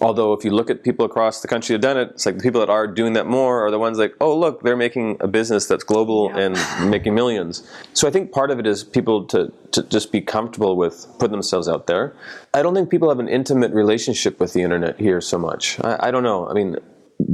Although, 0.00 0.32
if 0.32 0.44
you 0.44 0.50
look 0.50 0.70
at 0.70 0.82
people 0.82 1.04
across 1.04 1.42
the 1.42 1.48
country 1.48 1.74
who've 1.74 1.80
done 1.80 1.98
it, 1.98 2.10
it's 2.10 2.26
like 2.26 2.36
the 2.36 2.42
people 2.42 2.60
that 2.60 2.70
are 2.70 2.86
doing 2.86 3.12
that 3.14 3.26
more 3.26 3.64
are 3.66 3.70
the 3.70 3.78
ones 3.78 3.98
like, 3.98 4.14
oh, 4.20 4.36
look, 4.36 4.62
they're 4.62 4.76
making 4.76 5.18
a 5.20 5.28
business 5.28 5.66
that's 5.66 5.84
global 5.84 6.30
yeah. 6.30 6.52
and 6.52 6.90
making 6.90 7.14
millions. 7.14 7.62
So 7.92 8.08
I 8.08 8.10
think 8.10 8.32
part 8.32 8.50
of 8.50 8.58
it 8.58 8.66
is 8.66 8.82
people 8.82 9.26
to, 9.26 9.52
to 9.72 9.82
just 9.84 10.10
be 10.10 10.20
comfortable 10.20 10.76
with 10.76 11.06
putting 11.18 11.32
themselves 11.32 11.68
out 11.68 11.86
there. 11.86 12.14
I 12.54 12.62
don't 12.62 12.74
think 12.74 12.90
people 12.90 13.08
have 13.08 13.18
an 13.18 13.28
intimate 13.28 13.72
relationship 13.72 14.40
with 14.40 14.52
the 14.52 14.62
internet 14.62 14.98
here 14.98 15.20
so 15.20 15.38
much. 15.38 15.78
I, 15.80 16.08
I 16.08 16.10
don't 16.10 16.22
know. 16.22 16.48
I 16.48 16.54
mean, 16.54 16.76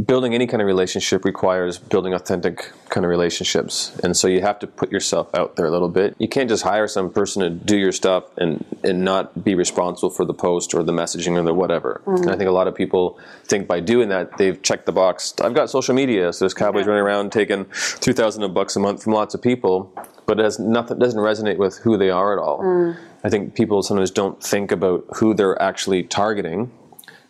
building 0.05 0.35
any 0.35 0.47
kind 0.47 0.61
of 0.61 0.67
relationship 0.67 1.25
requires 1.25 1.79
building 1.79 2.13
authentic 2.13 2.73
kind 2.91 3.05
of 3.05 3.11
relationships 3.11 3.97
and 4.03 4.17
so 4.17 4.29
you 4.29 4.41
have 4.43 4.59
to 4.59 4.67
put 4.67 4.91
yourself 4.93 5.33
out 5.35 5.57
there 5.57 5.67
a 5.67 5.71
little 5.71 5.89
bit 5.89 6.15
you 6.19 6.29
can't 6.29 6.49
just 6.49 6.63
hire 6.63 6.87
some 6.87 7.11
person 7.11 7.43
to 7.43 7.49
do 7.49 7.79
your 7.79 7.93
stuff 7.93 8.25
and 8.37 8.65
and 8.85 9.05
not 9.05 9.43
be 9.43 9.55
responsible 9.55 10.11
for 10.11 10.25
the 10.25 10.35
post 10.35 10.75
or 10.75 10.83
the 10.83 10.93
messaging 10.93 11.39
or 11.39 11.43
the 11.43 11.55
whatever 11.55 12.03
mm-hmm. 12.05 12.23
and 12.23 12.31
i 12.31 12.37
think 12.37 12.49
a 12.49 12.53
lot 12.53 12.67
of 12.67 12.75
people 12.75 13.19
think 13.45 13.67
by 13.67 13.81
doing 13.81 14.09
that 14.09 14.37
they've 14.37 14.61
checked 14.63 14.87
the 14.87 14.93
box 14.93 15.33
i've 15.41 15.55
got 15.55 15.71
social 15.71 15.95
media 15.95 16.33
so 16.33 16.45
there's 16.45 16.55
cowboys 16.55 16.85
yeah. 16.85 16.91
running 16.91 17.05
around 17.05 17.33
taking 17.33 17.65
3000 17.65 18.53
bucks 18.53 18.77
a 18.77 18.81
month 18.81 19.03
from 19.03 19.13
lots 19.13 19.35
of 19.35 19.41
people 19.41 19.93
but 20.27 20.39
it 20.39 20.43
has 20.43 20.59
nothing 20.59 20.99
doesn't 20.99 21.21
resonate 21.21 21.57
with 21.57 21.79
who 21.79 21.97
they 21.97 22.11
are 22.11 22.37
at 22.37 22.43
all 22.43 22.59
mm. 22.61 22.97
I 23.25 23.29
think 23.29 23.57
people 23.57 23.83
sometimes 23.83 24.13
don't 24.13 24.41
think 24.41 24.71
about 24.71 25.05
who 25.17 25.35
they're 25.35 25.61
actually 25.61 26.05
targeting 26.05 26.71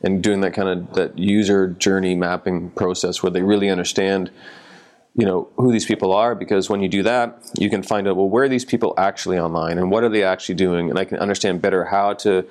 and 0.07 0.23
doing 0.23 0.41
that 0.41 0.55
kind 0.55 0.69
of 0.69 0.95
that 0.95 1.19
user 1.19 1.69
journey 1.69 2.15
mapping 2.15 2.71
process 2.71 3.23
where 3.23 3.31
they 3.31 3.43
really 3.43 3.69
understand 3.69 4.31
you 5.19 5.27
know 5.27 5.49
who 5.57 5.73
these 5.73 5.85
people 5.85 6.13
are 6.13 6.35
because 6.35 6.71
when 6.71 6.81
you 6.81 6.89
do 6.89 7.03
that 7.03 7.39
you 7.59 7.69
can 7.69 7.83
find 7.83 8.07
out 8.07 8.17
well 8.17 8.29
where 8.29 8.45
are 8.45 8.49
these 8.49 8.65
people 8.65 8.95
actually 8.97 9.39
online 9.39 9.79
and 9.79 9.91
what 9.91 10.05
are 10.05 10.09
they 10.09 10.23
actually 10.23 10.55
doing? 10.55 10.89
And 10.89 10.99
i 10.99 11.05
can 11.05 11.19
understand 11.19 11.61
better 11.61 11.85
how 11.85 12.15
to 12.15 12.47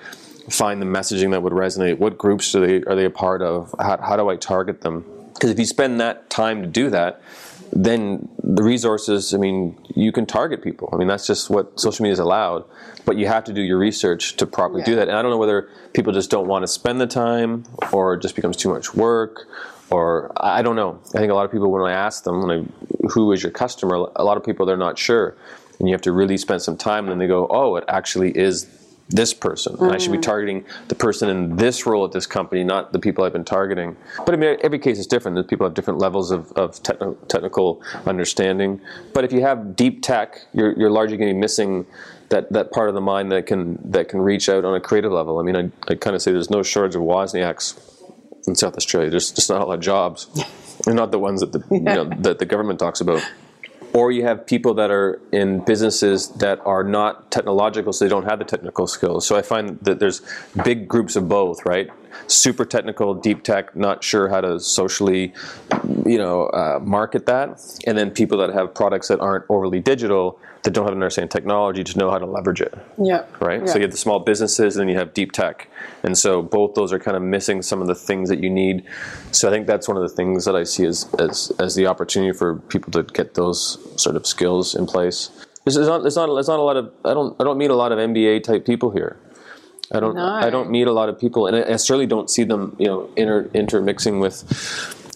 find 0.50 0.82
the 0.82 0.86
messaging 0.86 1.32
that 1.32 1.42
would 1.42 1.54
resonate. 1.54 1.98
What 1.98 2.18
groups 2.18 2.54
are 2.56 2.66
they 2.66 2.84
are 2.84 2.96
they 2.96 3.06
a 3.06 3.10
part 3.10 3.42
of? 3.42 3.74
How, 3.80 3.98
how 3.98 4.16
do 4.16 4.30
i 4.30 4.36
target 4.36 4.82
them? 4.82 5.06
Because 5.34 5.50
if 5.50 5.60
you 5.60 5.66
spend 5.66 6.00
that 6.02 6.30
time 6.30 6.62
to 6.62 6.68
do 6.68 6.90
that 6.92 7.22
then 7.72 8.28
the 8.44 8.64
resources 8.64 9.34
i 9.34 9.38
mean 9.38 9.78
you 9.96 10.12
can 10.12 10.26
target 10.26 10.62
people 10.62 10.90
i 10.94 10.96
mean 10.96 11.08
that's 11.08 11.28
just 11.28 11.50
what 11.50 11.80
social 11.80 12.04
media 12.04 12.14
is 12.14 12.20
allowed 12.20 12.64
but 13.06 13.18
you 13.18 13.28
have 13.28 13.44
to 13.44 13.54
do 13.54 13.62
your 13.62 13.78
research 13.78 14.36
to 14.36 14.46
properly 14.46 14.82
yeah. 14.82 14.86
do 14.86 14.96
that 14.96 15.08
and 15.08 15.18
i 15.18 15.22
don't 15.22 15.32
know 15.32 15.38
whether 15.38 15.70
people 15.94 16.14
just 16.14 16.30
don't 16.30 16.48
want 16.48 16.64
to 16.64 16.68
spend 16.68 17.00
the 17.00 17.08
time 17.08 17.64
or 17.92 18.14
it 18.14 18.22
just 18.22 18.36
becomes 18.36 18.56
too 18.56 18.70
much 18.70 18.94
work 18.94 19.48
or 19.90 20.32
I 20.38 20.62
don't 20.62 20.76
know. 20.76 21.00
I 21.10 21.20
think 21.20 21.32
a 21.32 21.36
lot 21.36 21.46
of 21.46 21.52
people, 21.52 21.72
when 21.72 21.82
I 21.84 21.94
ask 21.94 22.24
them, 22.24 22.42
when 22.42 22.52
I, 22.52 23.08
who 23.10 23.32
is 23.32 23.44
your 23.44 23.52
customer, 23.52 24.08
a 24.16 24.24
lot 24.24 24.38
of 24.38 24.44
people 24.44 24.66
they're 24.66 24.78
not 24.78 24.98
sure, 24.98 25.36
and 25.80 25.88
you 25.88 25.94
have 25.94 26.02
to 26.02 26.12
really 26.12 26.38
spend 26.38 26.62
some 26.62 26.78
time. 26.78 27.06
And 27.06 27.12
then 27.12 27.20
they 27.20 27.28
go, 27.28 27.48
oh, 27.50 27.76
it 27.76 27.84
actually 27.88 28.36
is 28.38 28.68
this 29.10 29.34
person. 29.34 29.76
Mm. 29.78 29.94
I 29.94 29.98
should 29.98 30.12
be 30.12 30.18
mm. 30.18 30.24
targeting 30.24 30.66
the 30.88 30.96
person 30.96 31.30
in 31.30 31.56
this 31.58 31.86
role 31.86 32.06
at 32.06 32.12
this 32.12 32.26
company, 32.26 32.64
not 32.64 32.92
the 32.92 33.00
people 33.00 33.24
I've 33.24 33.34
been 33.34 33.46
targeting. 33.46 33.96
But 34.26 34.34
I 34.34 34.38
mean, 34.38 34.58
every 34.62 34.80
case 34.80 34.98
is 34.98 35.08
different. 35.08 35.38
The 35.38 35.44
People 35.44 35.66
have 35.66 35.76
different 35.76 36.00
levels 36.00 36.32
of, 36.32 36.52
of 36.54 36.82
technical 36.82 37.84
understanding. 38.06 38.82
But 39.14 39.24
if 39.24 39.32
you 39.32 39.42
have 39.42 39.76
deep 39.76 40.02
tech, 40.02 40.42
you're, 40.54 40.78
you're 40.78 40.90
largely 40.90 41.18
going 41.18 41.30
to 41.30 41.34
be 41.34 41.40
missing 41.40 41.86
that, 42.30 42.52
that 42.52 42.72
part 42.72 42.90
of 42.90 42.96
the 42.96 43.02
mind 43.02 43.32
that 43.32 43.46
can 43.46 43.80
that 43.92 44.10
can 44.10 44.20
reach 44.20 44.50
out 44.50 44.66
on 44.66 44.76
a 44.76 44.82
creative 44.82 45.12
level. 45.12 45.40
I 45.40 45.44
mean, 45.44 45.56
I, 45.56 45.92
I 45.92 45.96
kind 45.96 46.16
of 46.16 46.22
say 46.22 46.32
there's 46.32 46.50
no 46.50 46.64
shortage 46.64 46.96
of 46.96 47.02
Wozniaks 47.02 47.80
in 48.48 48.56
South 48.56 48.76
Australia. 48.76 49.10
There's 49.10 49.32
just 49.32 49.50
not 49.50 49.62
a 49.62 49.66
lot 49.66 49.76
of 49.76 49.82
jobs, 49.82 50.28
and 50.88 50.96
not 50.96 51.12
the 51.12 51.20
ones 51.20 51.42
that 51.42 51.52
the 51.52 51.64
you 51.72 51.82
know, 51.82 52.06
that 52.20 52.40
the 52.40 52.46
government 52.46 52.80
talks 52.80 53.02
about. 53.02 53.24
Or 53.96 54.12
you 54.12 54.24
have 54.24 54.46
people 54.46 54.74
that 54.74 54.92
are 54.92 55.22
in 55.32 55.64
businesses 55.64 56.28
that 56.44 56.60
are 56.66 56.84
not 56.84 57.32
technological, 57.32 57.94
so 57.94 58.04
they 58.04 58.10
don't 58.10 58.26
have 58.26 58.40
the 58.40 58.46
technical 58.46 58.88
skills. 58.88 59.26
So 59.26 59.38
I 59.38 59.42
find 59.42 59.80
that 59.84 60.00
there's 60.02 60.22
big 60.66 60.90
groups 60.90 61.16
of 61.16 61.30
both, 61.30 61.66
right? 61.66 61.90
Super 62.28 62.66
technical, 62.66 63.14
deep 63.14 63.44
tech, 63.44 63.74
not 63.74 64.04
sure 64.04 64.28
how 64.28 64.42
to 64.42 64.60
socially, 64.60 65.34
you 66.06 66.18
know, 66.18 66.48
uh, 66.48 66.80
market 66.84 67.26
that, 67.28 67.62
and 67.88 67.98
then 67.98 68.12
people 68.12 68.38
that 68.40 68.52
have 68.54 68.74
products 68.74 69.08
that 69.08 69.22
aren't 69.22 69.46
overly 69.48 69.80
digital, 69.80 70.40
that 70.66 70.72
don't 70.72 70.84
have 70.86 70.94
to 70.94 70.96
understand 70.96 71.30
technology 71.30 71.84
to 71.84 71.98
know 71.98 72.10
how 72.10 72.18
to 72.18 72.26
leverage 72.26 72.60
it. 72.60 72.74
Yeah. 73.02 73.26
Right? 73.40 73.62
Yeah. 73.62 73.68
So 73.68 73.76
you 73.76 73.84
have 73.84 73.92
the 73.92 73.98
small 73.98 74.20
businesses 74.20 74.76
and 74.76 74.82
then 74.82 74.90
you 74.90 74.98
have 74.98 75.14
deep 75.14 75.32
tech. 75.32 75.70
And 76.04 76.18
so 76.18 76.42
both 76.42 76.74
those 76.74 76.92
are 76.92 76.98
kind 76.98 77.16
of 77.16 77.22
missing 77.22 77.62
some 77.62 77.82
of 77.82 77.88
the 77.88 77.94
things 77.94 78.30
that 78.30 78.44
you 78.44 78.50
need. 78.50 78.84
So 79.32 79.48
I 79.48 79.52
think 79.52 79.68
that's 79.68 79.88
one 79.88 79.96
of 79.96 80.02
the 80.02 80.10
things 80.10 80.44
that 80.46 80.56
I 80.56 80.64
see 80.64 80.86
as, 80.86 81.08
as, 81.20 81.52
as 81.60 81.76
the 81.76 81.86
opportunity 81.86 82.36
for 82.36 82.56
people 82.58 82.92
to 82.94 83.04
get 83.04 83.36
those 83.36 83.78
sort 84.02 84.16
of 84.16 84.26
skills 84.26 84.74
in 84.74 84.88
place. 84.88 85.30
There's 85.66 85.78
not, 85.78 86.02
there's 86.02 86.16
not, 86.16 86.34
there's 86.34 86.48
not 86.48 86.60
a 86.60 86.64
lot 86.64 86.78
of, 86.78 86.92
I 87.06 87.14
don't, 87.14 87.40
I 87.40 87.44
don't 87.44 87.60
meet 87.60 87.70
a 87.70 87.76
lot 87.76 87.92
of 87.92 88.00
MBA 88.00 88.44
type 88.44 88.66
people 88.66 88.90
here. 88.90 89.18
I 89.92 90.00
don't, 90.00 90.16
no. 90.16 90.26
I 90.26 90.50
don't 90.50 90.72
meet 90.72 90.88
a 90.88 90.92
lot 90.92 91.10
of 91.10 91.20
people, 91.20 91.46
and 91.46 91.56
I, 91.56 91.74
I 91.74 91.76
certainly 91.76 92.08
don't 92.08 92.28
see 92.28 92.44
them, 92.44 92.76
you 92.80 92.88
know, 92.88 93.10
inter, 93.16 93.50
intermixing 93.54 94.20
with 94.20 94.44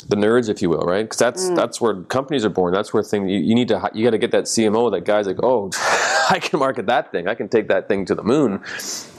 the 0.10 0.15
nerds, 0.15 0.50
if 0.50 0.62
you 0.62 0.69
will, 0.69 0.82
right? 0.82 1.04
Because 1.04 1.19
that's 1.19 1.50
mm. 1.50 1.56
that's 1.56 1.80
where 1.80 2.02
companies 2.04 2.43
are 2.43 2.50
born. 2.50 2.74
That's 2.74 2.93
where 2.93 3.04
things 3.04 3.30
you, 3.30 3.39
you 3.39 3.56
need 3.56 3.67
to 3.67 3.89
you 3.93 4.04
got 4.04 4.12
to 4.12 4.17
get 4.17 4.32
that 4.32 4.45
CMO. 4.45 4.91
That 4.91 5.06
guy's 5.06 5.28
like, 5.28 5.41
oh, 5.43 5.69
I 6.30 6.39
can 6.41 6.60
market 6.60 6.88
that 6.88 7.12
thing. 7.12 7.28
I 7.28 7.36
can 7.36 7.48
take 7.48 7.67
that 7.67 7.88
thing 7.88 8.06
to 8.06 8.15
the 8.15 8.24
moon. 8.24 8.62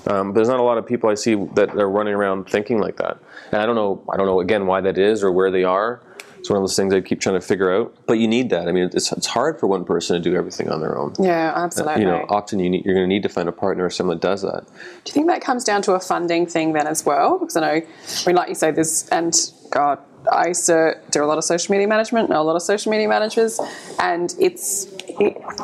Um, 0.07 0.35
there's 0.35 0.48
not 0.48 0.59
a 0.59 0.62
lot 0.62 0.79
of 0.79 0.87
people 0.87 1.09
I 1.09 1.14
see 1.14 1.37
that 1.55 1.70
are 1.70 1.88
running 1.88 2.14
around 2.14 2.50
thinking 2.50 2.81
like 2.81 2.96
that, 2.96 3.18
and 3.53 3.62
I 3.62 3.66
don't 3.66 3.76
know. 3.76 4.03
I 4.12 4.16
don't 4.16 4.26
know 4.26 4.40
again 4.40 4.66
why 4.66 4.81
that 4.81 4.98
is 4.98 5.22
or 5.22 5.31
where 5.31 5.50
they 5.50 5.64
are. 5.64 6.03
It's 6.40 6.50
one 6.50 6.57
of 6.57 6.62
those 6.62 6.74
things 6.74 6.92
I 6.92 7.00
keep 7.00 7.20
trying 7.20 7.38
to 7.38 7.46
figure 7.46 7.72
out. 7.72 7.94
But 8.07 8.14
you 8.14 8.26
need 8.26 8.50
that. 8.50 8.66
I 8.66 8.72
mean, 8.72 8.90
it's, 8.92 9.12
it's 9.12 9.26
hard 9.26 9.61
for 9.61 9.66
one 9.66 9.85
person 9.85 10.20
to 10.20 10.31
do 10.31 10.35
everything 10.35 10.70
on 10.70 10.81
their 10.81 10.98
own. 10.98 11.14
Yeah, 11.18 11.53
absolutely. 11.55 11.94
Uh, 11.94 11.98
you 11.98 12.05
know, 12.07 12.26
often 12.29 12.59
you 12.59 12.70
need, 12.70 12.85
you're 12.85 12.94
going 12.94 13.09
to 13.09 13.14
need 13.14 13.22
to 13.22 13.29
find 13.29 13.48
a 13.48 13.53
partner 13.53 13.85
or 13.85 13.90
someone 13.90 14.16
that 14.16 14.26
does 14.26 14.42
that. 14.42 14.64
Do 14.66 15.11
you 15.11 15.12
think 15.12 15.26
that 15.29 15.42
comes 15.42 15.64
down 15.64 15.83
to 15.83 15.92
a 15.92 16.00
funding 16.00 16.46
thing 16.46 16.72
then 16.72 16.87
as 16.87 17.05
well? 17.05 17.38
Because 17.38 17.57
I 17.57 17.61
know, 17.61 17.66
I 17.66 18.26
mean, 18.26 18.37
like 18.37 18.48
you 18.48 18.55
say, 18.55 18.70
there's 18.70 19.09
and 19.11 19.37
God, 19.70 19.98
I 20.31 20.48
used 20.48 20.66
to 20.66 21.00
do 21.11 21.22
a 21.22 21.26
lot 21.26 21.38
of 21.38 21.44
social 21.44 21.72
media 21.72 21.88
management, 21.88 22.29
know 22.31 22.40
a 22.40 22.44
lot 22.44 22.57
of 22.57 22.62
social 22.62 22.90
media 22.90 23.09
managers, 23.09 23.61
and 23.98 24.35
it's 24.38 24.87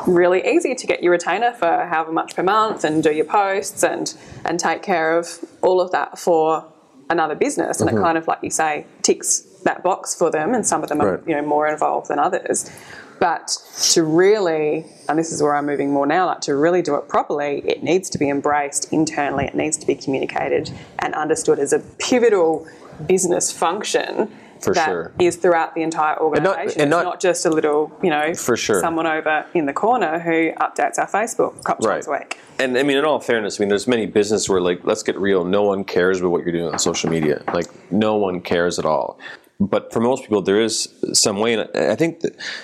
really 0.07 0.47
easy 0.47 0.75
to 0.75 0.87
get 0.87 1.03
your 1.03 1.11
retainer 1.11 1.53
for 1.53 1.85
however 1.85 2.11
much 2.11 2.35
per 2.35 2.43
month 2.43 2.83
and 2.83 3.03
do 3.03 3.11
your 3.11 3.25
posts 3.25 3.83
and 3.83 4.15
and 4.45 4.59
take 4.59 4.81
care 4.81 5.17
of 5.17 5.39
all 5.61 5.79
of 5.81 5.91
that 5.91 6.17
for 6.17 6.65
another 7.09 7.35
business. 7.35 7.79
And 7.79 7.89
mm-hmm. 7.89 7.99
it 7.99 8.01
kind 8.01 8.17
of, 8.17 8.27
like 8.27 8.39
you 8.41 8.49
say, 8.49 8.85
ticks 9.01 9.46
that 9.63 9.83
box 9.83 10.15
for 10.15 10.31
them, 10.31 10.53
and 10.53 10.65
some 10.65 10.83
of 10.83 10.89
them 10.89 11.01
are 11.01 11.21
you 11.27 11.35
know 11.35 11.41
more 11.41 11.67
involved 11.67 12.09
than 12.09 12.19
others. 12.19 12.71
But 13.19 13.57
to 13.93 14.03
really, 14.03 14.85
and 15.09 15.17
this 15.17 15.31
is 15.31 15.41
where 15.41 15.55
I'm 15.55 15.65
moving 15.65 15.91
more 15.91 16.05
now, 16.05 16.27
like 16.27 16.41
to 16.41 16.55
really 16.55 16.81
do 16.81 16.95
it 16.95 17.07
properly, 17.07 17.63
it 17.65 17.81
needs 17.83 18.09
to 18.11 18.17
be 18.17 18.29
embraced 18.29 18.93
internally. 18.93 19.45
It 19.45 19.55
needs 19.55 19.77
to 19.77 19.87
be 19.87 19.95
communicated 19.95 20.71
and 20.99 21.15
understood 21.15 21.57
as 21.59 21.73
a 21.73 21.79
pivotal 21.97 22.67
business 23.07 23.51
function 23.51 24.31
for 24.61 24.73
that 24.73 24.85
sure. 24.85 25.11
is 25.19 25.35
throughout 25.35 25.75
the 25.75 25.83
entire 25.83 26.19
organisation. 26.19 26.57
And 26.57 26.65
not, 26.65 26.81
and 26.81 26.89
not, 26.89 27.03
not, 27.03 27.19
just 27.19 27.45
a 27.45 27.49
little, 27.49 27.91
you 28.01 28.09
know, 28.09 28.33
for 28.33 28.57
sure. 28.57 28.79
someone 28.79 29.05
over 29.05 29.45
in 29.53 29.65
the 29.65 29.73
corner 29.73 30.19
who 30.19 30.51
updates 30.53 30.97
our 30.97 31.07
Facebook 31.07 31.59
a 31.59 31.63
couple 31.63 31.87
right. 31.87 31.95
times 31.95 32.07
a 32.07 32.11
week. 32.11 32.39
And 32.59 32.77
I 32.77 32.83
mean, 32.83 32.97
in 32.97 33.05
all 33.05 33.19
fairness, 33.19 33.59
I 33.59 33.61
mean, 33.61 33.69
there's 33.69 33.87
many 33.87 34.07
businesses 34.07 34.49
where, 34.49 34.61
like, 34.61 34.83
let's 34.83 35.03
get 35.03 35.17
real. 35.19 35.43
No 35.43 35.63
one 35.63 35.83
cares 35.83 36.19
about 36.19 36.29
what 36.29 36.43
you're 36.43 36.51
doing 36.51 36.71
on 36.71 36.79
social 36.79 37.09
media. 37.09 37.43
Like, 37.53 37.67
no 37.91 38.15
one 38.15 38.41
cares 38.41 38.79
at 38.79 38.85
all. 38.85 39.19
But 39.59 39.91
for 39.91 39.99
most 39.99 40.21
people, 40.21 40.41
there 40.41 40.61
is 40.61 40.93
some 41.13 41.39
way. 41.39 41.53
And 41.53 41.69
I 41.75 41.95
think 41.95 42.21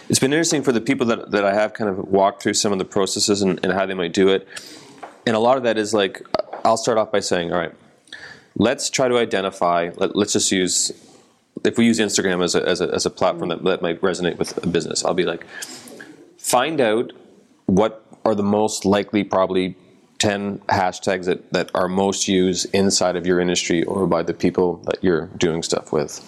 it's 0.10 0.20
been 0.20 0.32
interesting 0.32 0.62
for 0.62 0.72
the 0.72 0.82
people 0.82 1.08
that, 1.08 1.32
that 1.32 1.44
I 1.44 1.54
have 1.54 1.74
kind 1.74 1.90
of 1.90 1.98
walked 2.08 2.44
through 2.44 2.54
some 2.54 2.72
of 2.72 2.78
the 2.78 2.86
processes 2.86 3.42
and, 3.42 3.60
and 3.64 3.74
how 3.74 3.86
they 3.86 3.96
might 3.96 4.14
do 4.14 4.30
it. 4.30 4.48
And 5.26 5.36
a 5.36 5.40
lot 5.40 5.58
of 5.58 5.64
that 5.64 5.78
is 5.78 5.94
like, 5.94 6.22
I'll 6.64 6.78
start 6.78 6.98
off 6.98 7.12
by 7.12 7.20
saying, 7.20 7.52
all 7.52 7.58
right, 7.58 7.74
let's 8.56 8.90
try 8.90 9.08
to 9.08 9.18
identify, 9.18 9.90
let, 9.96 10.16
us 10.16 10.34
just 10.34 10.52
use 10.52 10.92
if 11.64 11.78
we 11.78 11.86
use 11.86 12.00
Instagram 12.00 12.44
as 12.44 12.56
a, 12.56 12.68
as 12.68 12.82
a, 12.82 12.94
as 12.94 13.06
a 13.06 13.10
platform 13.10 13.50
that, 13.50 13.64
that 13.64 13.82
might 13.82 14.02
resonate 14.02 14.38
with 14.38 14.62
a 14.64 14.68
business, 14.68 15.04
I'll 15.06 15.14
be 15.14 15.26
like, 15.26 15.46
find 16.38 16.82
out 16.82 17.14
what 17.66 18.06
are 18.26 18.36
the 18.36 18.44
most 18.44 18.86
likely, 18.86 19.24
probably 19.24 19.76
10 20.20 20.60
hashtags 20.70 21.26
that, 21.26 21.52
that 21.52 21.70
are 21.74 21.88
most 21.88 22.28
used 22.28 22.74
inside 22.74 23.16
of 23.16 23.26
your 23.26 23.40
industry 23.40 23.84
or 23.84 24.08
by 24.08 24.24
the 24.24 24.34
people 24.34 24.78
that 24.86 25.04
you're 25.04 25.28
doing 25.38 25.64
stuff 25.64 25.92
with. 25.92 26.22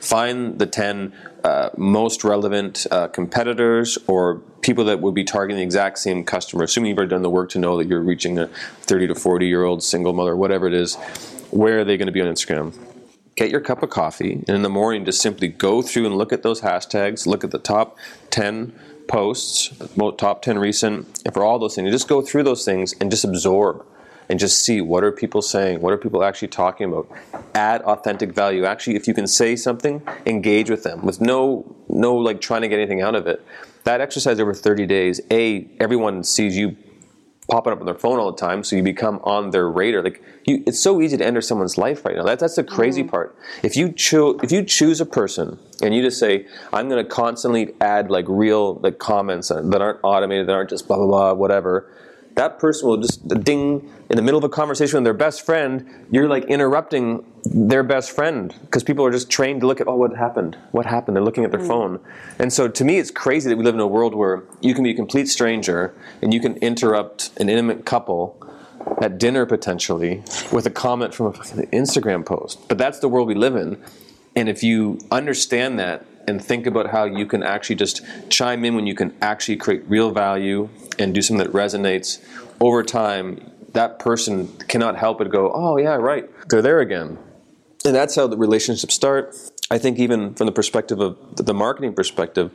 Find 0.00 0.58
the 0.58 0.66
10 0.66 1.12
uh, 1.44 1.70
most 1.76 2.24
relevant 2.24 2.86
uh, 2.90 3.08
competitors 3.08 3.98
or 4.06 4.36
people 4.60 4.84
that 4.84 5.00
would 5.00 5.14
be 5.14 5.24
targeting 5.24 5.58
the 5.58 5.62
exact 5.62 5.98
same 5.98 6.24
customer, 6.24 6.64
assuming 6.64 6.90
you've 6.90 6.98
already 6.98 7.10
done 7.10 7.22
the 7.22 7.30
work 7.30 7.50
to 7.50 7.58
know 7.58 7.76
that 7.78 7.86
you're 7.86 8.02
reaching 8.02 8.38
a 8.38 8.48
30 8.82 9.08
to 9.08 9.14
40 9.14 9.46
year 9.46 9.64
old 9.64 9.82
single 9.82 10.12
mother, 10.12 10.36
whatever 10.36 10.66
it 10.66 10.74
is. 10.74 10.96
Where 11.50 11.80
are 11.80 11.84
they 11.84 11.96
going 11.96 12.06
to 12.06 12.12
be 12.12 12.20
on 12.20 12.28
Instagram? 12.28 12.74
get 13.38 13.52
your 13.52 13.60
cup 13.60 13.84
of 13.84 13.90
coffee, 13.90 14.32
and 14.32 14.48
in 14.48 14.62
the 14.62 14.68
morning 14.68 15.04
just 15.04 15.22
simply 15.22 15.46
go 15.46 15.80
through 15.80 16.04
and 16.04 16.16
look 16.16 16.32
at 16.32 16.42
those 16.42 16.60
hashtags, 16.60 17.24
look 17.24 17.44
at 17.44 17.52
the 17.52 17.58
top 17.58 17.96
10 18.30 18.72
posts, 19.06 19.72
top 20.18 20.42
10 20.42 20.58
recent, 20.58 21.22
and 21.24 21.32
for 21.32 21.44
all 21.44 21.60
those 21.60 21.76
things, 21.76 21.86
you 21.86 21.92
just 21.92 22.08
go 22.08 22.20
through 22.20 22.42
those 22.42 22.64
things 22.64 22.94
and 23.00 23.12
just 23.12 23.24
absorb 23.24 23.86
and 24.28 24.38
just 24.38 24.64
see 24.64 24.80
what 24.80 25.02
are 25.04 25.12
people 25.12 25.42
saying, 25.42 25.80
what 25.80 25.92
are 25.92 25.98
people 25.98 26.22
actually 26.22 26.48
talking 26.48 26.92
about. 26.92 27.08
Add 27.54 27.82
authentic 27.82 28.32
value. 28.32 28.64
Actually, 28.64 28.96
if 28.96 29.08
you 29.08 29.14
can 29.14 29.26
say 29.26 29.56
something, 29.56 30.02
engage 30.26 30.70
with 30.70 30.82
them 30.82 31.02
with 31.02 31.20
no 31.20 31.76
no 31.88 32.14
like 32.14 32.40
trying 32.40 32.62
to 32.62 32.68
get 32.68 32.78
anything 32.78 33.00
out 33.00 33.14
of 33.14 33.26
it. 33.26 33.44
That 33.84 34.00
exercise 34.00 34.38
over 34.38 34.52
30 34.52 34.86
days, 34.86 35.20
A, 35.30 35.70
everyone 35.80 36.22
sees 36.22 36.56
you 36.56 36.76
popping 37.50 37.72
up 37.72 37.80
on 37.80 37.86
their 37.86 37.94
phone 37.94 38.18
all 38.18 38.30
the 38.30 38.36
time, 38.36 38.62
so 38.62 38.76
you 38.76 38.82
become 38.82 39.20
on 39.24 39.50
their 39.50 39.68
radar. 39.68 40.02
Like 40.02 40.22
you, 40.44 40.62
it's 40.66 40.78
so 40.78 41.00
easy 41.00 41.16
to 41.16 41.24
enter 41.24 41.40
someone's 41.40 41.78
life 41.78 42.04
right 42.04 42.14
now. 42.14 42.24
That, 42.24 42.38
that's 42.38 42.56
the 42.56 42.64
crazy 42.64 43.02
mm. 43.02 43.10
part. 43.10 43.36
If 43.62 43.76
you 43.76 43.92
choose, 43.92 44.38
if 44.42 44.52
you 44.52 44.62
choose 44.62 45.00
a 45.00 45.06
person 45.06 45.58
and 45.82 45.94
you 45.94 46.02
just 46.02 46.20
say, 46.20 46.46
"I'm 46.72 46.88
going 46.88 47.02
to 47.02 47.10
constantly 47.10 47.74
add 47.80 48.10
like 48.10 48.26
real 48.28 48.74
like 48.76 48.98
comments 48.98 49.48
that 49.48 49.80
aren't 49.80 50.00
automated, 50.02 50.48
that 50.48 50.52
aren't 50.52 50.70
just 50.70 50.86
blah 50.86 50.96
blah 50.98 51.06
blah, 51.06 51.32
whatever," 51.32 51.90
that 52.38 52.60
person 52.60 52.88
will 52.88 52.98
just 52.98 53.26
ding 53.42 53.90
in 54.08 54.16
the 54.16 54.22
middle 54.22 54.38
of 54.38 54.44
a 54.44 54.48
conversation 54.48 54.96
with 54.98 55.04
their 55.04 55.12
best 55.12 55.44
friend. 55.44 56.06
You're 56.12 56.28
like 56.28 56.44
interrupting 56.44 57.24
their 57.42 57.82
best 57.82 58.12
friend 58.12 58.54
because 58.60 58.84
people 58.84 59.04
are 59.04 59.10
just 59.10 59.28
trained 59.28 59.62
to 59.62 59.66
look 59.66 59.80
at, 59.80 59.88
oh, 59.88 59.96
what 59.96 60.14
happened? 60.14 60.56
What 60.70 60.86
happened? 60.86 61.16
They're 61.16 61.24
looking 61.24 61.44
at 61.44 61.50
their 61.50 61.60
mm. 61.60 61.66
phone. 61.66 62.00
And 62.38 62.52
so 62.52 62.68
to 62.68 62.84
me, 62.84 62.98
it's 62.98 63.10
crazy 63.10 63.48
that 63.48 63.56
we 63.56 63.64
live 63.64 63.74
in 63.74 63.80
a 63.80 63.88
world 63.88 64.14
where 64.14 64.44
you 64.60 64.72
can 64.72 64.84
be 64.84 64.92
a 64.92 64.94
complete 64.94 65.26
stranger 65.26 65.92
and 66.22 66.32
you 66.32 66.40
can 66.40 66.54
interrupt 66.58 67.32
an 67.40 67.48
intimate 67.48 67.84
couple 67.84 68.36
at 69.02 69.18
dinner 69.18 69.44
potentially 69.44 70.22
with 70.52 70.64
a 70.64 70.70
comment 70.70 71.14
from 71.14 71.26
an 71.26 71.66
Instagram 71.72 72.24
post. 72.24 72.68
But 72.68 72.78
that's 72.78 73.00
the 73.00 73.08
world 73.08 73.26
we 73.26 73.34
live 73.34 73.56
in. 73.56 73.82
And 74.36 74.48
if 74.48 74.62
you 74.62 75.00
understand 75.10 75.80
that 75.80 76.06
and 76.28 76.44
think 76.44 76.66
about 76.66 76.90
how 76.90 77.04
you 77.04 77.24
can 77.24 77.42
actually 77.42 77.76
just 77.76 78.02
chime 78.28 78.64
in 78.64 78.74
when 78.74 78.86
you 78.86 78.94
can 78.94 79.14
actually 79.22 79.56
create 79.56 79.82
real 79.88 80.10
value 80.10 80.68
and 80.98 81.14
do 81.14 81.22
something 81.22 81.44
that 81.44 81.52
resonates 81.54 82.22
over 82.60 82.82
time 82.82 83.50
that 83.72 83.98
person 83.98 84.48
cannot 84.68 84.96
help 84.96 85.18
but 85.18 85.30
go, 85.30 85.50
oh 85.54 85.78
yeah, 85.78 85.94
right, 85.94 86.28
they're 86.48 86.62
there 86.62 86.80
again, 86.80 87.18
and 87.84 87.94
that's 87.94 88.14
how 88.14 88.26
the 88.26 88.36
relationships 88.36 88.94
start. 88.94 89.34
I 89.70 89.78
think 89.78 89.98
even 89.98 90.34
from 90.34 90.46
the 90.46 90.52
perspective 90.52 91.00
of 91.00 91.16
the 91.36 91.54
marketing 91.54 91.94
perspective, 91.94 92.50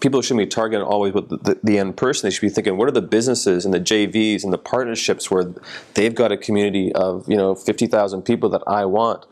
people 0.00 0.22
shouldn't 0.22 0.46
be 0.48 0.50
targeting 0.50 0.84
always 0.84 1.12
with 1.12 1.28
the, 1.28 1.58
the, 1.62 1.78
end 1.78 1.96
person. 1.96 2.26
They 2.26 2.30
should 2.32 2.42
be 2.42 2.48
thinking, 2.48 2.76
what 2.76 2.88
are 2.88 2.92
the 2.92 3.02
businesses 3.02 3.64
and 3.64 3.74
the 3.74 3.80
JVs 3.80 4.44
and 4.44 4.52
the 4.52 4.58
partnerships 4.58 5.30
where 5.30 5.52
they've 5.94 6.14
got 6.14 6.30
a 6.30 6.36
community 6.36 6.92
of 6.92 7.28
you 7.28 7.36
know 7.36 7.54
fifty 7.54 7.86
thousand 7.86 8.22
people 8.22 8.48
that 8.50 8.62
I 8.66 8.84
want 8.84 9.26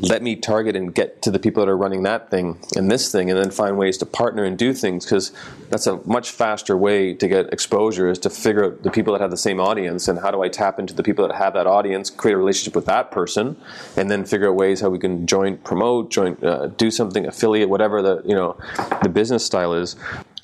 let 0.00 0.22
me 0.22 0.36
target 0.36 0.76
and 0.76 0.94
get 0.94 1.22
to 1.22 1.30
the 1.30 1.38
people 1.38 1.64
that 1.64 1.70
are 1.70 1.76
running 1.76 2.02
that 2.04 2.30
thing 2.30 2.58
and 2.76 2.90
this 2.90 3.12
thing, 3.12 3.30
and 3.30 3.38
then 3.38 3.50
find 3.50 3.76
ways 3.76 3.98
to 3.98 4.06
partner 4.06 4.44
and 4.44 4.56
do 4.56 4.72
things 4.72 5.04
because 5.04 5.32
that's 5.68 5.86
a 5.86 5.96
much 6.06 6.30
faster 6.30 6.76
way 6.76 7.14
to 7.14 7.28
get 7.28 7.52
exposure 7.52 8.08
is 8.08 8.18
to 8.20 8.30
figure 8.30 8.64
out 8.64 8.82
the 8.82 8.90
people 8.90 9.12
that 9.12 9.20
have 9.20 9.30
the 9.30 9.36
same 9.36 9.60
audience 9.60 10.08
and 10.08 10.18
how 10.18 10.30
do 10.30 10.42
I 10.42 10.48
tap 10.48 10.78
into 10.78 10.94
the 10.94 11.02
people 11.02 11.26
that 11.26 11.36
have 11.36 11.52
that 11.54 11.66
audience, 11.66 12.10
create 12.10 12.34
a 12.34 12.38
relationship 12.38 12.74
with 12.74 12.86
that 12.86 13.10
person, 13.10 13.56
and 13.96 14.10
then 14.10 14.24
figure 14.24 14.48
out 14.48 14.56
ways 14.56 14.80
how 14.80 14.88
we 14.88 14.98
can 14.98 15.26
joint 15.26 15.62
promote, 15.64 16.10
joint 16.10 16.42
uh, 16.42 16.68
do 16.68 16.90
something, 16.90 17.26
affiliate, 17.26 17.68
whatever 17.68 18.02
the 18.02 18.22
you 18.24 18.34
know 18.34 18.56
the 19.02 19.08
business 19.08 19.44
style 19.44 19.74
is 19.74 19.96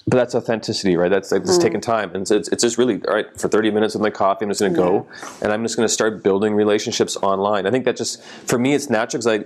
but 0.08 0.18
that's 0.18 0.36
authenticity, 0.36 0.96
right? 0.96 1.10
That's 1.10 1.32
like, 1.32 1.42
it's 1.42 1.58
mm. 1.58 1.62
taking 1.62 1.80
time, 1.80 2.12
and 2.14 2.30
it's, 2.30 2.48
it's 2.48 2.62
just 2.62 2.78
really 2.78 3.02
all 3.08 3.14
right 3.14 3.26
for 3.38 3.48
thirty 3.48 3.72
minutes 3.72 3.94
with 3.94 4.02
my 4.02 4.10
coffee. 4.10 4.44
I'm 4.44 4.50
just 4.50 4.60
going 4.60 4.72
to 4.72 4.80
yeah. 4.80 4.86
go, 4.86 5.06
and 5.42 5.52
I'm 5.52 5.64
just 5.64 5.76
going 5.76 5.86
to 5.86 5.92
start 5.92 6.22
building 6.22 6.54
relationships 6.54 7.16
online. 7.16 7.66
I 7.66 7.72
think 7.72 7.84
that 7.86 7.96
just 7.96 8.22
for 8.22 8.58
me, 8.58 8.74
it's 8.74 8.88
natural 8.88 9.20
because 9.20 9.44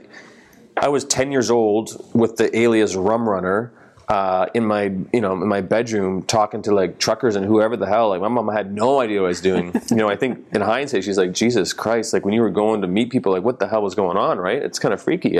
I 0.76 0.84
I 0.84 0.88
was 0.88 1.04
ten 1.04 1.32
years 1.32 1.50
old 1.50 2.14
with 2.14 2.36
the 2.36 2.56
alias 2.56 2.94
Rum 2.94 3.28
Runner. 3.28 3.72
Uh, 4.08 4.46
in 4.54 4.66
my 4.66 4.92
you 5.12 5.20
know 5.20 5.34
in 5.34 5.46
my 5.46 5.60
bedroom 5.60 6.20
talking 6.24 6.62
to 6.62 6.74
like 6.74 6.98
truckers 6.98 7.36
and 7.36 7.46
whoever 7.46 7.76
the 7.76 7.86
hell 7.86 8.08
like 8.08 8.20
my 8.20 8.26
mom 8.26 8.48
had 8.48 8.74
no 8.74 8.98
idea 8.98 9.20
what 9.20 9.26
I 9.26 9.28
was 9.28 9.40
doing 9.40 9.72
you 9.88 9.98
know 9.98 10.08
I 10.08 10.16
think 10.16 10.44
in 10.52 10.62
hindsight 10.62 11.04
she's 11.04 11.16
like 11.16 11.32
Jesus 11.32 11.72
Christ 11.72 12.12
like 12.12 12.24
when 12.24 12.34
you 12.34 12.40
were 12.40 12.50
going 12.50 12.80
to 12.80 12.88
meet 12.88 13.10
people 13.10 13.30
like 13.30 13.44
what 13.44 13.60
the 13.60 13.68
hell 13.68 13.82
was 13.82 13.94
going 13.94 14.16
on 14.16 14.38
right 14.38 14.60
it's 14.60 14.80
kind 14.80 14.92
of 14.92 15.00
freaky 15.00 15.38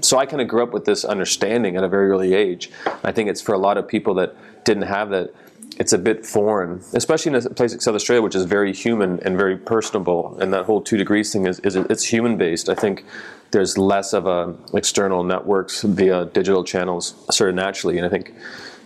so 0.00 0.16
I 0.16 0.24
kind 0.24 0.40
of 0.40 0.48
grew 0.48 0.62
up 0.62 0.72
with 0.72 0.86
this 0.86 1.04
understanding 1.04 1.76
at 1.76 1.84
a 1.84 1.88
very 1.88 2.08
early 2.08 2.32
age 2.32 2.70
I 3.04 3.12
think 3.12 3.28
it's 3.28 3.42
for 3.42 3.54
a 3.54 3.58
lot 3.58 3.76
of 3.76 3.86
people 3.86 4.14
that 4.14 4.34
didn't 4.66 4.82
have 4.82 5.08
that, 5.10 5.34
it's 5.78 5.94
a 5.94 5.98
bit 5.98 6.26
foreign, 6.26 6.82
especially 6.92 7.30
in 7.30 7.36
a 7.36 7.50
place 7.50 7.72
like 7.72 7.80
South 7.80 7.94
Australia, 7.94 8.22
which 8.22 8.34
is 8.34 8.44
very 8.44 8.72
human 8.72 9.20
and 9.20 9.36
very 9.36 9.56
personable. 9.56 10.36
And 10.40 10.52
that 10.52 10.66
whole 10.66 10.82
two 10.82 10.98
degrees 10.98 11.32
thing 11.32 11.46
is, 11.46 11.60
is 11.60 11.76
it's 11.76 12.04
human 12.04 12.36
based. 12.36 12.68
I 12.68 12.74
think 12.74 13.04
there's 13.52 13.78
less 13.78 14.12
of 14.12 14.26
a 14.26 14.54
external 14.74 15.22
networks 15.22 15.82
via 15.82 16.26
digital 16.26 16.64
channels 16.64 17.14
sort 17.30 17.50
of 17.50 17.56
naturally, 17.56 17.96
and 17.96 18.06
I 18.06 18.10
think 18.10 18.34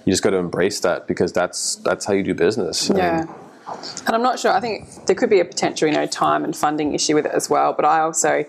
you 0.05 0.13
just 0.13 0.23
got 0.23 0.31
to 0.31 0.37
embrace 0.37 0.81
that 0.81 1.07
because 1.07 1.33
that's 1.33 1.77
that's 1.77 2.05
how 2.05 2.13
you 2.13 2.23
do 2.23 2.35
business. 2.35 2.91
Yeah. 2.95 2.97
I 2.97 3.27
mean, 3.27 3.35
and 4.07 4.17
I'm 4.17 4.23
not 4.23 4.41
sure. 4.41 4.53
I 4.53 4.61
think 4.61 5.07
there 5.07 5.15
could 5.15 5.31
be 5.31 5.39
a 5.41 5.45
potential, 5.45 5.87
you 5.87 5.95
know, 5.95 6.07
time 6.07 6.45
and 6.45 6.57
funding 6.57 6.93
issue 6.93 7.15
with 7.15 7.27
it 7.27 7.33
as 7.33 7.49
well. 7.49 7.73
But 7.73 7.85
I 7.85 8.01
also 8.01 8.45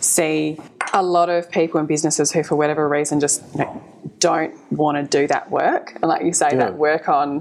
see 0.00 0.58
a 0.92 1.02
lot 1.02 1.30
of 1.30 1.48
people 1.50 1.78
and 1.78 1.86
businesses 1.88 2.32
who, 2.32 2.42
for 2.42 2.56
whatever 2.56 2.88
reason, 2.88 3.20
just 3.20 3.42
you 3.52 3.60
know, 3.60 3.83
don't 4.24 4.72
want 4.72 4.96
to 4.96 5.20
do 5.20 5.26
that 5.26 5.50
work. 5.50 5.92
And 5.96 6.04
like 6.04 6.24
you 6.24 6.32
say, 6.32 6.48
yeah. 6.52 6.56
that 6.56 6.78
work 6.78 7.10
on 7.10 7.40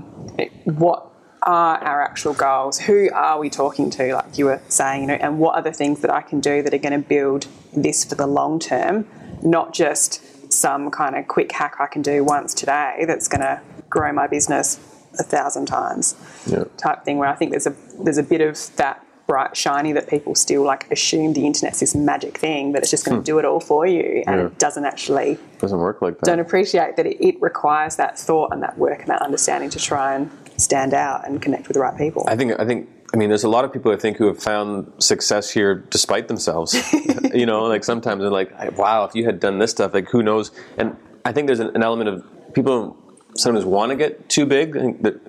what 0.66 1.10
are 1.44 1.78
our 1.78 2.02
actual 2.02 2.34
goals? 2.34 2.78
Who 2.78 3.10
are 3.14 3.40
we 3.40 3.50
talking 3.50 3.90
to? 3.92 4.14
Like 4.16 4.38
you 4.38 4.46
were 4.46 4.62
saying, 4.68 5.04
you 5.04 5.08
know, 5.08 5.14
and 5.14 5.40
what 5.40 5.56
are 5.56 5.62
the 5.62 5.72
things 5.72 6.02
that 6.02 6.12
I 6.12 6.22
can 6.22 6.42
do 6.42 6.62
that 6.62 6.74
are 6.74 6.78
going 6.78 7.02
to 7.02 7.08
build 7.08 7.48
this 7.72 8.04
for 8.04 8.16
the 8.16 8.28
long 8.28 8.60
term, 8.60 9.08
not 9.42 9.74
just 9.74 10.52
some 10.52 10.92
kind 10.92 11.16
of 11.16 11.30
quick 11.30 11.54
hack 11.54 11.76
I 11.80 11.88
can 11.88 12.02
do 12.02 12.22
once 12.22 12.54
today 12.54 13.06
that's 13.08 13.30
going 13.30 13.42
to 13.42 13.62
grow 13.90 14.12
my 14.12 14.28
business 14.28 14.78
a 15.18 15.24
thousand 15.24 15.68
times 15.68 16.16
yeah. 16.48 16.66
type 16.76 17.06
thing 17.06 17.18
where 17.18 17.30
I 17.30 17.36
think 17.36 17.52
there's 17.52 17.68
a 17.68 17.76
there's 18.04 18.18
a 18.18 18.24
bit 18.24 18.42
of 18.42 18.76
that 18.76 19.03
bright 19.26 19.56
shiny 19.56 19.94
that 19.94 20.08
people 20.08 20.36
still 20.36 20.64
like 20.64 20.92
assume 20.92 21.34
the 21.34 21.46
internet's 21.46 21.80
this 21.80 21.96
magic 21.96 22.38
thing 22.38 22.74
that 22.74 22.82
it's 22.82 22.92
just 22.92 23.06
going 23.06 23.16
to 23.16 23.20
hmm. 23.20 23.24
do 23.24 23.40
it 23.40 23.46
all 23.46 23.60
for 23.60 23.86
you 23.86 24.24
and 24.28 24.40
yeah. 24.40 24.46
it 24.48 24.60
doesn't 24.60 24.86
actually 24.86 25.38
doesn't 25.60 25.80
work 25.80 26.02
like 26.02 26.18
that 26.20 26.26
don't 26.26 26.40
appreciate 26.40 26.96
that 26.98 27.06
it, 27.06 27.18
it, 27.26 27.42
requires 27.42 27.96
that 27.96 28.20
thought 28.20 28.52
and 28.52 28.62
that 28.62 28.78
work 28.78 29.00
and 29.00 29.08
that 29.08 29.22
understanding 29.22 29.70
to 29.70 29.80
try 29.80 30.14
and 30.14 30.30
stand 30.58 30.94
out 30.94 31.26
and 31.26 31.42
connect 31.42 31.68
with 31.68 31.76
the 31.76 31.80
right 31.80 31.98
people 31.98 32.26
I 32.28 32.36
think 32.36 32.60
I 32.60 32.66
think 32.66 32.90
I 33.14 33.16
mean, 33.16 33.30
there's 33.30 33.44
a 33.44 33.50
lot 33.50 33.64
of 33.64 33.72
people 33.72 33.92
I 33.92 33.96
think 33.96 34.18
who 34.18 34.26
have 34.26 34.42
found 34.42 34.92
success 34.98 35.52
here 35.52 35.76
despite 35.76 36.28
themselves. 36.28 36.74
you 37.34 37.46
know, 37.46 37.66
like 37.66 37.84
sometimes 37.84 38.22
they're 38.22 38.32
like, 38.32 38.76
"Wow, 38.76 39.04
if 39.06 39.14
you 39.14 39.24
had 39.24 39.40
done 39.40 39.60
this 39.60 39.70
stuff, 39.70 39.94
like 39.94 40.10
who 40.10 40.24
knows?" 40.24 40.50
And 40.80 40.98
I 41.24 41.32
think 41.32 41.46
there's 41.46 41.60
an, 41.60 41.76
an 41.76 41.84
element 41.84 42.10
of 42.10 42.54
people 42.56 42.98
sometimes 43.36 43.66
want 43.66 43.92
to 43.92 43.96
get 43.96 44.30
too 44.30 44.48
big. 44.48 44.74
that 45.04 45.22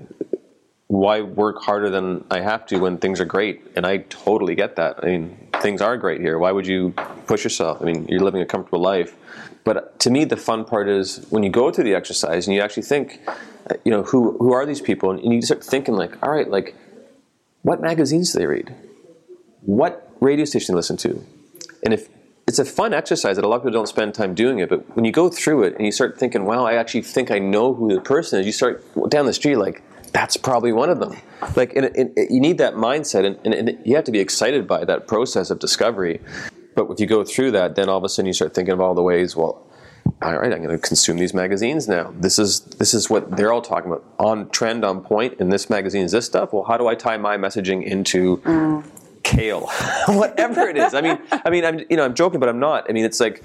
why 0.95 1.21
work 1.21 1.61
harder 1.61 1.91
than 1.91 2.25
I 2.31 2.41
have 2.41 2.67
to 2.67 2.79
when 2.79 2.99
things 2.99 3.21
are 3.21 3.25
great? 3.25 3.67
And 3.75 3.85
I 3.85 3.99
totally 4.09 4.55
get 4.55 4.77
that. 4.77 5.01
I 5.03 5.07
mean, 5.07 5.49
things 5.61 5.83
are 5.83 5.97
great 5.97 6.21
here. 6.21 6.39
Why 6.39 6.53
would 6.53 6.69
you 6.69 6.95
push 7.27 7.43
yourself? 7.43 7.83
I 7.83 7.85
mean, 7.85 8.07
you're 8.09 8.21
living 8.21 8.41
a 8.41 8.47
comfortable 8.47 8.81
life. 8.81 9.17
But 9.65 9.99
to 10.01 10.11
me, 10.11 10.25
the 10.25 10.37
fun 10.37 10.65
part 10.65 10.89
is 10.89 11.27
when 11.31 11.43
you 11.43 11.51
go 11.51 11.73
through 11.73 11.85
the 11.85 11.95
exercise 11.95 12.47
and 12.47 12.55
you 12.55 12.63
actually 12.63 12.85
think, 12.85 13.21
you 13.85 13.91
know, 13.91 14.05
who 14.05 14.39
who 14.39 14.53
are 14.53 14.65
these 14.65 14.81
people? 14.81 15.11
And 15.11 15.35
you 15.35 15.43
start 15.43 15.65
thinking 15.65 15.97
like, 15.97 16.23
all 16.23 16.31
right, 16.31 16.49
like, 16.49 16.77
what 17.63 17.81
magazines 17.81 18.33
do 18.33 18.39
they 18.39 18.47
read? 18.47 18.73
What 19.63 20.13
radio 20.21 20.45
station 20.45 20.75
they 20.75 20.77
listen 20.77 20.97
to? 20.99 21.25
And 21.83 21.93
if 21.93 22.09
it's 22.47 22.61
a 22.61 22.65
fun 22.65 22.95
exercise 22.95 23.35
that 23.37 23.45
a 23.45 23.49
lot 23.49 23.57
of 23.57 23.63
people 23.63 23.73
don't 23.73 23.89
spend 23.89 24.15
time 24.15 24.35
doing 24.35 24.61
it. 24.61 24.69
But 24.69 24.95
when 24.95 25.05
you 25.05 25.13
go 25.13 25.29
through 25.29 25.65
it 25.65 25.75
and 25.77 25.87
you 25.87 25.93
start 25.93 26.21
thinking, 26.21 26.45
"Wow, 26.45 26.67
I 26.67 26.75
actually 26.75 27.03
think 27.03 27.33
I 27.33 27.41
know 27.41 27.75
who 27.75 27.93
the 27.93 28.01
person 28.01 28.39
is," 28.39 28.47
you 28.47 28.53
start 28.53 28.85
down 29.09 29.27
the 29.27 29.33
street 29.33 29.57
like, 29.57 29.83
"That's 30.15 30.39
probably 30.39 30.73
one 30.73 30.89
of 30.89 30.99
them." 31.01 31.17
Like, 31.57 31.77
and, 31.77 31.87
and, 31.95 32.17
and 32.17 32.31
you 32.31 32.41
need 32.41 32.57
that 32.59 32.75
mindset, 32.75 33.27
and, 33.27 33.55
and, 33.55 33.79
you 33.85 33.95
have 33.97 34.05
to 34.05 34.13
be 34.13 34.21
excited 34.21 34.67
by 34.67 34.85
that 34.87 35.07
process 35.07 35.51
of 35.51 35.59
discovery. 35.59 36.21
But 36.75 36.91
if 36.91 36.99
you 36.99 37.07
go 37.07 37.23
through 37.25 37.51
that, 37.53 37.75
then 37.75 37.89
all 37.91 37.99
of 37.99 38.05
a 38.05 38.09
sudden 38.09 38.27
you 38.27 38.33
start 38.33 38.55
thinking 38.55 38.73
of 38.73 38.81
all 38.81 38.95
the 38.95 39.03
ways. 39.03 39.37
Well, 39.37 39.67
all 40.23 40.39
right, 40.39 40.53
I'm 40.53 40.63
going 40.63 40.71
to 40.71 40.79
consume 40.79 41.19
these 41.19 41.35
magazines 41.35 41.87
now. 41.87 42.15
This 42.19 42.39
is 42.39 42.61
this 42.61 42.95
is 42.95 43.11
what 43.11 43.37
they're 43.37 43.53
all 43.53 43.63
talking 43.63 43.91
about 43.91 44.05
on 44.19 44.49
trend, 44.51 44.85
on 44.85 45.03
point. 45.03 45.41
And 45.41 45.53
this 45.53 45.69
magazine 45.69 46.05
is 46.05 46.13
this 46.13 46.27
stuff. 46.27 46.53
Well, 46.53 46.65
how 46.65 46.79
do 46.79 46.87
I 46.87 46.95
tie 46.95 47.19
my 47.19 47.37
messaging 47.37 47.85
into 47.85 48.39
mm 48.39 48.85
kale, 49.25 49.67
whatever 50.07 50.69
it 50.69 50.77
is. 50.77 50.95
I 50.95 51.01
mean, 51.01 51.19
I 51.33 51.51
mean, 51.51 51.65
I'm 51.65 51.81
you 51.91 51.97
know 51.97 52.05
I'm 52.05 52.15
joking, 52.15 52.39
but 52.39 52.49
I'm 52.49 52.61
not. 52.61 52.89
I 52.89 52.93
mean, 52.93 53.05
it's 53.05 53.19
like 53.19 53.43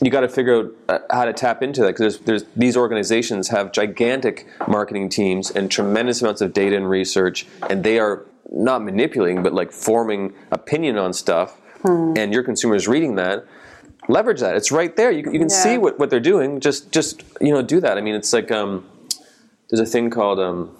you 0.00 0.10
got 0.10 0.20
to 0.20 0.28
figure 0.28 0.66
out 0.66 0.72
uh, 0.88 0.98
how 1.10 1.24
to 1.24 1.32
tap 1.32 1.62
into 1.62 1.80
that 1.82 1.88
because 1.88 2.18
there's, 2.18 2.42
there's, 2.42 2.44
these 2.56 2.76
organizations 2.76 3.48
have 3.48 3.72
gigantic 3.72 4.46
marketing 4.66 5.08
teams 5.08 5.50
and 5.50 5.70
tremendous 5.70 6.22
amounts 6.22 6.40
of 6.40 6.52
data 6.52 6.76
and 6.76 6.88
research, 6.88 7.46
and 7.68 7.84
they 7.84 7.98
are 7.98 8.24
not 8.50 8.82
manipulating, 8.82 9.42
but 9.42 9.52
like 9.52 9.72
forming 9.72 10.34
opinion 10.50 10.98
on 10.98 11.12
stuff, 11.12 11.58
hmm. 11.82 12.14
and 12.16 12.32
your 12.32 12.42
consumers 12.42 12.86
reading 12.86 13.16
that. 13.16 13.46
Leverage 14.08 14.40
that. 14.40 14.56
It's 14.56 14.72
right 14.72 14.94
there. 14.96 15.12
You, 15.12 15.18
you 15.18 15.38
can 15.38 15.42
yeah. 15.42 15.62
see 15.62 15.78
what, 15.78 15.98
what 15.98 16.10
they're 16.10 16.20
doing. 16.20 16.60
Just 16.60 16.90
just 16.90 17.22
you 17.40 17.52
know 17.52 17.62
do 17.62 17.80
that. 17.80 17.96
I 17.96 18.00
mean, 18.00 18.16
it's 18.16 18.32
like 18.32 18.50
um, 18.50 18.84
there's 19.70 19.80
a 19.80 19.90
thing 19.90 20.10
called 20.10 20.40
um, 20.40 20.76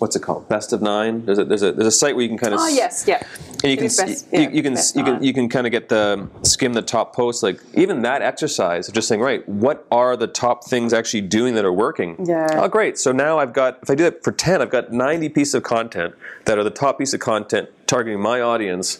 what's 0.00 0.16
it 0.16 0.22
called? 0.22 0.48
Best 0.48 0.72
of 0.72 0.80
Nine. 0.80 1.26
There's 1.26 1.38
a 1.38 1.44
there's 1.44 1.62
a 1.62 1.72
there's 1.72 1.86
a 1.86 1.92
site 1.92 2.16
where 2.16 2.22
you 2.22 2.28
can 2.28 2.38
kind 2.38 2.54
of 2.54 2.60
oh 2.60 2.68
yes 2.68 3.04
yeah. 3.06 3.22
And 3.62 3.70
you 3.70 3.76
can 3.76 3.86
best, 3.86 4.26
you, 4.32 4.40
yeah, 4.40 4.48
you, 4.50 4.62
can 4.62 4.72
you 4.72 5.04
can 5.04 5.22
you 5.22 5.34
can 5.34 5.48
kind 5.48 5.66
of 5.66 5.70
get 5.70 5.90
the 5.90 6.26
skim 6.42 6.72
the 6.72 6.82
top 6.82 7.14
posts 7.14 7.42
like 7.42 7.60
even 7.74 8.02
that 8.02 8.22
exercise 8.22 8.88
of 8.88 8.94
just 8.94 9.08
saying 9.08 9.20
right 9.20 9.46
what 9.48 9.86
are 9.90 10.16
the 10.16 10.26
top 10.26 10.64
things 10.64 10.92
actually 10.92 11.20
doing 11.20 11.54
that 11.54 11.64
are 11.64 11.72
working 11.72 12.16
yeah 12.26 12.48
oh 12.52 12.68
great 12.68 12.98
so 12.98 13.12
now 13.12 13.38
I've 13.38 13.52
got 13.52 13.78
if 13.82 13.90
I 13.90 13.94
do 13.94 14.04
that 14.04 14.24
for 14.24 14.32
ten 14.32 14.62
I've 14.62 14.70
got 14.70 14.90
ninety 14.90 15.28
pieces 15.28 15.54
of 15.54 15.62
content 15.62 16.14
that 16.46 16.58
are 16.58 16.64
the 16.64 16.70
top 16.70 16.98
piece 16.98 17.12
of 17.12 17.20
content 17.20 17.68
targeting 17.86 18.20
my 18.20 18.40
audience 18.40 18.98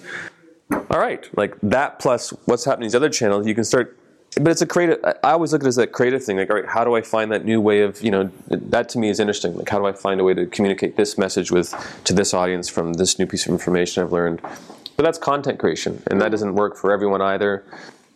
all 0.70 1.00
right 1.00 1.28
like 1.36 1.56
that 1.62 1.98
plus 1.98 2.30
what's 2.44 2.64
happening 2.64 2.84
in 2.84 2.88
these 2.88 2.94
other 2.94 3.08
channels 3.08 3.46
you 3.46 3.54
can 3.54 3.64
start 3.64 3.96
but 4.36 4.48
it's 4.48 4.62
a 4.62 4.66
creative. 4.66 4.98
I 5.04 5.32
always 5.32 5.52
look 5.52 5.62
at 5.62 5.66
it 5.66 5.68
as 5.68 5.78
a 5.78 5.86
creative 5.86 6.24
thing. 6.24 6.36
Like, 6.36 6.50
all 6.50 6.56
right, 6.56 6.68
how 6.68 6.84
do 6.84 6.94
I 6.94 7.02
find 7.02 7.32
that 7.32 7.44
new 7.44 7.60
way 7.60 7.82
of 7.82 8.00
you 8.02 8.10
know? 8.10 8.30
That 8.48 8.88
to 8.90 8.98
me 8.98 9.08
is 9.08 9.18
interesting. 9.18 9.56
Like, 9.56 9.68
how 9.68 9.78
do 9.78 9.86
I 9.86 9.92
find 9.92 10.20
a 10.20 10.24
way 10.24 10.34
to 10.34 10.46
communicate 10.46 10.96
this 10.96 11.18
message 11.18 11.50
with 11.50 11.74
to 12.04 12.12
this 12.12 12.32
audience 12.32 12.68
from 12.68 12.94
this 12.94 13.18
new 13.18 13.26
piece 13.26 13.46
of 13.46 13.52
information 13.52 14.02
I've 14.02 14.12
learned? 14.12 14.40
But 14.96 15.04
that's 15.04 15.18
content 15.18 15.58
creation, 15.58 16.02
and 16.10 16.20
that 16.20 16.30
doesn't 16.30 16.54
work 16.54 16.76
for 16.76 16.92
everyone 16.92 17.22
either. 17.22 17.64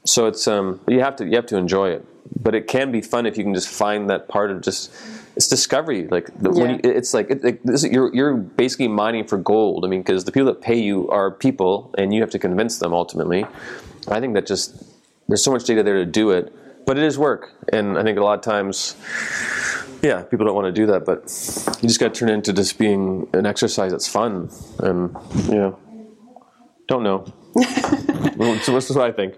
So 0.05 0.27
it's 0.27 0.47
um, 0.47 0.81
you 0.87 1.01
have 1.01 1.17
to 1.17 1.25
you 1.25 1.35
have 1.37 1.47
to 1.47 1.57
enjoy 1.57 1.91
it. 1.91 2.07
But 2.41 2.55
it 2.55 2.69
can 2.69 2.91
be 2.91 3.01
fun 3.01 3.27
if 3.27 3.37
you 3.37 3.45
can 3.45 3.55
just 3.55 3.69
find 3.69 4.09
that 4.11 4.29
part 4.29 4.51
of 4.51 4.63
just 4.63 4.93
it's 5.37 5.49
discovery. 5.49 6.07
Like 6.07 6.29
yeah. 6.41 6.49
when 6.51 6.71
you, 6.71 6.81
it's 6.85 7.13
like, 7.13 7.31
it, 7.31 7.45
it, 7.45 7.67
this, 7.67 7.85
you're 7.85 8.15
you're 8.15 8.35
basically 8.35 8.89
mining 8.89 9.27
for 9.27 9.37
gold. 9.37 9.85
I 9.85 9.89
mean, 9.89 10.01
because 10.01 10.25
the 10.25 10.33
people 10.33 10.47
that 10.47 10.63
pay 10.63 10.79
you 10.79 11.09
are 11.11 11.31
people, 11.31 11.93
and 11.99 12.15
you 12.15 12.21
have 12.21 12.31
to 12.31 12.39
convince 12.39 12.79
them 12.79 12.93
ultimately. 12.93 13.47
I 14.09 14.21
think 14.21 14.35
that 14.35 14.47
just 14.47 14.94
there's 15.29 15.43
so 15.43 15.53
much 15.53 15.65
data 15.65 15.83
there 15.83 15.95
to 15.95 16.07
do 16.07 16.31
it, 16.31 16.53
but 16.87 16.99
it 16.99 17.05
is 17.05 17.19
work. 17.19 17.53
And 17.73 17.99
I 17.99 18.03
think 18.03 18.19
a 18.19 18.23
lot 18.23 18.39
of 18.39 18.45
times, 18.45 18.97
yeah, 20.03 20.23
people 20.23 20.47
don't 20.47 20.55
want 20.55 20.67
to 20.67 20.73
do 20.73 20.87
that, 20.87 21.05
but 21.05 21.23
you 21.83 21.89
just 21.89 22.01
got 22.01 22.15
to 22.15 22.21
turn 22.21 22.29
it 22.29 22.35
into 22.35 22.53
just 22.53 22.79
being 22.79 23.29
an 23.33 23.47
exercise 23.47 23.93
that's 23.93 24.09
fun. 24.09 24.51
And, 24.81 25.17
yeah, 25.49 25.73
don't 26.89 27.03
know. 27.03 27.25
so 28.63 28.73
this 28.73 28.91
is 28.91 28.97
what 28.97 29.09
I 29.09 29.13
think. 29.13 29.35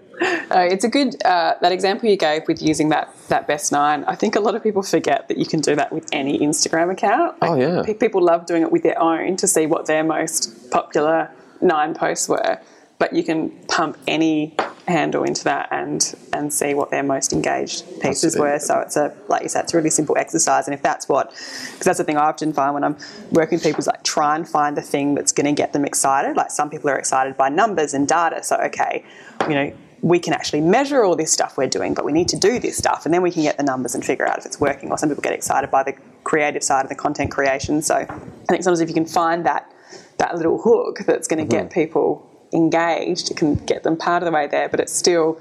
Uh, 0.49 0.61
it's 0.61 0.83
a 0.83 0.89
good 0.89 1.21
uh, 1.23 1.53
that 1.61 1.71
example 1.71 2.09
you 2.09 2.17
gave 2.17 2.47
with 2.47 2.61
using 2.61 2.89
that 2.89 3.13
that 3.27 3.45
best 3.45 3.71
nine. 3.71 4.03
I 4.05 4.15
think 4.15 4.35
a 4.35 4.39
lot 4.39 4.55
of 4.55 4.63
people 4.63 4.81
forget 4.81 5.27
that 5.27 5.37
you 5.37 5.45
can 5.45 5.59
do 5.59 5.75
that 5.75 5.91
with 5.91 6.07
any 6.11 6.39
Instagram 6.39 6.91
account. 6.91 7.39
Like, 7.41 7.51
oh 7.51 7.55
yeah, 7.55 7.93
people 7.93 8.23
love 8.23 8.47
doing 8.47 8.63
it 8.63 8.71
with 8.71 8.81
their 8.81 8.99
own 8.99 9.35
to 9.37 9.47
see 9.47 9.67
what 9.67 9.85
their 9.85 10.03
most 10.03 10.71
popular 10.71 11.29
nine 11.61 11.93
posts 11.93 12.27
were, 12.27 12.59
but 12.97 13.13
you 13.13 13.23
can 13.23 13.51
pump 13.67 13.97
any 14.07 14.55
handle 14.87 15.23
into 15.23 15.43
that 15.43 15.67
and 15.71 16.15
and 16.31 16.53
see 16.53 16.73
what 16.73 16.91
their 16.91 17.03
most 17.03 17.33
engaged 17.33 17.83
pieces 18.01 18.37
were. 18.37 18.57
So 18.59 18.79
it's 18.79 18.95
a 18.95 19.15
like 19.27 19.43
you 19.43 19.49
said, 19.49 19.65
it's 19.65 19.73
a 19.73 19.77
really 19.77 19.89
simple 19.89 20.17
exercise. 20.17 20.67
And 20.67 20.73
if 20.73 20.81
that's 20.81 21.09
what, 21.09 21.29
because 21.29 21.85
that's 21.85 21.97
the 21.97 22.03
thing 22.03 22.17
I 22.17 22.25
often 22.25 22.53
find 22.53 22.73
when 22.73 22.83
I'm 22.83 22.97
working 23.31 23.57
with 23.57 23.63
people 23.63 23.79
is 23.79 23.87
like 23.87 24.03
try 24.03 24.35
and 24.35 24.47
find 24.47 24.77
the 24.77 24.81
thing 24.81 25.15
that's 25.15 25.31
going 25.31 25.45
to 25.45 25.51
get 25.51 25.73
them 25.73 25.85
excited. 25.85 26.37
Like 26.37 26.51
some 26.51 26.69
people 26.69 26.89
are 26.89 26.97
excited 26.97 27.35
by 27.35 27.49
numbers 27.49 27.93
and 27.93 28.07
data. 28.07 28.43
So 28.43 28.55
okay, 28.57 29.03
you 29.47 29.55
know. 29.55 29.73
We 30.03 30.19
can 30.19 30.33
actually 30.33 30.61
measure 30.61 31.03
all 31.03 31.15
this 31.15 31.33
stuff 31.33 31.57
we're 31.57 31.67
doing, 31.67 31.95
but 31.95 32.05
we 32.05 32.11
need 32.11 32.27
to 32.27 32.37
do 32.37 32.59
this 32.59 32.77
stuff, 32.77 33.05
and 33.05 33.13
then 33.13 33.23
we 33.23 33.31
can 33.31 33.41
get 33.41 33.57
the 33.57 33.63
numbers 33.63 33.95
and 33.95 34.05
figure 34.05 34.27
out 34.27 34.37
if 34.37 34.45
it's 34.45 34.59
working. 34.59 34.91
Or 34.91 34.97
some 34.97 35.09
people 35.09 35.23
get 35.23 35.33
excited 35.33 35.71
by 35.71 35.81
the 35.81 35.93
creative 36.23 36.63
side 36.63 36.83
of 36.85 36.89
the 36.89 36.95
content 36.95 37.31
creation. 37.31 37.81
So 37.81 37.95
I 37.95 38.05
think 38.47 38.61
sometimes 38.61 38.79
if 38.79 38.89
you 38.89 38.93
can 38.93 39.07
find 39.07 39.43
that 39.47 39.73
that 40.17 40.35
little 40.35 40.61
hook 40.61 40.99
that's 41.07 41.27
going 41.27 41.39
to 41.39 41.55
mm-hmm. 41.55 41.65
get 41.65 41.73
people 41.73 42.26
engaged, 42.53 43.31
it 43.31 43.37
can 43.37 43.55
get 43.55 43.83
them 43.83 43.97
part 43.97 44.23
of 44.23 44.25
the 44.25 44.31
way 44.31 44.47
there, 44.47 44.69
but 44.69 44.79
it's 44.79 44.93
still 44.93 45.39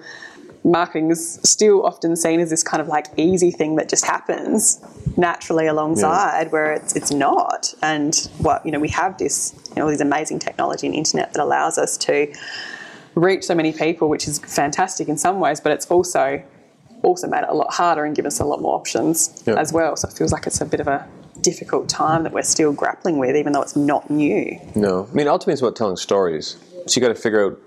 marketing 0.64 1.12
is 1.12 1.38
still 1.44 1.86
often 1.86 2.16
seen 2.16 2.40
as 2.40 2.50
this 2.50 2.64
kind 2.64 2.80
of 2.80 2.88
like 2.88 3.07
easy 3.16 3.52
thing 3.52 3.76
that 3.76 3.88
just 3.88 4.04
happens 4.04 4.84
naturally 5.16 5.68
alongside 5.68 6.42
yeah. 6.42 6.48
where 6.48 6.72
it's 6.72 6.96
it's 6.96 7.12
not 7.12 7.72
and 7.82 8.28
what 8.38 8.66
you 8.66 8.72
know 8.72 8.80
we 8.80 8.88
have 8.88 9.16
this 9.18 9.54
you 9.68 9.76
know 9.76 9.88
this 9.88 10.00
amazing 10.00 10.40
technology 10.40 10.84
and 10.88 10.96
internet 10.96 11.32
that 11.32 11.40
allows 11.40 11.78
us 11.78 11.96
to 11.96 12.26
reach 13.16 13.44
so 13.44 13.54
many 13.54 13.72
people, 13.72 14.09
which 14.09 14.28
is 14.28 14.38
fantastic 14.38 15.09
in 15.09 15.16
some 15.16 15.40
ways, 15.40 15.61
but 15.61 15.72
it's 15.72 15.86
also 15.86 16.42
also 17.02 17.26
made 17.26 17.42
it 17.42 17.48
a 17.48 17.54
lot 17.54 17.72
harder 17.72 18.04
and 18.04 18.14
given 18.14 18.26
us 18.26 18.40
a 18.40 18.44
lot 18.44 18.61
more 18.61 18.74
options 18.74 19.42
yep. 19.46 19.59
as 19.59 19.72
well. 19.72 19.96
So 19.96 20.09
it 20.09 20.14
feels 20.14 20.32
like 20.32 20.46
it's 20.46 20.61
a 20.61 20.64
bit 20.64 20.80
of 20.80 20.88
a 20.88 21.07
difficult 21.40 21.88
time 21.88 22.22
that 22.22 22.32
we're 22.32 22.42
still 22.42 22.72
grappling 22.72 23.18
with, 23.18 23.36
even 23.36 23.52
though 23.52 23.62
it's 23.62 23.76
not 23.76 24.09
new. 24.11 24.59
No, 24.74 25.09
I 25.11 25.14
mean 25.14 25.28
ultimately 25.28 25.54
it's 25.54 25.62
about 25.62 25.76
telling 25.76 25.96
stories. 25.96 26.57
So 26.87 27.01
you 27.01 27.07
got 27.07 27.14
to 27.14 27.20
figure 27.20 27.45
out, 27.45 27.61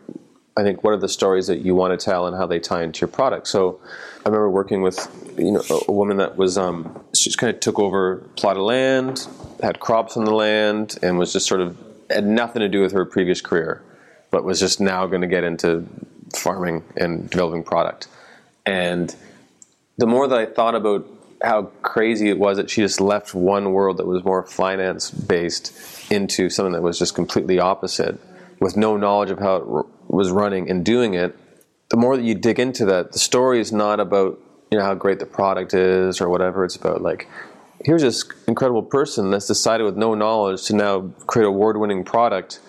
I 0.58 0.64
think, 0.64 0.84
what 0.84 0.94
are 0.94 0.98
the 0.98 1.10
stories 1.10 1.48
that 1.48 1.60
you 1.60 1.76
want 1.76 1.98
to 1.98 2.04
tell 2.04 2.28
and 2.28 2.36
how 2.36 2.48
they 2.48 2.60
tie 2.60 2.84
into 2.84 3.02
your 3.02 3.10
product. 3.10 3.48
So 3.48 3.80
I 4.26 4.30
remember 4.30 4.50
working 4.50 4.82
with 4.82 5.08
you 5.38 5.52
know 5.52 5.64
a, 5.88 5.92
woman 5.92 6.18
that 6.18 6.38
was 6.38 6.58
um, 6.58 7.04
she 7.14 7.30
just 7.30 7.38
kind 7.38 7.54
of 7.54 7.60
took 7.60 7.80
over 7.80 8.14
a 8.14 8.18
plot 8.30 8.58
of 8.58 8.64
land, 8.64 9.28
had 9.62 9.80
crops 9.80 10.18
on 10.18 10.26
the 10.26 10.34
land, 10.34 10.98
and 11.02 11.18
was 11.18 11.34
just 11.34 11.48
sort 11.48 11.62
of 11.62 11.78
had 12.10 12.26
nothing 12.26 12.62
to 12.62 12.70
do 12.70 12.82
with 12.82 12.92
her 12.92 13.06
previous 13.06 13.42
career 13.42 13.84
but 14.32 14.44
was 14.44 14.60
just 14.60 14.80
now 14.80 15.08
going 15.08 15.22
to 15.22 15.28
get 15.28 15.44
into 15.44 15.88
farming 16.36 16.84
and 16.96 17.30
developing 17.30 17.64
product. 17.64 18.08
And 18.66 19.14
the 19.98 20.06
more 20.06 20.28
that 20.28 20.38
I 20.38 20.46
thought 20.46 20.76
about 20.76 21.08
how 21.42 21.64
crazy 21.82 22.30
it 22.30 22.38
was 22.38 22.58
that 22.58 22.70
she 22.70 22.82
just 22.82 23.00
left 23.00 23.34
one 23.34 23.72
world 23.72 23.98
that 23.98 24.06
was 24.06 24.24
more 24.24 24.44
finance 24.44 25.10
based 25.10 25.74
into 26.12 26.50
something 26.50 26.74
that 26.74 26.82
was 26.82 27.00
just 27.00 27.16
completely 27.16 27.60
opposite 27.60 28.20
with 28.60 28.78
no 28.78 28.98
knowledge 28.98 29.30
of 29.30 29.40
how 29.40 29.56
it 29.56 29.64
r- 29.68 29.86
was 30.08 30.32
running 30.32 30.70
and 30.70 30.86
doing 30.86 31.14
it 31.14 31.38
the 31.90 31.98
more 31.98 32.16
that 32.16 32.24
you 32.24 32.36
dig 32.36 32.60
into 32.60 32.86
that 32.86 33.12
the 33.12 33.20
story 33.20 33.60
is 33.60 33.72
not 33.72 34.00
about 34.00 34.40
you 34.72 34.78
know 34.78 34.84
how 34.84 34.94
great 34.94 35.20
the 35.20 35.26
product 35.26 35.74
is 35.74 36.22
or 36.22 36.30
whatever 36.30 36.64
it's 36.64 36.76
about 36.76 37.02
like 37.02 37.28
here's 37.86 38.02
this 38.02 38.26
incredible 38.48 38.84
person 38.84 39.32
that's 39.32 39.48
decided 39.48 39.84
with 39.84 39.96
no 39.96 40.14
knowledge 40.14 40.64
to 40.64 40.76
now 40.76 41.02
create 41.28 41.46
award 41.46 41.78
winning 41.78 42.04
product 42.04 42.60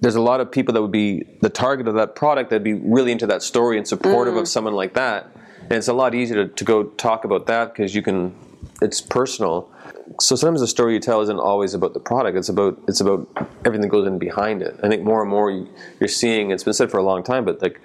there's 0.00 0.14
a 0.14 0.22
lot 0.22 0.40
of 0.40 0.50
people 0.50 0.74
that 0.74 0.82
would 0.82 0.92
be 0.92 1.24
the 1.40 1.50
target 1.50 1.88
of 1.88 1.94
that 1.94 2.14
product 2.14 2.50
that'd 2.50 2.62
be 2.62 2.74
really 2.74 3.12
into 3.12 3.26
that 3.26 3.42
story 3.42 3.78
and 3.78 3.86
supportive 3.86 4.34
mm. 4.34 4.40
of 4.40 4.48
someone 4.48 4.74
like 4.74 4.94
that. 4.94 5.30
And 5.62 5.72
it's 5.72 5.88
a 5.88 5.92
lot 5.92 6.14
easier 6.14 6.46
to, 6.46 6.54
to 6.54 6.64
go 6.64 6.84
talk 6.84 7.24
about 7.24 7.46
that 7.46 7.72
because 7.72 7.94
you 7.94 8.02
can, 8.02 8.34
it's 8.80 9.00
personal. 9.00 9.70
So 10.20 10.36
sometimes 10.36 10.60
the 10.60 10.66
story 10.66 10.94
you 10.94 11.00
tell 11.00 11.20
isn't 11.20 11.38
always 11.38 11.74
about 11.74 11.94
the 11.94 12.00
product. 12.00 12.36
It's 12.36 12.48
about 12.48 12.80
it's 12.88 13.00
about 13.00 13.28
everything 13.64 13.82
that 13.82 13.88
goes 13.88 14.06
in 14.06 14.18
behind 14.18 14.62
it. 14.62 14.78
I 14.82 14.88
think 14.88 15.02
more 15.02 15.20
and 15.20 15.30
more 15.30 15.50
you're 16.00 16.08
seeing. 16.08 16.50
It's 16.50 16.64
been 16.64 16.74
said 16.74 16.90
for 16.90 16.98
a 16.98 17.02
long 17.02 17.22
time, 17.22 17.44
but 17.44 17.60
like 17.60 17.80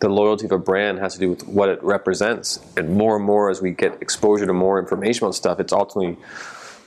the 0.00 0.08
loyalty 0.08 0.46
of 0.46 0.52
a 0.52 0.58
brand 0.58 0.98
has 0.98 1.14
to 1.14 1.20
do 1.20 1.30
with 1.30 1.46
what 1.46 1.68
it 1.68 1.82
represents. 1.82 2.60
And 2.76 2.96
more 2.96 3.16
and 3.16 3.24
more 3.24 3.50
as 3.50 3.60
we 3.60 3.72
get 3.72 4.00
exposure 4.00 4.46
to 4.46 4.52
more 4.52 4.78
information 4.78 5.24
about 5.24 5.34
stuff, 5.34 5.60
it's 5.60 5.72
ultimately 5.72 6.16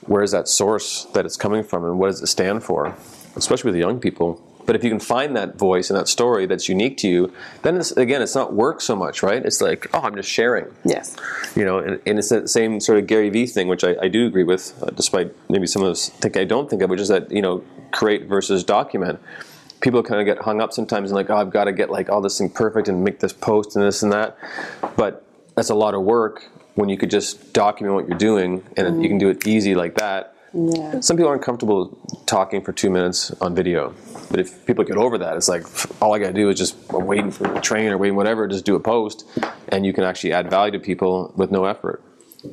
where 0.01 0.23
is 0.23 0.31
that 0.31 0.47
source 0.47 1.05
that 1.13 1.25
it's 1.25 1.37
coming 1.37 1.63
from 1.63 1.83
and 1.83 1.99
what 1.99 2.07
does 2.07 2.21
it 2.21 2.27
stand 2.27 2.63
for, 2.63 2.95
especially 3.35 3.71
with 3.71 3.79
young 3.79 3.99
people 3.99 4.41
but 4.69 4.75
if 4.75 4.83
you 4.83 4.91
can 4.91 4.99
find 4.99 5.35
that 5.35 5.55
voice 5.55 5.89
and 5.89 5.97
that 5.97 6.07
story 6.07 6.45
that's 6.45 6.69
unique 6.69 6.95
to 6.97 7.07
you, 7.07 7.33
then 7.63 7.75
it's, 7.75 7.89
again, 7.93 8.21
it's 8.21 8.35
not 8.35 8.53
work 8.53 8.81
so 8.81 8.95
much, 8.95 9.23
right? 9.23 9.43
It's 9.43 9.61
like, 9.61 9.87
oh, 9.95 10.01
I'm 10.01 10.15
just 10.15 10.29
sharing. 10.29 10.67
Yes. 10.85 11.15
You 11.55 11.65
know, 11.65 11.79
and, 11.79 11.99
and 12.05 12.19
it's 12.19 12.29
that 12.29 12.51
same 12.51 12.79
sort 12.79 12.99
of 12.99 13.07
Gary 13.07 13.31
Vee 13.31 13.47
thing, 13.47 13.67
which 13.67 13.83
I, 13.83 13.95
I 13.99 14.09
do 14.09 14.27
agree 14.27 14.43
with, 14.43 14.79
uh, 14.83 14.91
despite 14.91 15.33
maybe 15.49 15.65
some 15.65 15.81
of 15.81 15.89
us 15.89 16.09
think 16.09 16.37
I 16.37 16.43
don't 16.43 16.69
think 16.69 16.83
of, 16.83 16.91
which 16.91 16.99
is 16.99 17.07
that 17.07 17.31
you 17.31 17.41
know, 17.41 17.63
create 17.91 18.27
versus 18.27 18.63
document. 18.63 19.19
People 19.81 20.03
kind 20.03 20.21
of 20.21 20.27
get 20.27 20.43
hung 20.45 20.61
up 20.61 20.71
sometimes 20.71 21.09
and 21.09 21.15
like, 21.15 21.31
oh, 21.31 21.37
I've 21.37 21.49
got 21.49 21.63
to 21.63 21.71
get 21.71 21.89
like 21.89 22.09
all 22.09 22.21
this 22.21 22.37
thing 22.37 22.51
perfect 22.51 22.87
and 22.87 23.03
make 23.03 23.21
this 23.21 23.33
post 23.33 23.75
and 23.75 23.83
this 23.83 24.03
and 24.03 24.13
that, 24.13 24.37
but 24.95 25.25
that's 25.55 25.71
a 25.71 25.75
lot 25.75 25.95
of 25.95 26.03
work 26.03 26.47
when 26.75 26.89
you 26.89 26.97
could 26.99 27.09
just 27.09 27.53
document 27.53 27.95
what 27.95 28.07
you're 28.07 28.19
doing 28.19 28.63
and 28.77 28.87
mm. 28.97 29.01
you 29.01 29.09
can 29.09 29.17
do 29.17 29.29
it 29.29 29.47
easy 29.47 29.73
like 29.73 29.95
that. 29.95 30.35
Yeah. 30.53 30.99
Some 31.01 31.17
people 31.17 31.29
aren't 31.29 31.41
comfortable 31.41 31.97
talking 32.25 32.61
for 32.61 32.71
two 32.71 32.89
minutes 32.89 33.31
on 33.41 33.55
video. 33.55 33.93
But 34.29 34.39
if 34.39 34.65
people 34.65 34.83
get 34.83 34.97
over 34.97 35.17
that, 35.17 35.37
it's 35.37 35.47
like 35.47 35.63
all 36.01 36.13
I 36.13 36.19
got 36.19 36.27
to 36.27 36.33
do 36.33 36.49
is 36.49 36.57
just 36.57 36.75
waiting 36.91 37.31
for 37.31 37.53
a 37.55 37.61
train 37.61 37.91
or 37.91 37.97
waiting 37.97 38.15
whatever, 38.15 38.47
just 38.47 38.65
do 38.65 38.75
a 38.75 38.79
post, 38.79 39.25
and 39.69 39.85
you 39.85 39.93
can 39.93 40.03
actually 40.03 40.33
add 40.33 40.49
value 40.49 40.71
to 40.73 40.79
people 40.79 41.33
with 41.35 41.51
no 41.51 41.65
effort. 41.65 42.03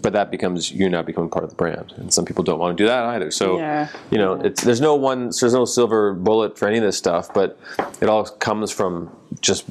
But 0.02 0.14
that 0.14 0.32
becomes 0.32 0.72
you 0.72 0.88
now 0.88 1.02
becoming 1.02 1.30
part 1.30 1.44
of 1.44 1.50
the 1.50 1.56
brand, 1.56 1.92
and 1.96 2.12
some 2.12 2.24
people 2.24 2.42
don't 2.42 2.58
want 2.58 2.76
to 2.76 2.82
do 2.82 2.88
that 2.88 3.04
either. 3.04 3.30
So 3.30 3.58
yeah. 3.58 3.88
you 4.10 4.18
know, 4.18 4.34
it's, 4.34 4.64
there's 4.64 4.80
no 4.80 4.96
one, 4.96 5.30
there's 5.40 5.54
no 5.54 5.64
silver 5.64 6.12
bullet 6.12 6.58
for 6.58 6.66
any 6.66 6.78
of 6.78 6.82
this 6.82 6.98
stuff, 6.98 7.32
but 7.32 7.58
it 8.00 8.08
all 8.08 8.24
comes 8.24 8.72
from 8.72 9.14
just 9.40 9.64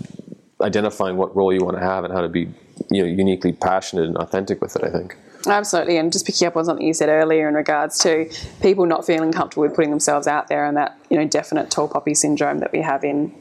identifying 0.62 1.18
what 1.18 1.36
role 1.36 1.52
you 1.52 1.66
want 1.66 1.76
to 1.76 1.84
have 1.84 2.06
and 2.06 2.14
how 2.14 2.22
to 2.22 2.30
be 2.30 2.48
you 2.90 3.02
know 3.02 3.08
uniquely 3.08 3.52
passionate 3.52 4.06
and 4.06 4.18
authentic 4.18 4.62
with 4.62 4.76
it. 4.78 4.84
I 4.84 4.90
think. 4.90 5.18
Absolutely, 5.48 5.98
and 5.98 6.12
just 6.12 6.26
picking 6.26 6.48
up 6.48 6.56
on 6.56 6.66
something 6.66 6.86
you 6.86 6.94
said 6.94 7.10
earlier 7.10 7.48
in 7.48 7.56
regards 7.56 8.00
to 8.00 8.30
people 8.62 8.86
not 8.86 9.06
feeling 9.06 9.32
comfortable 9.32 9.64
with 9.64 9.76
putting 9.76 9.92
themselves 9.92 10.28
out 10.28 10.48
there, 10.48 10.66
and 10.66 10.78
that 10.78 10.98
you 11.10 11.18
know 11.18 11.28
definite 11.28 11.70
tall 11.70 11.88
poppy 11.88 12.14
syndrome 12.14 12.60
that 12.60 12.72
we 12.72 12.82
have 12.82 13.04
in. 13.04 13.34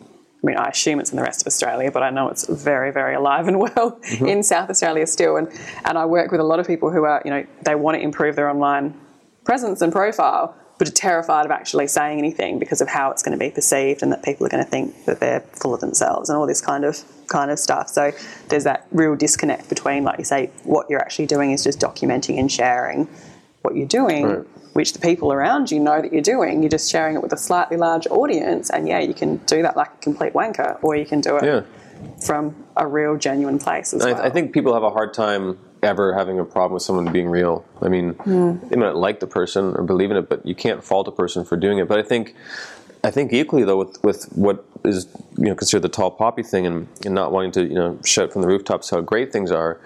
I 0.43 0.47
mean, 0.47 0.57
I 0.59 0.69
assume 0.69 1.01
it's 1.01 1.11
in 1.11 1.17
the 1.17 1.23
rest 1.23 1.41
of 1.41 1.47
Australia, 1.47 1.91
but 1.91 2.03
I 2.03 2.11
know 2.11 2.29
it's 2.29 2.47
very, 2.47 2.93
very 2.93 3.15
alive 3.15 3.49
and 3.49 3.59
well 3.59 3.99
mm-hmm. 4.03 4.27
in 4.27 4.43
South 4.43 4.69
Australia 4.69 5.07
still. 5.07 5.37
And 5.37 5.49
and 5.85 5.97
I 5.97 6.05
work 6.05 6.31
with 6.31 6.41
a 6.41 6.45
lot 6.45 6.61
of 6.61 6.67
people 6.67 6.91
who 6.91 7.05
are 7.05 7.23
you 7.25 7.31
know 7.31 7.47
they 7.63 7.75
want 7.75 7.97
to 7.97 8.03
improve 8.03 8.37
their 8.37 8.49
online 8.51 8.95
presence 9.45 9.81
and 9.81 9.93
profile, 9.93 10.57
but 10.79 10.89
are 10.89 10.93
terrified 10.93 11.45
of 11.45 11.53
actually 11.53 11.87
saying 11.87 12.19
anything 12.19 12.59
because 12.59 12.81
of 12.81 12.89
how 12.89 13.11
it's 13.11 13.23
going 13.23 13.37
to 13.37 13.43
be 13.43 13.51
perceived 13.51 14.03
and 14.03 14.11
that 14.13 14.23
people 14.23 14.45
are 14.47 14.49
going 14.49 14.65
to 14.65 14.71
think 14.71 15.05
that 15.05 15.21
they're 15.21 15.41
full 15.41 15.73
of 15.73 15.81
themselves 15.81 16.29
and 16.29 16.37
all 16.37 16.47
this 16.47 16.61
kind 16.61 16.85
of 16.85 16.99
kind 17.29 17.51
of 17.51 17.59
stuff. 17.59 17.89
So 17.89 18.13
there's 18.49 18.65
that 18.65 18.87
real 18.91 19.15
disconnect 19.15 19.69
between, 19.69 20.05
like 20.05 20.19
you 20.19 20.25
say, 20.25 20.51
what 20.65 20.91
you're 20.91 21.01
actually 21.01 21.27
doing 21.27 21.53
is 21.53 21.63
just 21.63 21.81
documenting 21.81 22.39
and 22.39 22.51
sharing 22.51 23.09
what 23.63 23.77
you're 23.77 23.87
doing, 23.87 24.27
right. 24.27 24.47
which 24.75 24.93
the 24.93 24.99
people 24.99 25.33
around 25.33 25.71
you 25.71 25.81
know 25.81 26.03
that 26.03 26.13
you're 26.13 26.23
doing. 26.23 26.63
You're 26.63 26.71
just 26.71 26.91
sharing 26.91 27.17
it 27.17 27.23
with 27.23 27.33
a 27.33 27.39
slightly 27.39 27.77
larger 27.77 28.11
audience, 28.11 28.69
and 28.69 28.87
yeah, 28.87 29.01
you 29.01 29.15
can 29.15 29.37
do 29.47 29.63
that 29.63 29.77
like 29.77 29.89
a 29.89 29.97
complete 29.99 30.35
wanker, 30.35 30.79
or 30.83 30.97
you 30.97 31.07
can 31.07 31.21
do 31.21 31.37
it 31.37 31.45
yeah. 31.45 31.63
from 32.27 32.55
a 32.77 32.87
real, 32.87 33.17
genuine 33.17 33.59
place 33.59 33.95
as 33.95 34.03
I, 34.03 34.13
well. 34.13 34.23
I 34.23 34.29
think 34.29 34.53
people 34.53 34.75
have 34.75 34.83
a 34.83 34.91
hard 34.91 35.15
time 35.15 35.59
ever 35.85 36.15
having 36.15 36.39
a 36.39 36.45
problem 36.45 36.75
with 36.75 36.83
someone 36.83 37.13
being 37.13 37.29
real. 37.29 37.65
I 37.83 37.89
mean, 37.89 38.15
mm. 38.15 38.69
they 38.69 38.77
might 38.77 38.97
like 38.97 39.21
the 39.21 39.27
person 39.27 39.75
or 39.77 39.85
believe 39.85 40.11
in 40.11 40.17
it, 40.17 40.29
but 40.29 40.45
you 40.45 40.55
can't 40.55 40.83
fault 40.83 41.07
a 41.09 41.13
person 41.13 41.45
for 41.45 41.57
doing 41.57 41.79
it. 41.79 41.87
But 41.87 41.99
I 41.99 42.03
think, 42.03 42.35
I 43.05 43.11
think 43.11 43.33
equally 43.33 43.65
though, 43.65 43.79
with, 43.79 44.03
with 44.03 44.25
what 44.33 44.65
is 44.85 45.07
you 45.39 45.45
know 45.45 45.55
considered 45.55 45.83
the 45.83 45.89
tall 45.89 46.11
poppy 46.11 46.43
thing 46.43 46.67
and, 46.67 46.89
and 47.05 47.15
not 47.15 47.33
wanting 47.33 47.53
to 47.53 47.63
you 47.63 47.75
know 47.75 47.99
shout 48.05 48.33
from 48.33 48.43
the 48.43 48.49
rooftops 48.49 48.91
how 48.91 49.01
great 49.01 49.33
things 49.33 49.51
are, 49.51 49.81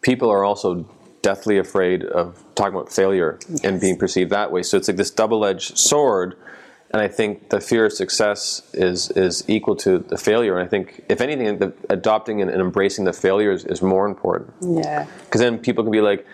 people 0.00 0.30
are 0.30 0.44
also 0.44 0.86
deathly 1.22 1.58
afraid 1.58 2.04
of 2.04 2.42
talking 2.54 2.74
about 2.74 2.92
failure 2.92 3.38
yes. 3.48 3.64
and 3.64 3.80
being 3.80 3.96
perceived 3.96 4.30
that 4.30 4.50
way. 4.50 4.62
So 4.62 4.76
it's 4.76 4.88
like 4.88 4.96
this 4.96 5.10
double-edged 5.10 5.78
sword 5.78 6.36
and 6.92 7.00
I 7.00 7.08
think 7.08 7.48
the 7.48 7.60
fear 7.60 7.86
of 7.86 7.92
success 7.92 8.62
is 8.74 9.10
is 9.10 9.44
equal 9.48 9.76
to 9.76 9.98
the 9.98 10.18
failure. 10.18 10.58
And 10.58 10.66
I 10.66 10.68
think, 10.68 11.04
if 11.08 11.20
anything, 11.20 11.58
the, 11.58 11.72
adopting 11.88 12.42
and, 12.42 12.50
and, 12.50 12.60
embracing 12.60 13.06
the 13.06 13.14
failures 13.14 13.64
is 13.64 13.80
more 13.80 14.06
important. 14.06 14.52
Yeah. 14.60 15.06
Because 15.24 15.40
then 15.40 15.58
people 15.58 15.84
can 15.84 15.92
be 15.92 16.02
like, 16.02 16.26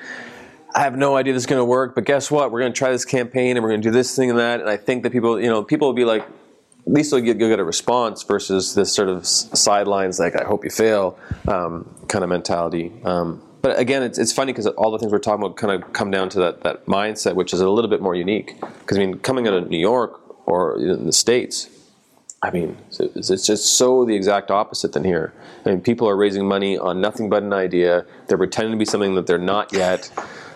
I 0.75 0.81
have 0.81 0.97
no 0.97 1.17
idea 1.17 1.33
this 1.33 1.43
is 1.43 1.47
going 1.47 1.61
to 1.61 1.65
work, 1.65 1.95
but 1.95 2.05
guess 2.05 2.31
what? 2.31 2.51
We're 2.51 2.61
going 2.61 2.73
to 2.73 2.79
try 2.79 2.91
this 2.91 3.05
campaign 3.05 3.57
and 3.57 3.63
we're 3.63 3.71
going 3.71 3.83
to 3.83 3.89
do 3.89 3.93
this 3.93 4.15
thing 4.17 4.31
and 4.31 4.39
that. 4.39 4.61
And 4.61 4.69
I 4.69 4.77
think 4.77 5.05
that 5.05 5.13
people, 5.13 5.41
you 5.41 5.49
know, 5.49 5.63
people 5.63 5.89
will 5.89 5.95
be 5.95 6.05
like, 6.05 6.23
at 6.23 6.93
least 6.93 7.13
you'll 7.13 7.21
get, 7.21 7.39
you'll 7.39 7.49
get 7.49 7.61
a 7.61 7.65
response 7.65 8.23
versus 8.23 8.75
this 8.75 8.93
sort 8.93 9.09
of 9.09 9.27
sidelines, 9.27 10.19
like, 10.19 10.35
I 10.35 10.45
hope 10.45 10.65
you 10.65 10.71
fail 10.71 11.19
um, 11.47 11.89
kind 12.09 12.25
of 12.25 12.31
mentality. 12.31 12.93
Um, 13.05 13.43
but 13.63 13.79
again, 13.79 14.03
it's, 14.03 14.19
it's 14.19 14.33
funny 14.33 14.53
because 14.53 14.67
all 14.67 14.91
the 14.91 14.99
things 14.99 15.13
we're 15.13 15.19
talking 15.19 15.45
about 15.45 15.57
kind 15.57 15.83
of 15.83 15.93
come 15.93 16.11
down 16.11 16.29
to 16.31 16.39
that, 16.41 16.63
that 16.63 16.87
mindset, 16.87 17.35
which 17.35 17.53
is 17.53 17.61
a 17.61 17.69
little 17.69 17.91
bit 17.91 18.01
more 18.01 18.15
unique. 18.15 18.61
Because, 18.61 18.97
I 18.97 19.01
mean, 19.01 19.19
coming 19.19 19.47
out 19.47 19.55
of 19.55 19.69
New 19.69 19.79
York, 19.79 20.28
or 20.49 20.79
in 20.79 21.05
the 21.05 21.13
states. 21.13 21.69
I 22.41 22.51
mean, 22.51 22.79
it's 22.99 23.47
just 23.47 23.77
so 23.77 24.05
the 24.05 24.15
exact 24.15 24.51
opposite 24.51 24.93
than 24.93 25.05
here. 25.05 25.35
I 25.67 25.71
mean, 25.71 25.81
people 25.81 26.09
are 26.09 26.17
raising 26.17 26.47
money 26.47 26.79
on 26.79 27.01
nothing 27.01 27.29
but 27.29 27.43
an 27.43 27.53
idea. 27.53 28.07
They're 28.29 28.39
pretending 28.39 28.73
to 28.73 28.79
be 28.79 28.85
something 28.85 29.15
that 29.17 29.27
they're 29.27 29.39
not 29.39 29.73
yet. 29.73 30.11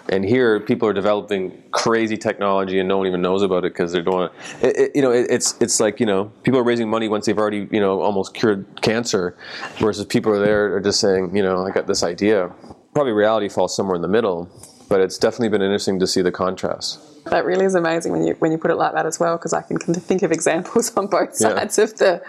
And 0.09 0.25
here, 0.25 0.61
people 0.61 0.89
are 0.89 0.93
developing 0.93 1.63
crazy 1.73 2.17
technology, 2.17 2.79
and 2.79 2.89
no 2.89 2.99
one 2.99 3.07
even 3.07 3.21
knows 3.21 3.43
about 3.43 3.65
it 3.65 3.73
because 3.73 3.93
they're 3.93 4.03
doing 4.03 4.29
it, 4.61 4.65
it, 4.65 4.77
it. 4.77 4.97
You 4.97 5.03
know, 5.03 5.13
it, 5.13 5.27
it's 5.29 5.61
it's 5.61 5.79
like 5.79 6.01
you 6.01 6.07
know, 6.07 6.25
people 6.43 6.59
are 6.59 6.65
raising 6.65 6.89
money 6.89 7.09
once 7.09 7.27
they've 7.27 7.39
already 7.39 7.69
you 7.71 7.81
know 7.81 8.01
almost 8.01 8.35
cured 8.35 8.81
cancer, 8.83 9.37
versus 9.79 10.05
people 10.05 10.33
are 10.33 10.41
there 10.45 10.75
are 10.75 10.81
just 10.81 10.99
saying, 11.01 11.37
you 11.37 11.43
know, 11.43 11.65
I 11.65 11.71
got 11.71 11.87
this 11.87 12.03
idea. 12.03 12.51
Probably 12.95 13.13
reality 13.13 13.49
falls 13.49 13.77
somewhere 13.77 13.97
in 13.97 14.03
the 14.03 14.09
middle, 14.09 14.51
but 14.93 15.01
it's 15.01 15.17
definitely 15.17 15.49
been 15.49 15.63
interesting 15.63 15.99
to 15.99 16.07
see 16.07 16.21
the 16.21 16.31
contrast. 16.31 17.01
That 17.25 17.47
really 17.47 17.65
is 17.65 17.75
amazing 17.75 18.13
when 18.13 18.27
you 18.27 18.35
when 18.41 18.53
you 18.53 18.59
put 18.59 18.71
it 18.71 18.75
like 18.75 18.93
that 18.93 19.07
as 19.07 19.19
well, 19.19 19.39
because 19.39 19.55
I 19.55 19.63
can 19.63 19.79
think 19.79 20.23
of 20.23 20.31
examples 20.31 20.95
on 20.99 21.07
both 21.07 21.35
sides 21.35 21.79
yeah. 21.79 21.85
of 21.85 21.97
the 21.97 22.23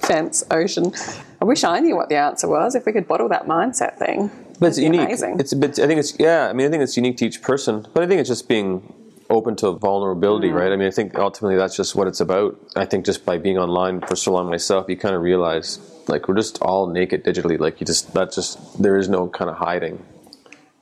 fence 0.00 0.44
ocean. 0.50 0.92
I 1.40 1.46
wish 1.46 1.64
I 1.64 1.80
knew 1.80 1.96
what 1.96 2.10
the 2.10 2.16
answer 2.16 2.46
was. 2.46 2.74
If 2.74 2.84
we 2.84 2.92
could 2.92 3.08
bottle 3.08 3.30
that 3.30 3.46
mindset 3.46 3.96
thing, 3.96 4.30
but 4.60 4.66
it's 4.66 4.78
unique. 4.78 5.00
Amazing. 5.00 5.40
It's 5.40 5.52
a 5.52 5.56
bit. 5.56 5.78
I 5.78 5.86
think 5.86 5.98
it's 5.98 6.14
yeah. 6.20 6.48
I 6.50 6.52
mean, 6.52 6.66
I 6.66 6.70
think 6.70 6.82
it's 6.82 6.94
unique 6.94 7.16
to 7.18 7.24
each 7.24 7.40
person, 7.40 7.86
but 7.94 8.02
I 8.02 8.06
think 8.06 8.20
it's 8.20 8.28
just 8.28 8.50
being 8.50 8.92
open 9.30 9.56
to 9.56 9.72
vulnerability, 9.72 10.50
mm. 10.50 10.56
right? 10.56 10.72
I 10.72 10.76
mean, 10.76 10.88
I 10.88 10.90
think 10.90 11.18
ultimately 11.18 11.56
that's 11.56 11.74
just 11.74 11.94
what 11.94 12.06
it's 12.06 12.20
about. 12.20 12.60
I 12.76 12.84
think 12.84 13.06
just 13.06 13.24
by 13.24 13.38
being 13.38 13.56
online 13.56 14.02
for 14.02 14.14
so 14.14 14.34
long 14.34 14.50
myself, 14.50 14.90
you 14.90 14.98
kind 14.98 15.14
of 15.14 15.22
realize 15.22 15.78
like 16.06 16.28
we're 16.28 16.34
just 16.34 16.60
all 16.60 16.86
naked 16.86 17.24
digitally. 17.24 17.58
Like 17.58 17.80
you 17.80 17.86
just 17.86 18.12
that's 18.12 18.34
just 18.34 18.82
there 18.82 18.98
is 18.98 19.08
no 19.08 19.26
kind 19.26 19.48
of 19.48 19.56
hiding. 19.56 20.04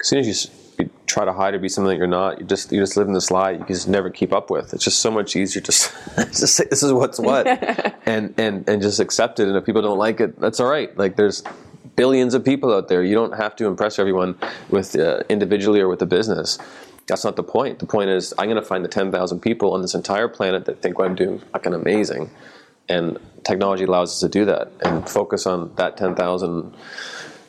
As 0.01 0.09
soon 0.09 0.18
as 0.18 0.27
you, 0.27 0.62
you 0.79 0.91
try 1.07 1.25
to 1.25 1.33
hide 1.33 1.55
or 1.55 1.59
be 1.59 1.68
something 1.68 1.91
that 1.91 1.97
you're 1.97 2.07
not, 2.07 2.41
you 2.41 2.47
just 2.47 2.73
you 2.73 2.81
just 2.81 2.97
live 2.97 3.07
in 3.07 3.14
this 3.14 3.31
lie. 3.31 3.53
You 3.53 3.64
just 3.66 3.89
never 3.89 4.11
keep 4.11 4.33
up 4.33 4.51
with. 4.51 4.73
It's 4.73 4.85
just 4.85 5.01
so 5.01 5.11
much 5.11 5.37
easier 5.37 5.61
just 5.62 5.93
just 6.16 6.57
say 6.57 6.64
this 6.70 6.83
is 6.83 6.93
what's 6.93 7.18
what, 7.18 7.47
and 8.07 8.35
and 8.39 8.68
and 8.68 8.83
just 8.83 9.01
accept 9.01 9.41
it. 9.41 9.49
And 9.49 9.57
if 9.57 9.64
people 9.64 9.83
don't 9.83 9.99
like 9.99 10.20
it, 10.20 10.39
that's 10.39 10.61
all 10.61 10.70
right. 10.70 10.97
Like 10.97 11.16
there's 11.16 11.43
billions 11.97 12.35
of 12.35 12.45
people 12.45 12.73
out 12.73 12.89
there. 12.89 13.03
You 13.03 13.14
don't 13.14 13.37
have 13.37 13.57
to 13.57 13.66
impress 13.66 13.99
everyone 13.99 14.37
with 14.70 14.97
uh, 14.97 15.23
individually 15.29 15.81
or 15.81 15.89
with 15.89 15.99
the 15.99 16.07
business. 16.07 16.59
That's 17.07 17.25
not 17.25 17.37
the 17.37 17.43
point. 17.43 17.81
The 17.81 17.87
point 17.87 18.11
is, 18.11 18.33
I'm 18.39 18.47
going 18.47 18.57
to 18.57 18.66
find 18.66 18.85
the 18.85 18.89
10,000 18.89 19.41
people 19.41 19.73
on 19.75 19.83
this 19.83 19.95
entire 19.95 20.29
planet 20.29 20.64
that 20.66 20.81
think 20.81 20.99
what 20.99 21.07
I'm 21.09 21.16
doing 21.16 21.41
fucking 21.53 21.75
amazing. 21.75 22.31
And 22.89 23.18
technology 23.45 23.85
allows 23.85 24.12
us 24.12 24.20
to 24.20 24.29
do 24.29 24.45
that 24.45 24.70
and 24.85 25.09
focus 25.09 25.47
on 25.47 25.75
that 25.77 25.97
10,000 25.97 26.75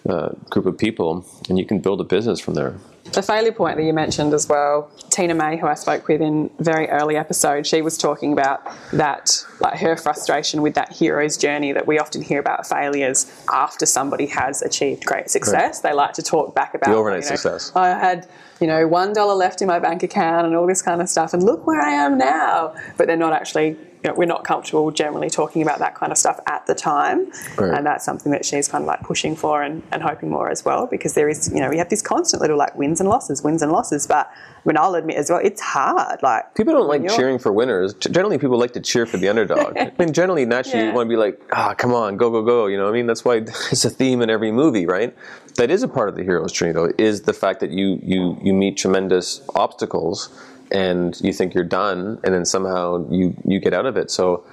uh, 0.08 0.30
group 0.50 0.66
of 0.66 0.78
people, 0.78 1.26
and 1.50 1.58
you 1.58 1.66
can 1.66 1.80
build 1.80 2.02
a 2.02 2.04
business 2.04 2.40
from 2.40 2.54
there 2.54 2.76
the 3.14 3.22
failure 3.22 3.52
point 3.52 3.78
that 3.78 3.84
you 3.84 3.94
mentioned 3.94 4.34
as 4.34 4.48
well, 4.48 4.90
Tina 5.10 5.34
May, 5.34 5.58
who 5.58 5.68
I 5.68 5.74
spoke 5.74 6.08
with 6.08 6.22
in 6.22 6.50
very 6.60 6.90
early 6.90 7.16
episode, 7.16 7.68
she 7.68 7.82
was 7.82 7.98
talking 7.98 8.34
about 8.34 8.62
that, 8.92 9.46
like 9.60 9.80
her 9.80 9.96
frustration 9.98 10.62
with 10.62 10.74
that 10.76 10.94
hero's 10.94 11.38
journey 11.38 11.74
that 11.74 11.86
we 11.86 12.00
often 12.00 12.22
hear 12.22 12.40
about 12.40 12.68
failures 12.68 13.32
after 13.52 13.86
somebody 13.86 14.26
has 14.28 14.62
achieved 14.62 15.06
great 15.06 15.30
success. 15.30 15.84
Right. 15.84 15.92
They 15.92 15.96
like 15.96 16.14
to 16.14 16.24
talk 16.24 16.56
back 16.56 16.74
about 16.74 16.90
the 16.90 16.96
overnight 16.96 17.24
you 17.24 17.30
know, 17.30 17.36
success. 17.36 17.72
I 17.76 17.90
had 17.90 18.28
you 18.60 18.68
know 18.68 18.88
one 18.88 19.14
dollar 19.14 19.34
left 19.34 19.62
in 19.62 19.68
my 19.68 19.80
bank 19.80 20.04
account 20.04 20.48
and 20.48 20.56
all 20.56 20.68
this 20.68 20.82
kind 20.82 21.02
of 21.02 21.10
stuff, 21.10 21.34
and 21.34 21.44
look 21.44 21.68
where 21.68 21.82
I 21.82 21.92
am 21.92 22.18
now. 22.18 22.76
But 22.98 23.08
they're 23.08 23.18
not 23.18 23.34
actually 23.34 23.78
you 24.04 24.10
know, 24.10 24.16
we're 24.16 24.26
not 24.26 24.44
comfortable 24.44 24.92
generally 24.92 25.30
talking 25.30 25.62
about 25.62 25.80
that 25.80 25.96
kind 25.96 26.12
of 26.12 26.18
stuff 26.18 26.40
at 26.48 26.66
the 26.68 26.76
time. 26.76 27.32
Right. 27.58 27.78
And 27.78 27.86
that's 27.86 28.04
something 28.04 28.32
that 28.34 28.46
she's 28.46 28.68
kind 28.68 28.84
of 28.84 28.88
like 28.88 29.02
pushing 29.02 29.36
for 29.36 29.64
and, 29.64 29.82
and 29.92 30.04
hoping 30.04 30.30
more 30.30 30.50
as 30.50 30.66
well, 30.66 30.88
because 30.88 31.14
there 31.14 31.30
is, 31.30 31.50
you 31.54 31.62
know, 31.62 31.70
we 31.70 31.78
have 31.78 31.90
this 31.90 32.02
constant 32.02 32.42
little 32.42 32.58
like 32.58 32.76
wins 32.76 33.00
and 33.00 33.08
losses, 33.08 33.44
wins 33.44 33.62
and 33.62 33.72
losses. 33.72 34.06
But 34.06 34.30
I 34.30 34.60
mean, 34.66 34.78
I'll 34.78 34.96
admit 34.96 35.16
as 35.16 35.30
well, 35.30 35.40
it's 35.42 35.62
hard. 35.62 36.22
Like 36.22 36.54
people 36.54 36.74
don't 36.74 36.88
like 36.88 37.08
cheering 37.16 37.40
for 37.40 37.54
winners. 37.54 37.94
Generally, 37.94 38.40
people 38.40 38.60
like 38.60 38.74
to 38.74 38.82
cheer 38.82 39.06
for 39.06 39.16
the 39.16 39.30
underdog. 39.30 39.78
I 39.78 39.94
mean, 39.98 40.12
generally, 40.12 40.46
naturally, 40.46 40.80
yeah. 40.80 40.90
you 40.90 40.96
want 40.96 41.08
to 41.08 41.10
be 41.10 41.18
like, 41.18 41.42
ah, 41.54 41.72
oh, 41.72 41.76
come 41.76 41.94
on, 41.94 42.18
go, 42.18 42.30
go, 42.30 42.44
go. 42.44 42.68
You 42.68 42.78
know, 42.78 42.90
I 42.90 42.92
mean, 42.92 43.08
that's 43.08 43.24
why 43.24 43.36
it's 43.72 43.86
a 43.86 43.90
theme 43.90 44.22
in 44.22 44.30
every 44.30 44.52
movie, 44.52 44.86
right? 44.86 45.16
That 45.56 45.72
is 45.72 45.82
a 45.82 45.88
part 45.88 46.10
of 46.10 46.16
the 46.16 46.24
hero's 46.24 46.52
journey, 46.52 46.74
though, 46.74 46.92
is 46.98 47.22
the 47.22 47.34
fact 47.34 47.62
that 47.62 47.70
you 47.70 48.00
you 48.04 48.38
you 48.44 48.54
meet 48.54 48.76
tremendous 48.76 49.42
obstacles 49.56 50.30
and 50.74 51.20
you 51.22 51.32
think 51.32 51.54
you're 51.54 51.64
done, 51.64 52.20
and 52.24 52.34
then 52.34 52.46
somehow 52.46 53.08
you 53.10 53.36
you 53.46 53.60
get 53.60 53.74
out 53.74 53.86
of 53.86 53.96
it. 53.96 54.10
So 54.12 54.44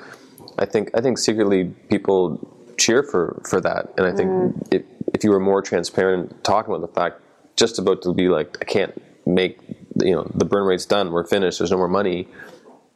I 0.58 0.66
think 0.66 0.90
I 0.94 1.00
think 1.00 1.18
secretly 1.18 1.64
people 1.88 2.38
cheer 2.76 3.02
for 3.02 3.40
for 3.48 3.60
that, 3.62 3.92
and 3.96 4.06
I 4.06 4.12
think 4.12 4.30
mm. 4.30 4.68
if, 4.70 4.82
if 5.14 5.24
you 5.24 5.30
were 5.30 5.40
more 5.40 5.62
transparent 5.62 6.44
talking 6.44 6.74
about 6.74 6.86
the 6.86 6.94
fact, 7.00 7.20
just 7.56 7.78
about 7.78 8.02
to 8.02 8.12
be 8.12 8.28
like, 8.28 8.58
I 8.60 8.64
can't 8.64 9.02
make 9.26 9.58
you 10.04 10.14
know 10.14 10.30
the 10.34 10.44
burn 10.44 10.66
rate's 10.66 10.86
done, 10.86 11.10
we're 11.10 11.26
finished, 11.26 11.58
there's 11.58 11.70
no 11.70 11.78
more 11.78 11.88
money. 11.88 12.28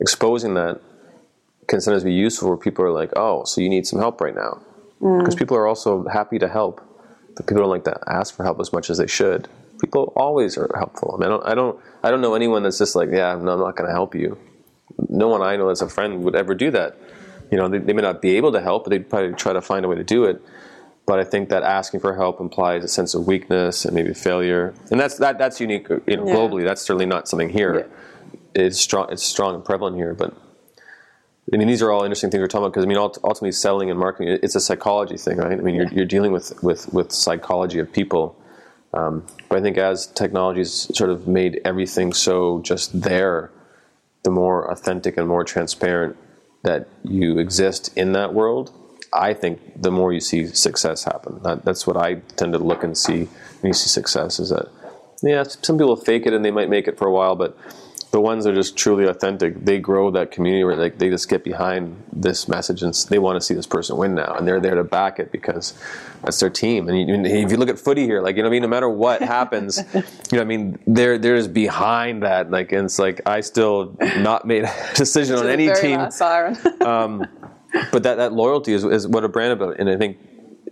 Exposing 0.00 0.54
that 0.54 0.80
can 1.68 1.80
sometimes 1.80 2.04
be 2.04 2.12
useful 2.12 2.48
where 2.48 2.58
people 2.58 2.84
are 2.84 2.90
like, 2.90 3.12
oh, 3.16 3.44
so 3.44 3.60
you 3.60 3.70
need 3.70 3.86
some 3.86 3.98
help 3.98 4.20
right 4.20 4.34
now, 4.34 4.60
because 4.98 5.34
mm. 5.34 5.38
people 5.38 5.56
are 5.56 5.66
also 5.66 6.06
happy 6.08 6.38
to 6.38 6.48
help, 6.48 6.82
but 7.36 7.46
people 7.46 7.62
don't 7.62 7.70
like 7.70 7.84
to 7.84 7.96
ask 8.06 8.34
for 8.34 8.44
help 8.44 8.60
as 8.60 8.72
much 8.72 8.90
as 8.90 8.98
they 8.98 9.06
should 9.06 9.48
people 9.80 10.12
always 10.16 10.56
are 10.56 10.70
helpful. 10.76 11.14
I 11.16 11.20
mean, 11.20 11.26
I 11.26 11.30
don't, 11.30 11.46
I 11.46 11.54
don't, 11.54 11.80
I 12.04 12.10
don't 12.10 12.20
know 12.20 12.34
anyone 12.34 12.62
that's 12.62 12.78
just 12.78 12.94
like, 12.94 13.10
yeah, 13.10 13.34
no, 13.40 13.52
I'm 13.52 13.60
not 13.60 13.76
going 13.76 13.88
to 13.88 13.94
help 13.94 14.14
you. 14.14 14.38
No 15.08 15.28
one 15.28 15.42
I 15.42 15.56
know 15.56 15.68
as 15.68 15.82
a 15.82 15.88
friend 15.88 16.22
would 16.24 16.34
ever 16.34 16.54
do 16.54 16.70
that. 16.70 16.96
You 17.50 17.58
know, 17.58 17.68
they, 17.68 17.78
they, 17.78 17.92
may 17.92 18.02
not 18.02 18.22
be 18.22 18.36
able 18.36 18.52
to 18.52 18.60
help, 18.60 18.84
but 18.84 18.90
they'd 18.90 19.08
probably 19.08 19.34
try 19.34 19.52
to 19.52 19.60
find 19.60 19.84
a 19.84 19.88
way 19.88 19.96
to 19.96 20.04
do 20.04 20.24
it. 20.24 20.40
But 21.06 21.18
I 21.18 21.24
think 21.24 21.50
that 21.50 21.62
asking 21.62 22.00
for 22.00 22.14
help 22.16 22.40
implies 22.40 22.82
a 22.84 22.88
sense 22.88 23.14
of 23.14 23.26
weakness 23.26 23.84
and 23.84 23.94
maybe 23.94 24.14
failure, 24.14 24.72
and 24.90 24.98
that's 24.98 25.18
that 25.18 25.36
that's 25.36 25.60
unique 25.60 25.86
you 25.90 26.16
know, 26.16 26.26
yeah. 26.26 26.34
globally. 26.34 26.64
That's 26.64 26.80
certainly 26.80 27.04
not 27.04 27.28
something 27.28 27.50
here. 27.50 27.80
Yeah. 27.80 28.36
It's 28.54 28.80
strong. 28.80 29.08
It's 29.12 29.22
strong 29.22 29.54
and 29.54 29.62
prevalent 29.62 29.96
here, 29.96 30.14
but 30.14 30.34
I 31.52 31.56
mean, 31.58 31.68
these 31.68 31.82
are 31.82 31.92
all 31.92 32.04
interesting 32.04 32.30
things 32.30 32.40
we're 32.40 32.46
talking 32.46 32.64
about 32.64 32.72
because 32.72 32.84
I 32.84 32.88
mean, 32.88 32.96
ultimately, 32.96 33.52
selling 33.52 33.90
and 33.90 33.98
marketing, 33.98 34.38
it's 34.42 34.54
a 34.54 34.60
psychology 34.60 35.18
thing, 35.18 35.36
right? 35.36 35.52
I 35.52 35.62
mean, 35.62 35.74
you're, 35.74 35.88
you're 35.88 36.06
dealing 36.06 36.32
with, 36.32 36.62
with, 36.62 36.90
with 36.92 37.12
psychology 37.12 37.78
of 37.78 37.92
people 37.92 38.34
um, 38.94 39.26
but 39.48 39.58
I 39.58 39.62
think 39.62 39.76
as 39.76 40.06
technology's 40.06 40.72
sort 40.96 41.10
of 41.10 41.26
made 41.26 41.60
everything 41.64 42.12
so 42.12 42.60
just 42.60 43.02
there, 43.02 43.50
the 44.22 44.30
more 44.30 44.70
authentic 44.70 45.16
and 45.16 45.28
more 45.28 45.44
transparent 45.44 46.16
that 46.62 46.88
you 47.02 47.38
exist 47.38 47.90
in 47.96 48.12
that 48.12 48.32
world, 48.32 48.72
I 49.12 49.34
think 49.34 49.82
the 49.82 49.90
more 49.90 50.12
you 50.12 50.20
see 50.20 50.46
success 50.46 51.04
happen. 51.04 51.40
That, 51.42 51.64
that's 51.64 51.86
what 51.86 51.96
I 51.96 52.14
tend 52.36 52.52
to 52.52 52.58
look 52.58 52.82
and 52.82 52.96
see 52.96 53.24
when 53.60 53.70
you 53.70 53.72
see 53.72 53.88
success 53.88 54.38
is 54.38 54.50
that, 54.50 54.68
yeah, 55.22 55.42
some 55.42 55.76
people 55.76 55.96
fake 55.96 56.26
it 56.26 56.32
and 56.32 56.44
they 56.44 56.50
might 56.50 56.70
make 56.70 56.88
it 56.88 56.96
for 56.96 57.06
a 57.06 57.12
while, 57.12 57.36
but 57.36 57.56
the 58.14 58.20
ones 58.20 58.44
that 58.44 58.52
are 58.52 58.54
just 58.54 58.76
truly 58.76 59.06
authentic, 59.06 59.64
they 59.64 59.80
grow 59.80 60.08
that 60.08 60.30
community 60.30 60.62
where 60.62 60.76
they, 60.76 60.90
they 60.90 61.10
just 61.10 61.28
get 61.28 61.42
behind 61.42 62.00
this 62.12 62.46
message 62.46 62.80
and 62.80 62.94
they 63.08 63.18
want 63.18 63.34
to 63.34 63.40
see 63.40 63.54
this 63.54 63.66
person 63.66 63.96
win 63.96 64.14
now, 64.14 64.36
and 64.36 64.46
they're 64.46 64.60
there 64.60 64.76
to 64.76 64.84
back 64.84 65.18
it 65.18 65.32
because 65.32 65.74
that's 66.22 66.38
their 66.38 66.48
team. 66.48 66.88
And 66.88 66.96
you, 66.96 67.24
if 67.24 67.50
you 67.50 67.56
look 67.56 67.68
at 67.68 67.76
footy 67.76 68.04
here, 68.04 68.20
like 68.20 68.36
you 68.36 68.42
know, 68.42 68.48
I 68.48 68.52
mean, 68.52 68.62
no 68.62 68.68
matter 68.68 68.88
what 68.88 69.20
happens, 69.20 69.82
you 69.94 70.02
know, 70.30 70.42
I 70.42 70.44
mean, 70.44 70.78
they're 70.86 71.18
they're 71.18 71.38
just 71.38 71.52
behind 71.52 72.22
that. 72.22 72.52
Like, 72.52 72.70
and 72.70 72.84
it's 72.84 73.00
like 73.00 73.20
I 73.26 73.40
still 73.40 73.96
not 74.18 74.46
made 74.46 74.62
a 74.62 74.72
decision 74.94 75.34
on 75.34 75.48
any 75.48 75.74
team. 75.74 75.98
Um, 76.80 77.26
but 77.90 78.04
that 78.04 78.18
that 78.18 78.32
loyalty 78.32 78.74
is, 78.74 78.84
is 78.84 79.08
what 79.08 79.24
a 79.24 79.28
brand 79.28 79.54
about, 79.54 79.80
and 79.80 79.90
I 79.90 79.96
think 79.96 80.18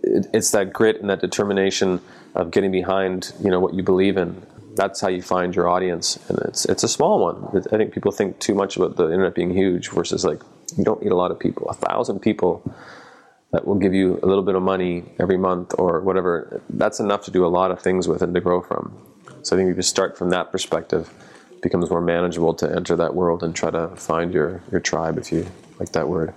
it's 0.01 0.51
that 0.51 0.71
grit 0.71 1.01
and 1.01 1.09
that 1.09 1.19
determination 1.19 1.99
of 2.35 2.51
getting 2.51 2.71
behind 2.71 3.33
you 3.43 3.49
know 3.49 3.59
what 3.59 3.73
you 3.73 3.83
believe 3.83 4.15
in 4.15 4.45
that's 4.75 5.01
how 5.01 5.07
you 5.07 5.21
find 5.21 5.55
your 5.55 5.67
audience, 5.67 6.17
and 6.29 6.39
it's 6.45 6.65
it's 6.65 6.83
a 6.83 6.87
small 6.87 7.19
one. 7.19 7.65
I 7.71 7.77
think 7.77 7.93
people 7.93 8.11
think 8.11 8.39
too 8.39 8.55
much 8.55 8.77
about 8.77 8.95
the 8.95 9.05
internet 9.05 9.35
being 9.35 9.51
huge 9.51 9.89
versus 9.89 10.25
like 10.25 10.41
you 10.77 10.83
don't 10.83 11.01
need 11.03 11.11
a 11.11 11.15
lot 11.15 11.31
of 11.31 11.39
people. 11.39 11.69
A 11.69 11.73
thousand 11.73 12.19
people 12.19 12.63
that 13.51 13.67
will 13.67 13.75
give 13.75 13.93
you 13.93 14.19
a 14.23 14.25
little 14.25 14.43
bit 14.43 14.55
of 14.55 14.63
money 14.63 15.03
every 15.19 15.37
month 15.37 15.73
or 15.77 16.01
whatever. 16.01 16.61
That's 16.69 16.99
enough 16.99 17.23
to 17.25 17.31
do 17.31 17.45
a 17.45 17.47
lot 17.59 17.69
of 17.71 17.81
things 17.81 18.07
with 18.07 18.21
and 18.21 18.33
to 18.33 18.41
grow 18.41 18.61
from. 18.61 18.97
So 19.43 19.55
I 19.55 19.59
think 19.59 19.69
if 19.69 19.75
you 19.75 19.83
start 19.83 20.17
from 20.17 20.31
that 20.31 20.51
perspective, 20.51 21.13
it 21.51 21.61
becomes 21.61 21.89
more 21.89 22.01
manageable 22.01 22.55
to 22.55 22.75
enter 22.75 22.95
that 22.95 23.13
world 23.13 23.43
and 23.43 23.55
try 23.55 23.69
to 23.69 23.89
find 23.95 24.33
your 24.33 24.61
your 24.71 24.81
tribe, 24.81 25.17
if 25.17 25.31
you 25.31 25.45
like 25.79 25.91
that 25.91 26.07
word. 26.07 26.33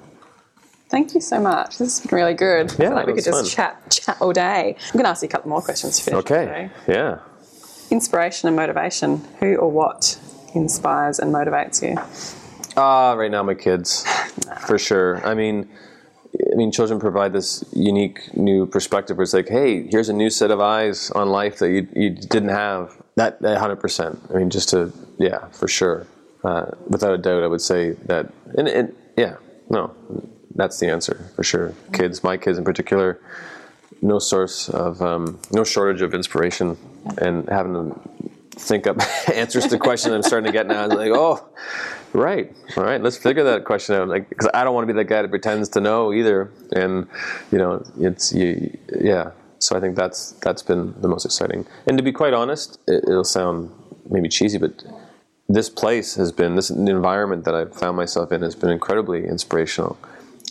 Thank 0.88 1.14
you 1.14 1.20
so 1.20 1.40
much. 1.40 1.78
This 1.78 1.98
has 1.98 2.06
been 2.06 2.16
really 2.16 2.34
good. 2.34 2.72
Yeah, 2.78 2.90
like 2.90 3.06
we 3.06 3.14
could 3.14 3.24
just 3.24 3.38
fun. 3.38 3.44
chat 3.46 3.90
chat 3.90 4.18
all 4.20 4.32
day. 4.32 4.76
I'm 4.78 4.92
going 4.92 5.04
to 5.04 5.10
ask 5.10 5.22
you 5.22 5.26
a 5.26 5.30
couple 5.30 5.48
more 5.50 5.62
questions 5.62 5.98
to 5.98 6.04
finish. 6.04 6.18
Okay. 6.20 6.70
Yeah. 6.86 7.18
Inspiration 7.90 8.48
and 8.48 8.56
motivation. 8.56 9.22
Who 9.40 9.56
or 9.56 9.70
what 9.70 10.18
inspires 10.54 11.18
and 11.18 11.32
motivates 11.32 11.82
you? 11.82 11.96
Ah, 12.76 13.12
uh, 13.12 13.16
right 13.16 13.30
now 13.30 13.42
my 13.42 13.54
kids, 13.54 14.04
for 14.66 14.78
sure. 14.78 15.26
I 15.26 15.34
mean, 15.34 15.68
I 16.52 16.56
mean, 16.56 16.72
children 16.72 17.00
provide 17.00 17.32
this 17.32 17.64
unique 17.72 18.36
new 18.36 18.66
perspective 18.66 19.16
where 19.16 19.22
it's 19.22 19.32
like, 19.32 19.48
hey, 19.48 19.86
here's 19.86 20.08
a 20.08 20.12
new 20.12 20.30
set 20.30 20.50
of 20.50 20.60
eyes 20.60 21.10
on 21.12 21.28
life 21.28 21.58
that 21.58 21.70
you, 21.70 21.88
you 21.94 22.10
didn't 22.10 22.50
have. 22.50 23.02
That, 23.14 23.40
that 23.42 23.58
100%. 23.58 24.34
I 24.34 24.38
mean, 24.38 24.50
just 24.50 24.68
to, 24.70 24.92
yeah, 25.18 25.46
for 25.48 25.68
sure. 25.68 26.06
Uh, 26.44 26.66
without 26.88 27.14
a 27.14 27.18
doubt, 27.18 27.42
I 27.42 27.46
would 27.46 27.62
say 27.62 27.92
that, 28.06 28.30
and, 28.58 28.68
and 28.68 28.94
yeah, 29.16 29.36
no, 29.70 29.94
that's 30.54 30.78
the 30.78 30.88
answer 30.88 31.30
for 31.34 31.42
sure. 31.42 31.74
Kids, 31.92 32.22
my 32.22 32.36
kids 32.36 32.58
in 32.58 32.64
particular, 32.64 33.18
no 34.02 34.18
source 34.18 34.68
of, 34.68 35.00
um, 35.00 35.40
no 35.52 35.64
shortage 35.64 36.02
of 36.02 36.12
inspiration 36.12 36.76
and 37.18 37.48
having 37.48 37.72
to 37.74 38.00
think 38.58 38.86
up 38.86 38.98
answers 39.34 39.66
to 39.68 39.78
questions 39.78 40.14
I'm 40.14 40.22
starting 40.22 40.46
to 40.46 40.52
get 40.52 40.66
now. 40.66 40.84
I'm 40.84 40.90
like, 40.90 41.12
oh, 41.12 41.46
right, 42.12 42.54
all 42.76 42.84
right, 42.84 43.00
let's 43.00 43.16
figure 43.16 43.44
that 43.44 43.64
question 43.64 43.94
out. 43.94 44.08
Like, 44.08 44.28
because 44.28 44.48
I 44.54 44.64
don't 44.64 44.74
want 44.74 44.86
to 44.86 44.92
be 44.92 44.96
that 44.98 45.04
guy 45.04 45.22
that 45.22 45.28
pretends 45.28 45.68
to 45.70 45.80
know 45.80 46.12
either. 46.12 46.50
And 46.72 47.06
you 47.52 47.58
know, 47.58 47.84
it's 47.98 48.32
you, 48.32 48.76
yeah. 49.00 49.30
So 49.58 49.76
I 49.76 49.80
think 49.80 49.96
that's 49.96 50.32
that's 50.32 50.62
been 50.62 50.94
the 51.00 51.08
most 51.08 51.24
exciting. 51.24 51.66
And 51.86 51.96
to 51.96 52.04
be 52.04 52.12
quite 52.12 52.34
honest, 52.34 52.78
it, 52.86 53.04
will 53.06 53.24
sound 53.24 53.70
maybe 54.08 54.28
cheesy, 54.28 54.58
but 54.58 54.84
this 55.48 55.70
place 55.70 56.16
has 56.16 56.32
been 56.32 56.56
this 56.56 56.70
environment 56.70 57.44
that 57.44 57.54
I've 57.54 57.74
found 57.74 57.96
myself 57.96 58.32
in 58.32 58.42
has 58.42 58.54
been 58.54 58.70
incredibly 58.70 59.26
inspirational. 59.26 59.96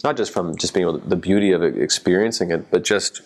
Not 0.04 0.18
just 0.18 0.32
from 0.32 0.56
just 0.56 0.74
being 0.74 0.88
able 0.88 1.00
to, 1.00 1.10
the 1.10 1.16
beauty 1.16 1.52
of 1.52 1.64
experiencing 1.64 2.52
it, 2.52 2.70
but 2.72 2.84
just 2.84 3.22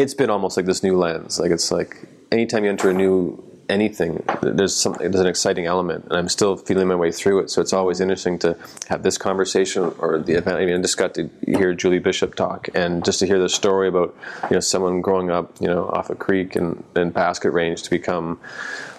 it's 0.00 0.14
been 0.14 0.30
almost 0.30 0.56
like 0.56 0.66
this 0.66 0.82
new 0.82 0.96
lens. 0.96 1.38
Like 1.38 1.50
it's 1.50 1.70
like 1.70 2.08
anytime 2.32 2.64
you 2.64 2.70
enter 2.70 2.90
a 2.90 2.94
new 2.94 3.42
anything, 3.68 4.24
there's 4.42 4.74
something, 4.74 5.10
there's 5.10 5.20
an 5.20 5.28
exciting 5.28 5.66
element, 5.66 6.04
and 6.06 6.14
I'm 6.14 6.28
still 6.28 6.56
feeling 6.56 6.88
my 6.88 6.96
way 6.96 7.12
through 7.12 7.40
it. 7.40 7.50
So 7.50 7.60
it's 7.60 7.72
always 7.72 8.00
interesting 8.00 8.38
to 8.40 8.56
have 8.88 9.02
this 9.02 9.16
conversation 9.16 9.94
or 9.98 10.18
the 10.18 10.34
event. 10.34 10.56
I 10.58 10.66
mean, 10.66 10.78
I 10.78 10.82
just 10.82 10.96
got 10.96 11.14
to 11.14 11.30
hear 11.46 11.74
Julie 11.74 12.00
Bishop 12.00 12.34
talk, 12.34 12.68
and 12.74 13.04
just 13.04 13.20
to 13.20 13.26
hear 13.26 13.38
the 13.38 13.48
story 13.48 13.88
about 13.88 14.16
you 14.50 14.56
know 14.56 14.60
someone 14.60 15.00
growing 15.02 15.30
up, 15.30 15.54
you 15.60 15.68
know, 15.68 15.86
off 15.88 16.10
a 16.10 16.14
creek 16.14 16.56
and, 16.56 16.82
basket 17.14 17.50
range 17.50 17.82
to 17.82 17.90
become 17.90 18.38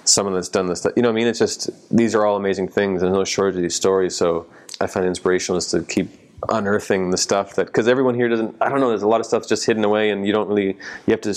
someone 0.06 0.34
that's 0.34 0.49
done 0.49 0.68
this. 0.68 0.86
You 0.95 1.04
know, 1.04 1.10
I 1.10 1.14
mean, 1.14 1.28
it's 1.28 1.39
just 1.39 1.70
these 1.95 2.16
are 2.16 2.26
all 2.26 2.36
amazing 2.36 2.68
things. 2.68 3.02
There's 3.02 3.14
no 3.14 3.24
shortage 3.24 3.56
of 3.58 3.62
these 3.62 3.76
stories. 3.76 4.16
So 4.16 4.47
I 4.80 4.88
find 4.88 5.06
inspirational 5.06 5.58
is 5.58 5.68
to 5.68 5.84
keep 5.84 6.10
unearthing 6.49 7.11
the 7.11 7.17
stuff 7.17 7.55
that 7.55 7.67
because 7.67 7.87
everyone 7.87 8.15
here 8.15 8.27
doesn't. 8.27 8.55
I 8.61 8.69
don't 8.69 8.79
know. 8.79 8.89
There's 8.89 9.03
a 9.03 9.07
lot 9.07 9.19
of 9.19 9.25
stuff 9.25 9.47
just 9.47 9.65
hidden 9.65 9.83
away, 9.83 10.09
and 10.09 10.25
you 10.25 10.33
don't 10.33 10.47
really. 10.47 10.77
You 11.05 11.11
have 11.11 11.21
to 11.21 11.35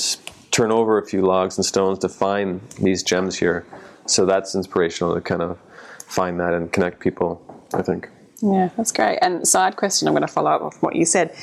turn 0.51 0.71
over 0.71 0.99
a 0.99 1.07
few 1.07 1.23
logs 1.23 1.57
and 1.57 1.65
stones 1.65 1.99
to 2.01 2.09
find 2.09 2.61
these 2.81 3.03
gems 3.03 3.37
here. 3.37 3.67
So 4.07 4.27
that's 4.27 4.55
inspirational 4.55 5.15
to 5.15 5.21
kind 5.21 5.43
of 5.43 5.59
find 6.07 6.39
that 6.41 6.55
and 6.55 6.73
connect 6.73 7.01
people. 7.01 7.43
I 7.73 7.83
think. 7.83 8.09
Yeah, 8.43 8.71
that's 8.77 8.93
great. 8.93 9.19
And 9.23 9.47
side 9.47 9.77
question, 9.77 10.07
I'm 10.07 10.15
going 10.15 10.27
to 10.27 10.33
follow 10.33 10.51
up 10.51 10.63
with 10.63 10.83
what 10.83 10.97
you 10.97 11.05
said. 11.05 11.35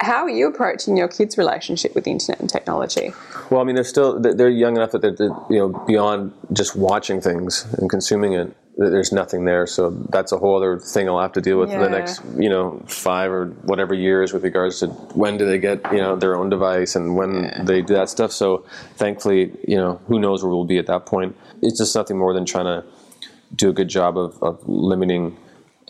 How 0.00 0.22
are 0.22 0.30
you 0.30 0.48
approaching 0.48 0.96
your 0.96 1.08
kids' 1.08 1.36
relationship 1.36 1.94
with 1.94 2.04
the 2.04 2.10
internet 2.10 2.40
and 2.40 2.48
technology? 2.48 3.12
Well, 3.50 3.60
I 3.60 3.64
mean, 3.64 3.74
they're 3.74 3.84
still 3.84 4.18
they're 4.18 4.48
young 4.48 4.76
enough 4.76 4.92
that 4.92 5.02
they're, 5.02 5.12
you 5.50 5.58
know 5.58 5.68
beyond 5.86 6.32
just 6.52 6.74
watching 6.74 7.20
things 7.20 7.66
and 7.74 7.90
consuming 7.90 8.32
it 8.32 8.56
there's 8.88 9.12
nothing 9.12 9.44
there. 9.44 9.66
So 9.66 9.90
that's 9.90 10.32
a 10.32 10.38
whole 10.38 10.56
other 10.56 10.78
thing 10.78 11.06
I'll 11.06 11.20
have 11.20 11.32
to 11.32 11.42
deal 11.42 11.58
with 11.58 11.70
yeah. 11.70 11.80
the 11.80 11.90
next, 11.90 12.22
you 12.38 12.48
know, 12.48 12.82
five 12.86 13.30
or 13.30 13.46
whatever 13.62 13.92
years 13.92 14.32
with 14.32 14.42
regards 14.42 14.80
to 14.80 14.86
when 14.86 15.36
do 15.36 15.44
they 15.44 15.58
get, 15.58 15.80
you 15.92 15.98
know, 15.98 16.16
their 16.16 16.34
own 16.34 16.48
device 16.48 16.96
and 16.96 17.14
when 17.14 17.44
yeah. 17.44 17.62
they 17.62 17.82
do 17.82 17.92
that 17.94 18.08
stuff. 18.08 18.32
So 18.32 18.64
thankfully, 18.96 19.52
you 19.68 19.76
know, 19.76 20.00
who 20.06 20.18
knows 20.18 20.42
where 20.42 20.50
we'll 20.50 20.64
be 20.64 20.78
at 20.78 20.86
that 20.86 21.04
point. 21.04 21.36
It's 21.60 21.76
just 21.76 21.94
nothing 21.94 22.16
more 22.16 22.32
than 22.32 22.46
trying 22.46 22.64
to 22.64 22.84
do 23.54 23.68
a 23.68 23.72
good 23.74 23.88
job 23.88 24.16
of, 24.16 24.42
of 24.42 24.66
limiting 24.66 25.36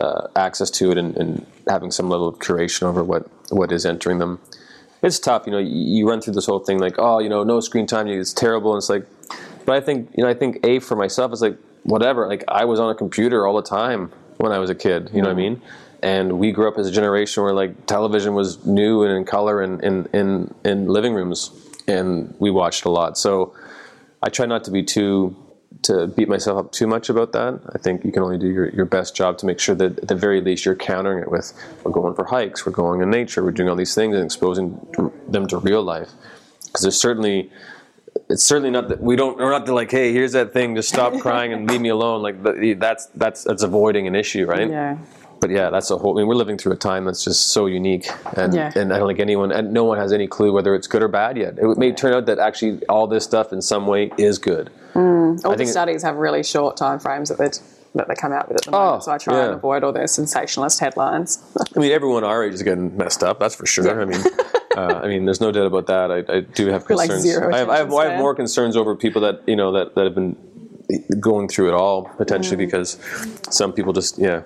uh, 0.00 0.26
access 0.34 0.70
to 0.70 0.90
it 0.90 0.98
and, 0.98 1.16
and, 1.16 1.46
having 1.68 1.90
some 1.92 2.08
level 2.08 2.26
of 2.26 2.36
curation 2.38 2.82
over 2.84 3.04
what, 3.04 3.30
what 3.52 3.70
is 3.70 3.86
entering 3.86 4.18
them. 4.18 4.40
It's 5.02 5.20
tough, 5.20 5.44
you 5.46 5.52
know, 5.52 5.58
you 5.58 6.08
run 6.08 6.20
through 6.20 6.32
this 6.34 6.46
whole 6.46 6.58
thing 6.58 6.78
like, 6.80 6.94
oh, 6.98 7.20
you 7.20 7.28
know, 7.28 7.44
no 7.44 7.60
screen 7.60 7.86
time, 7.86 8.08
it's 8.08 8.32
terrible. 8.32 8.72
And 8.72 8.78
it's 8.78 8.88
like, 8.88 9.06
but 9.66 9.76
I 9.76 9.80
think, 9.80 10.10
you 10.16 10.24
know, 10.24 10.30
I 10.30 10.34
think 10.34 10.58
A 10.64 10.80
for 10.80 10.96
myself 10.96 11.32
is 11.32 11.42
like, 11.42 11.56
whatever. 11.82 12.26
Like 12.26 12.44
I 12.48 12.64
was 12.64 12.80
on 12.80 12.90
a 12.90 12.94
computer 12.94 13.46
all 13.46 13.56
the 13.56 13.68
time 13.68 14.12
when 14.36 14.52
I 14.52 14.58
was 14.58 14.70
a 14.70 14.74
kid. 14.74 15.10
You 15.12 15.22
know 15.22 15.28
what 15.28 15.38
I 15.38 15.40
mm-hmm. 15.40 15.54
mean? 15.54 15.62
And 16.02 16.38
we 16.38 16.52
grew 16.52 16.68
up 16.68 16.78
as 16.78 16.86
a 16.86 16.90
generation 16.90 17.42
where 17.42 17.52
like 17.52 17.86
television 17.86 18.34
was 18.34 18.64
new 18.64 19.02
and 19.02 19.12
in 19.12 19.24
color 19.24 19.60
and 19.60 19.82
in 19.82 20.06
in 20.12 20.54
in 20.64 20.86
living 20.86 21.14
rooms, 21.14 21.50
and 21.86 22.34
we 22.38 22.50
watched 22.50 22.84
a 22.84 22.88
lot. 22.88 23.18
So 23.18 23.54
I 24.22 24.30
try 24.30 24.46
not 24.46 24.64
to 24.64 24.70
be 24.70 24.82
too 24.82 25.36
to 25.82 26.06
beat 26.08 26.28
myself 26.28 26.58
up 26.58 26.72
too 26.72 26.86
much 26.86 27.08
about 27.08 27.32
that. 27.32 27.60
I 27.74 27.78
think 27.78 28.04
you 28.04 28.12
can 28.12 28.22
only 28.22 28.38
do 28.38 28.48
your, 28.48 28.68
your 28.70 28.84
best 28.84 29.16
job 29.16 29.38
to 29.38 29.46
make 29.46 29.58
sure 29.58 29.74
that 29.76 29.98
at 29.98 30.08
the 30.08 30.14
very 30.14 30.40
least 30.40 30.64
you're 30.64 30.74
countering 30.74 31.22
it 31.22 31.30
with 31.30 31.52
we're 31.84 31.92
going 31.92 32.14
for 32.14 32.24
hikes, 32.24 32.66
we're 32.66 32.72
going 32.72 33.00
in 33.00 33.10
nature, 33.10 33.42
we're 33.42 33.52
doing 33.52 33.68
all 33.68 33.76
these 33.76 33.94
things 33.94 34.14
and 34.14 34.24
exposing 34.24 34.78
them 35.28 35.46
to 35.46 35.58
real 35.58 35.82
life. 35.82 36.10
Because 36.64 36.82
there's 36.82 37.00
certainly 37.00 37.50
it's 38.30 38.44
certainly 38.44 38.70
not 38.70 38.88
that 38.88 39.00
we 39.00 39.16
don't 39.16 39.36
we're 39.36 39.50
not 39.50 39.68
like 39.68 39.90
hey 39.90 40.12
here's 40.12 40.32
that 40.32 40.52
thing 40.52 40.74
just 40.74 40.88
stop 40.88 41.18
crying 41.20 41.52
and 41.52 41.68
leave 41.68 41.80
me 41.80 41.88
alone. 41.88 42.22
Like 42.22 42.42
that's 42.78 43.06
that's 43.06 43.44
that's 43.44 43.62
avoiding 43.62 44.06
an 44.06 44.14
issue 44.14 44.46
right? 44.46 44.70
Yeah. 44.70 44.98
But 45.40 45.50
yeah 45.50 45.70
that's 45.70 45.90
a 45.90 45.98
whole 45.98 46.16
I 46.16 46.20
mean 46.20 46.28
we're 46.28 46.34
living 46.34 46.56
through 46.56 46.72
a 46.72 46.76
time 46.76 47.04
that's 47.04 47.24
just 47.24 47.52
so 47.52 47.66
unique 47.66 48.06
and 48.36 48.54
yeah. 48.54 48.72
and 48.76 48.92
I 48.92 48.98
don't 48.98 49.08
think 49.08 49.20
anyone 49.20 49.52
and 49.52 49.72
no 49.72 49.84
one 49.84 49.98
has 49.98 50.12
any 50.12 50.26
clue 50.26 50.52
whether 50.52 50.74
it's 50.74 50.86
good 50.86 51.02
or 51.02 51.08
bad 51.08 51.36
yet. 51.36 51.58
It 51.58 51.76
may 51.76 51.92
turn 51.92 52.14
out 52.14 52.26
that 52.26 52.38
actually 52.38 52.84
all 52.86 53.06
this 53.06 53.24
stuff 53.24 53.52
in 53.52 53.60
some 53.60 53.86
way 53.86 54.12
is 54.16 54.38
good. 54.38 54.70
Mm. 54.94 55.44
all 55.44 55.54
the 55.54 55.66
studies 55.66 56.02
have 56.02 56.16
really 56.16 56.42
short 56.42 56.76
time 56.76 56.98
frames 56.98 57.28
that 57.28 57.38
they 57.38 57.50
that 57.94 58.08
they 58.08 58.14
come 58.14 58.32
out 58.32 58.48
with 58.48 58.58
at 58.58 58.64
the 58.64 58.70
moment. 58.70 59.02
Oh, 59.02 59.04
so 59.04 59.12
I 59.12 59.18
try 59.18 59.34
yeah. 59.34 59.46
and 59.46 59.54
avoid 59.54 59.82
all 59.82 59.92
those 59.92 60.12
sensationalist 60.12 60.78
headlines. 60.78 61.42
I 61.76 61.78
mean, 61.78 61.92
everyone 61.92 62.24
our 62.24 62.44
age 62.44 62.54
is 62.54 62.62
getting 62.62 62.96
messed 62.96 63.22
up. 63.22 63.40
That's 63.40 63.54
for 63.54 63.66
sure. 63.66 63.86
Yeah. 63.86 64.02
I 64.02 64.04
mean, 64.04 64.22
uh, 64.76 65.00
I 65.02 65.08
mean, 65.08 65.24
there's 65.24 65.40
no 65.40 65.50
doubt 65.50 65.66
about 65.66 65.86
that. 65.86 66.10
I, 66.10 66.36
I 66.36 66.40
do 66.40 66.68
have 66.68 66.84
concerns. 66.86 67.26
Like 67.26 67.54
I, 67.54 67.58
have, 67.58 67.68
I, 67.68 67.78
have, 67.78 67.92
I, 67.92 68.06
have, 68.10 68.18
more 68.18 68.34
concerns 68.34 68.76
over 68.76 68.94
people 68.94 69.22
that 69.22 69.42
you 69.46 69.56
know 69.56 69.72
that, 69.72 69.94
that 69.94 70.04
have 70.04 70.14
been 70.14 70.36
going 71.20 71.48
through 71.48 71.68
it 71.68 71.74
all 71.74 72.04
potentially 72.16 72.56
mm. 72.56 72.66
because 72.66 72.98
some 73.48 73.72
people 73.72 73.92
just 73.92 74.18
yeah 74.18 74.42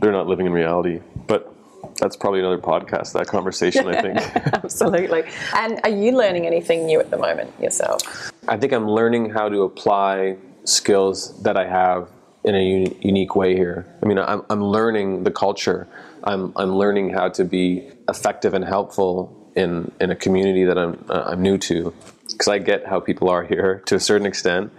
they're 0.00 0.12
not 0.12 0.26
living 0.26 0.46
in 0.46 0.52
reality. 0.52 1.00
But 1.26 1.52
that's 2.00 2.16
probably 2.16 2.40
another 2.40 2.58
podcast. 2.58 3.12
That 3.12 3.28
conversation, 3.28 3.88
I 3.88 4.00
think. 4.00 4.18
Absolutely. 4.64 5.24
And 5.54 5.80
are 5.84 5.90
you 5.90 6.12
learning 6.12 6.46
anything 6.46 6.86
new 6.86 7.00
at 7.00 7.10
the 7.10 7.18
moment 7.18 7.52
yourself? 7.60 8.32
I 8.48 8.56
think 8.56 8.72
I'm 8.72 8.88
learning 8.88 9.30
how 9.30 9.48
to 9.48 9.62
apply 9.62 10.36
skills 10.64 11.40
that 11.42 11.56
I 11.56 11.66
have 11.66 12.08
in 12.44 12.54
a 12.54 12.74
un- 12.74 12.96
unique 13.00 13.36
way 13.36 13.54
here. 13.54 13.86
I 14.02 14.06
mean, 14.06 14.18
I'm, 14.18 14.42
I'm 14.50 14.64
learning 14.64 15.24
the 15.24 15.30
culture. 15.30 15.86
I'm, 16.24 16.52
I'm 16.56 16.74
learning 16.76 17.10
how 17.10 17.28
to 17.30 17.44
be 17.44 17.90
effective 18.08 18.54
and 18.54 18.64
helpful 18.64 19.38
in 19.54 19.92
in 20.00 20.10
a 20.10 20.16
community 20.16 20.64
that 20.64 20.78
I'm 20.78 21.04
uh, 21.08 21.24
I'm 21.26 21.42
new 21.42 21.58
to. 21.58 21.94
Because 22.28 22.48
I 22.48 22.58
get 22.58 22.86
how 22.86 23.00
people 23.00 23.28
are 23.28 23.44
here 23.44 23.82
to 23.86 23.96
a 23.96 24.00
certain 24.00 24.26
extent, 24.26 24.72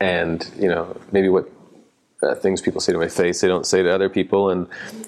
and 0.00 0.48
you 0.58 0.68
know 0.68 0.96
maybe 1.12 1.28
what 1.28 1.50
uh, 2.22 2.34
things 2.34 2.60
people 2.60 2.80
say 2.80 2.92
to 2.92 2.98
my 2.98 3.08
face 3.08 3.40
they 3.40 3.48
don't 3.48 3.66
say 3.66 3.82
to 3.82 3.90
other 3.90 4.08
people, 4.08 4.50
and 4.50 4.66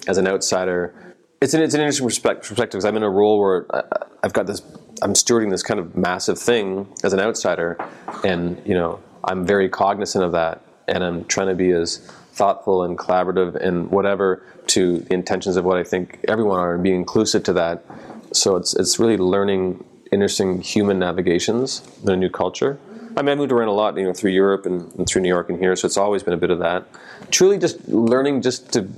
as 0.08 0.18
an 0.18 0.26
outsider, 0.26 0.94
it's 1.40 1.54
an 1.54 1.62
it's 1.62 1.74
an 1.74 1.80
interesting 1.80 2.06
perspective. 2.06 2.56
Because 2.56 2.84
I'm 2.84 2.96
in 2.96 3.02
a 3.02 3.10
role 3.10 3.38
where 3.38 3.66
I, 3.74 3.82
I've 4.22 4.32
got 4.32 4.46
this 4.46 4.62
I'm 5.02 5.14
stewarding 5.14 5.50
this 5.50 5.62
kind 5.62 5.80
of 5.80 5.96
massive 5.96 6.38
thing 6.38 6.88
as 7.04 7.12
an 7.12 7.20
outsider, 7.20 7.78
and 8.24 8.60
you 8.66 8.74
know 8.74 9.00
I'm 9.24 9.46
very 9.46 9.68
cognizant 9.68 10.24
of 10.24 10.32
that, 10.32 10.62
and 10.90 11.02
I'm 11.02 11.24
trying 11.24 11.48
to 11.48 11.54
be 11.54 11.70
as 11.70 11.98
thoughtful 12.32 12.82
and 12.82 12.98
collaborative 12.98 13.54
and 13.56 13.90
whatever 13.90 14.42
to 14.68 14.98
the 14.98 15.14
intentions 15.14 15.56
of 15.56 15.64
what 15.64 15.76
I 15.76 15.84
think 15.84 16.20
everyone 16.28 16.60
are 16.60 16.74
and 16.74 16.82
be 16.82 16.92
inclusive 16.92 17.42
to 17.44 17.52
that 17.54 17.84
so 18.32 18.56
it's 18.56 18.74
it's 18.74 18.98
really 18.98 19.16
learning 19.16 19.84
interesting 20.12 20.60
human 20.60 20.98
navigations 20.98 21.82
in 22.02 22.10
a 22.10 22.16
new 22.16 22.30
culture. 22.30 22.78
I 23.16 23.22
mean, 23.22 23.30
I 23.30 23.34
moved 23.34 23.52
around 23.52 23.68
a 23.68 23.72
lot, 23.72 23.96
you 23.96 24.04
know, 24.04 24.12
through 24.12 24.30
Europe 24.30 24.66
and, 24.66 24.92
and, 24.94 25.06
through 25.06 25.22
New 25.22 25.28
York 25.28 25.50
and 25.50 25.58
here, 25.58 25.74
so 25.74 25.86
it's 25.86 25.96
always 25.96 26.22
been 26.22 26.34
a 26.34 26.38
bit 26.38 26.50
of 26.50 26.60
that. 26.60 26.86
Truly, 27.30 27.58
just 27.58 27.88
learning 27.88 28.42
just 28.42 28.72
to 28.74 28.88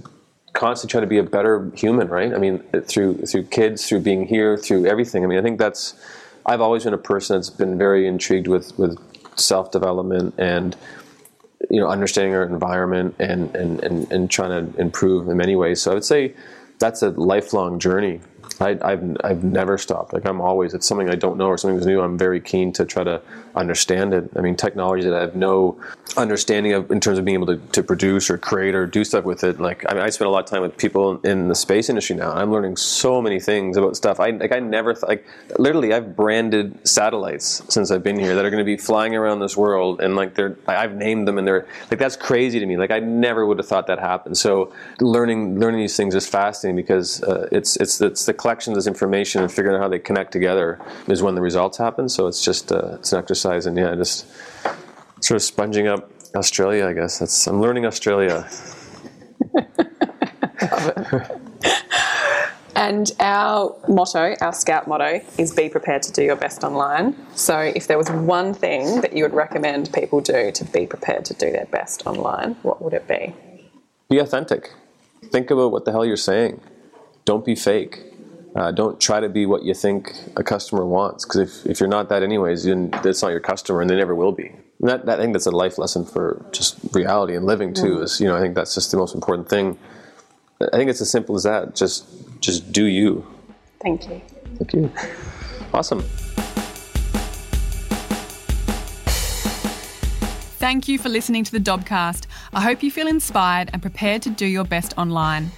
constantly 0.53 0.93
try 0.93 1.01
to 1.01 1.07
be 1.07 1.16
a 1.16 1.22
better 1.22 1.70
human, 1.74 2.09
right? 2.09 2.32
I 2.34 2.38
mean, 2.38 2.62
uh, 2.74 2.80
through 2.80 3.18
through 3.26 3.45
kids, 3.45 3.88
through 3.88 4.01
being 4.01 4.26
here, 4.26 4.57
through 4.57 4.86
everything. 4.86 5.24
I 5.24 5.26
mean, 5.26 5.38
I 5.38 5.43
think 5.43 5.59
that's. 5.59 5.95
I've 6.45 6.61
always 6.61 6.82
been 6.84 6.95
a 6.95 6.99
person 6.99 7.36
that's 7.36 7.51
been 7.51 7.78
very 7.78 8.07
intrigued 8.07 8.49
with 8.49 8.76
with 8.78 8.99
self 9.38 9.70
development 9.70 10.34
and 10.38 10.76
you 11.70 11.80
know 11.80 11.88
understanding 11.88 12.34
our 12.34 12.44
environment 12.44 13.14
and, 13.18 13.54
and 13.54 13.82
and 13.82 14.10
and 14.12 14.30
trying 14.30 14.72
to 14.72 14.80
improve 14.80 15.28
in 15.28 15.36
many 15.36 15.56
ways. 15.56 15.80
So 15.82 15.90
I 15.90 15.94
would 15.94 16.04
say 16.04 16.34
that's 16.78 17.02
a 17.02 17.10
lifelong 17.10 17.78
journey 17.78 18.20
I, 18.60 18.90
have 18.90 19.16
I've 19.24 19.44
never 19.44 19.78
stopped. 19.78 20.12
Like 20.12 20.26
I'm 20.26 20.40
always, 20.40 20.74
it's 20.74 20.86
something 20.86 21.10
I 21.10 21.14
don't 21.14 21.36
know 21.36 21.46
or 21.46 21.58
something 21.58 21.76
that's 21.76 21.86
new. 21.86 22.00
I'm 22.00 22.18
very 22.18 22.40
keen 22.40 22.72
to 22.74 22.84
try 22.84 23.04
to 23.04 23.20
understand 23.55 24.14
it. 24.14 24.30
I 24.36 24.40
mean, 24.40 24.57
technology 24.57 25.05
that 25.05 25.14
I 25.14 25.20
have 25.20 25.36
no 25.36 25.78
understanding 26.16 26.72
of 26.72 26.90
in 26.90 27.00
terms 27.00 27.18
of 27.18 27.24
being 27.24 27.36
able 27.36 27.46
to, 27.46 27.57
to 27.72 27.82
produce 27.82 28.28
or 28.28 28.38
create 28.38 28.74
or 28.74 28.86
do 28.86 29.05
stuff 29.05 29.24
with 29.24 29.44
it. 29.44 29.61
Like 29.61 29.84
I 29.90 29.94
mean, 29.94 30.03
I 30.03 30.11
spend 30.11 30.28
a 30.28 30.30
lot 30.30 30.44
of 30.44 30.50
time 30.50 30.62
with 30.62 30.76
people 30.76 31.20
in 31.20 31.48
the 31.48 31.55
space 31.55 31.88
industry 31.88 32.16
now. 32.16 32.32
I'm 32.32 32.50
learning 32.50 32.76
so 32.76 33.22
many 33.22 33.40
things 33.40 33.76
about 33.76 33.96
stuff. 33.96 34.20
I 34.20 34.30
like 34.30 34.53
I 34.53 34.59
never 34.61 34.94
th- 34.94 35.05
like 35.05 35.26
literally 35.59 35.92
I've 35.92 36.16
branded 36.16 36.86
satellites 36.86 37.62
since 37.68 37.90
I've 37.90 38.03
been 38.03 38.18
here 38.18 38.34
that 38.34 38.44
are 38.44 38.50
going 38.50 38.61
to 38.61 38.64
be 38.64 38.76
flying 38.76 39.14
around 39.14 39.40
this 39.40 39.57
world 39.57 40.00
and 40.00 40.16
like 40.16 40.34
they're 40.34 40.57
I've 40.66 40.94
named 40.94 41.28
them 41.28 41.38
and 41.38 41.46
they're 41.46 41.66
like 41.90 41.98
that's 41.98 42.16
crazy 42.16 42.61
to 42.61 42.66
me. 42.66 42.76
Like 42.76 42.90
I 42.90 43.00
never 43.00 43.46
would 43.46 43.59
have 43.59 43.66
thought 43.68 43.86
that 43.86 43.98
happened. 43.98 44.36
So 44.36 44.72
learning 45.00 45.59
learning 45.61 45.80
these 45.80 45.96
things 45.96 46.14
is 46.14 46.26
fascinating 46.28 46.76
because 46.76 47.22
uh, 47.22 47.48
it's 47.53 47.76
it's 47.76 48.00
it's 48.00 48.26
the 48.26 48.34
collection 48.34 48.72
of 48.72 48.76
this 48.76 48.86
information 48.86 49.42
and 49.42 49.50
figuring 49.50 49.76
out 49.76 49.82
how 49.82 49.88
they 49.88 49.98
connect 49.98 50.32
together 50.32 50.78
is 51.09 51.22
when 51.22 51.34
the 51.34 51.40
results 51.40 51.78
happen. 51.78 52.09
So 52.09 52.26
it's 52.26 52.44
just 52.44 52.72
uh, 52.72 52.96
it's 52.98 53.12
an 53.12 53.18
exercise, 53.18 53.41
and 53.51 53.76
yeah, 53.76 53.95
just 53.95 54.26
sort 55.22 55.36
of 55.36 55.43
sponging 55.43 55.86
up 55.86 56.11
Australia. 56.34 56.86
I 56.86 56.93
guess 56.93 57.18
that's 57.18 57.47
I'm 57.47 57.61
learning 57.61 57.86
Australia. 57.86 58.49
And 62.74 63.12
our 63.20 63.76
motto, 63.86 64.34
our 64.40 64.53
scout 64.53 64.88
motto, 64.88 65.20
is 65.38 65.55
be 65.55 65.68
prepared 65.68 66.03
to 66.03 66.12
do 66.12 66.22
your 66.22 66.36
best 66.36 66.64
online. 66.64 67.14
So, 67.36 67.59
if 67.59 67.86
there 67.86 67.97
was 67.97 68.11
one 68.11 68.55
thing 68.55 69.03
that 69.03 69.12
you 69.12 69.22
would 69.24 69.34
recommend 69.34 69.93
people 69.93 70.20
do 70.20 70.51
to 70.51 70.64
be 70.64 70.86
prepared 70.86 71.24
to 71.26 71.34
do 71.34 71.53
their 71.53 71.66
best 71.66 72.07
online, 72.07 72.55
what 72.62 72.82
would 72.82 72.93
it 72.93 73.07
be? 73.07 73.34
Be 74.11 74.18
authentic. 74.18 74.72
Think 75.30 75.51
about 75.51 75.70
what 75.70 75.84
the 75.84 75.93
hell 75.93 76.05
you're 76.05 76.16
saying. 76.16 76.61
Don't 77.24 77.45
be 77.45 77.55
fake. 77.55 78.11
Uh, 78.55 78.70
don't 78.70 79.00
try 79.00 79.18
to 79.18 79.28
be 79.28 79.46
what 79.46 79.62
you 79.62 79.72
think 79.72 80.12
a 80.36 80.44
customer 80.44 80.84
wants 80.84 81.24
because 81.24 81.40
if, 81.40 81.66
if 81.66 81.80
you're 81.80 81.88
not 81.88 82.11
that 82.11 82.22
anyways 82.22 82.64
then 82.64 82.90
that's 83.03 83.22
not 83.22 83.30
your 83.30 83.40
customer 83.40 83.80
and 83.80 83.88
they 83.88 83.96
never 83.96 84.14
will 84.14 84.32
be 84.32 84.53
that, 84.82 85.07
that, 85.07 85.20
I 85.20 85.22
think 85.22 85.32
that's 85.32 85.46
a 85.46 85.53
life 85.53 85.78
lesson 85.78 86.05
for 86.05 86.44
just 86.50 86.76
reality 86.92 87.36
and 87.36 87.46
living 87.46 87.72
too. 87.72 88.03
Is 88.03 88.20
you 88.20 88.26
know 88.26 88.36
I 88.36 88.40
think 88.40 88.55
that's 88.55 88.74
just 88.74 88.90
the 88.90 88.96
most 88.96 89.14
important 89.14 89.48
thing. 89.48 89.78
I 90.61 90.76
think 90.76 90.90
it's 90.90 91.00
as 91.00 91.11
simple 91.11 91.36
as 91.36 91.44
that. 91.44 91.74
Just 91.76 92.05
just 92.40 92.72
do 92.72 92.86
you. 92.86 93.24
Thank 93.80 94.09
you. 94.09 94.20
Thank 94.59 94.72
you. 94.74 94.92
Awesome. 95.72 96.03
Thank 100.59 100.86
you 100.86 100.98
for 100.98 101.09
listening 101.09 101.44
to 101.44 101.53
the 101.53 101.59
Dobcast. 101.59 102.26
I 102.53 102.61
hope 102.61 102.82
you 102.82 102.90
feel 102.90 103.09
inspired 103.09 103.70
and 103.72 103.82
prepared 103.82 104.22
to 104.22 104.30
do 104.30 104.46
your 104.46 104.64
best 104.64 104.96
online. 104.96 105.50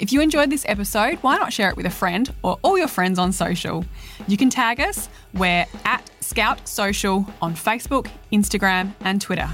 If 0.00 0.12
you 0.12 0.22
enjoyed 0.22 0.48
this 0.48 0.64
episode, 0.66 1.18
why 1.18 1.36
not 1.36 1.52
share 1.52 1.68
it 1.68 1.76
with 1.76 1.84
a 1.84 1.90
friend 1.90 2.32
or 2.42 2.58
all 2.62 2.78
your 2.78 2.88
friends 2.88 3.18
on 3.18 3.32
social? 3.32 3.84
You 4.26 4.38
can 4.38 4.48
tag 4.48 4.80
us. 4.80 5.10
We're 5.34 5.66
at 5.84 6.10
Scout 6.20 6.66
Social 6.66 7.26
on 7.42 7.54
Facebook, 7.54 8.08
Instagram, 8.32 8.94
and 9.02 9.20
Twitter. 9.20 9.50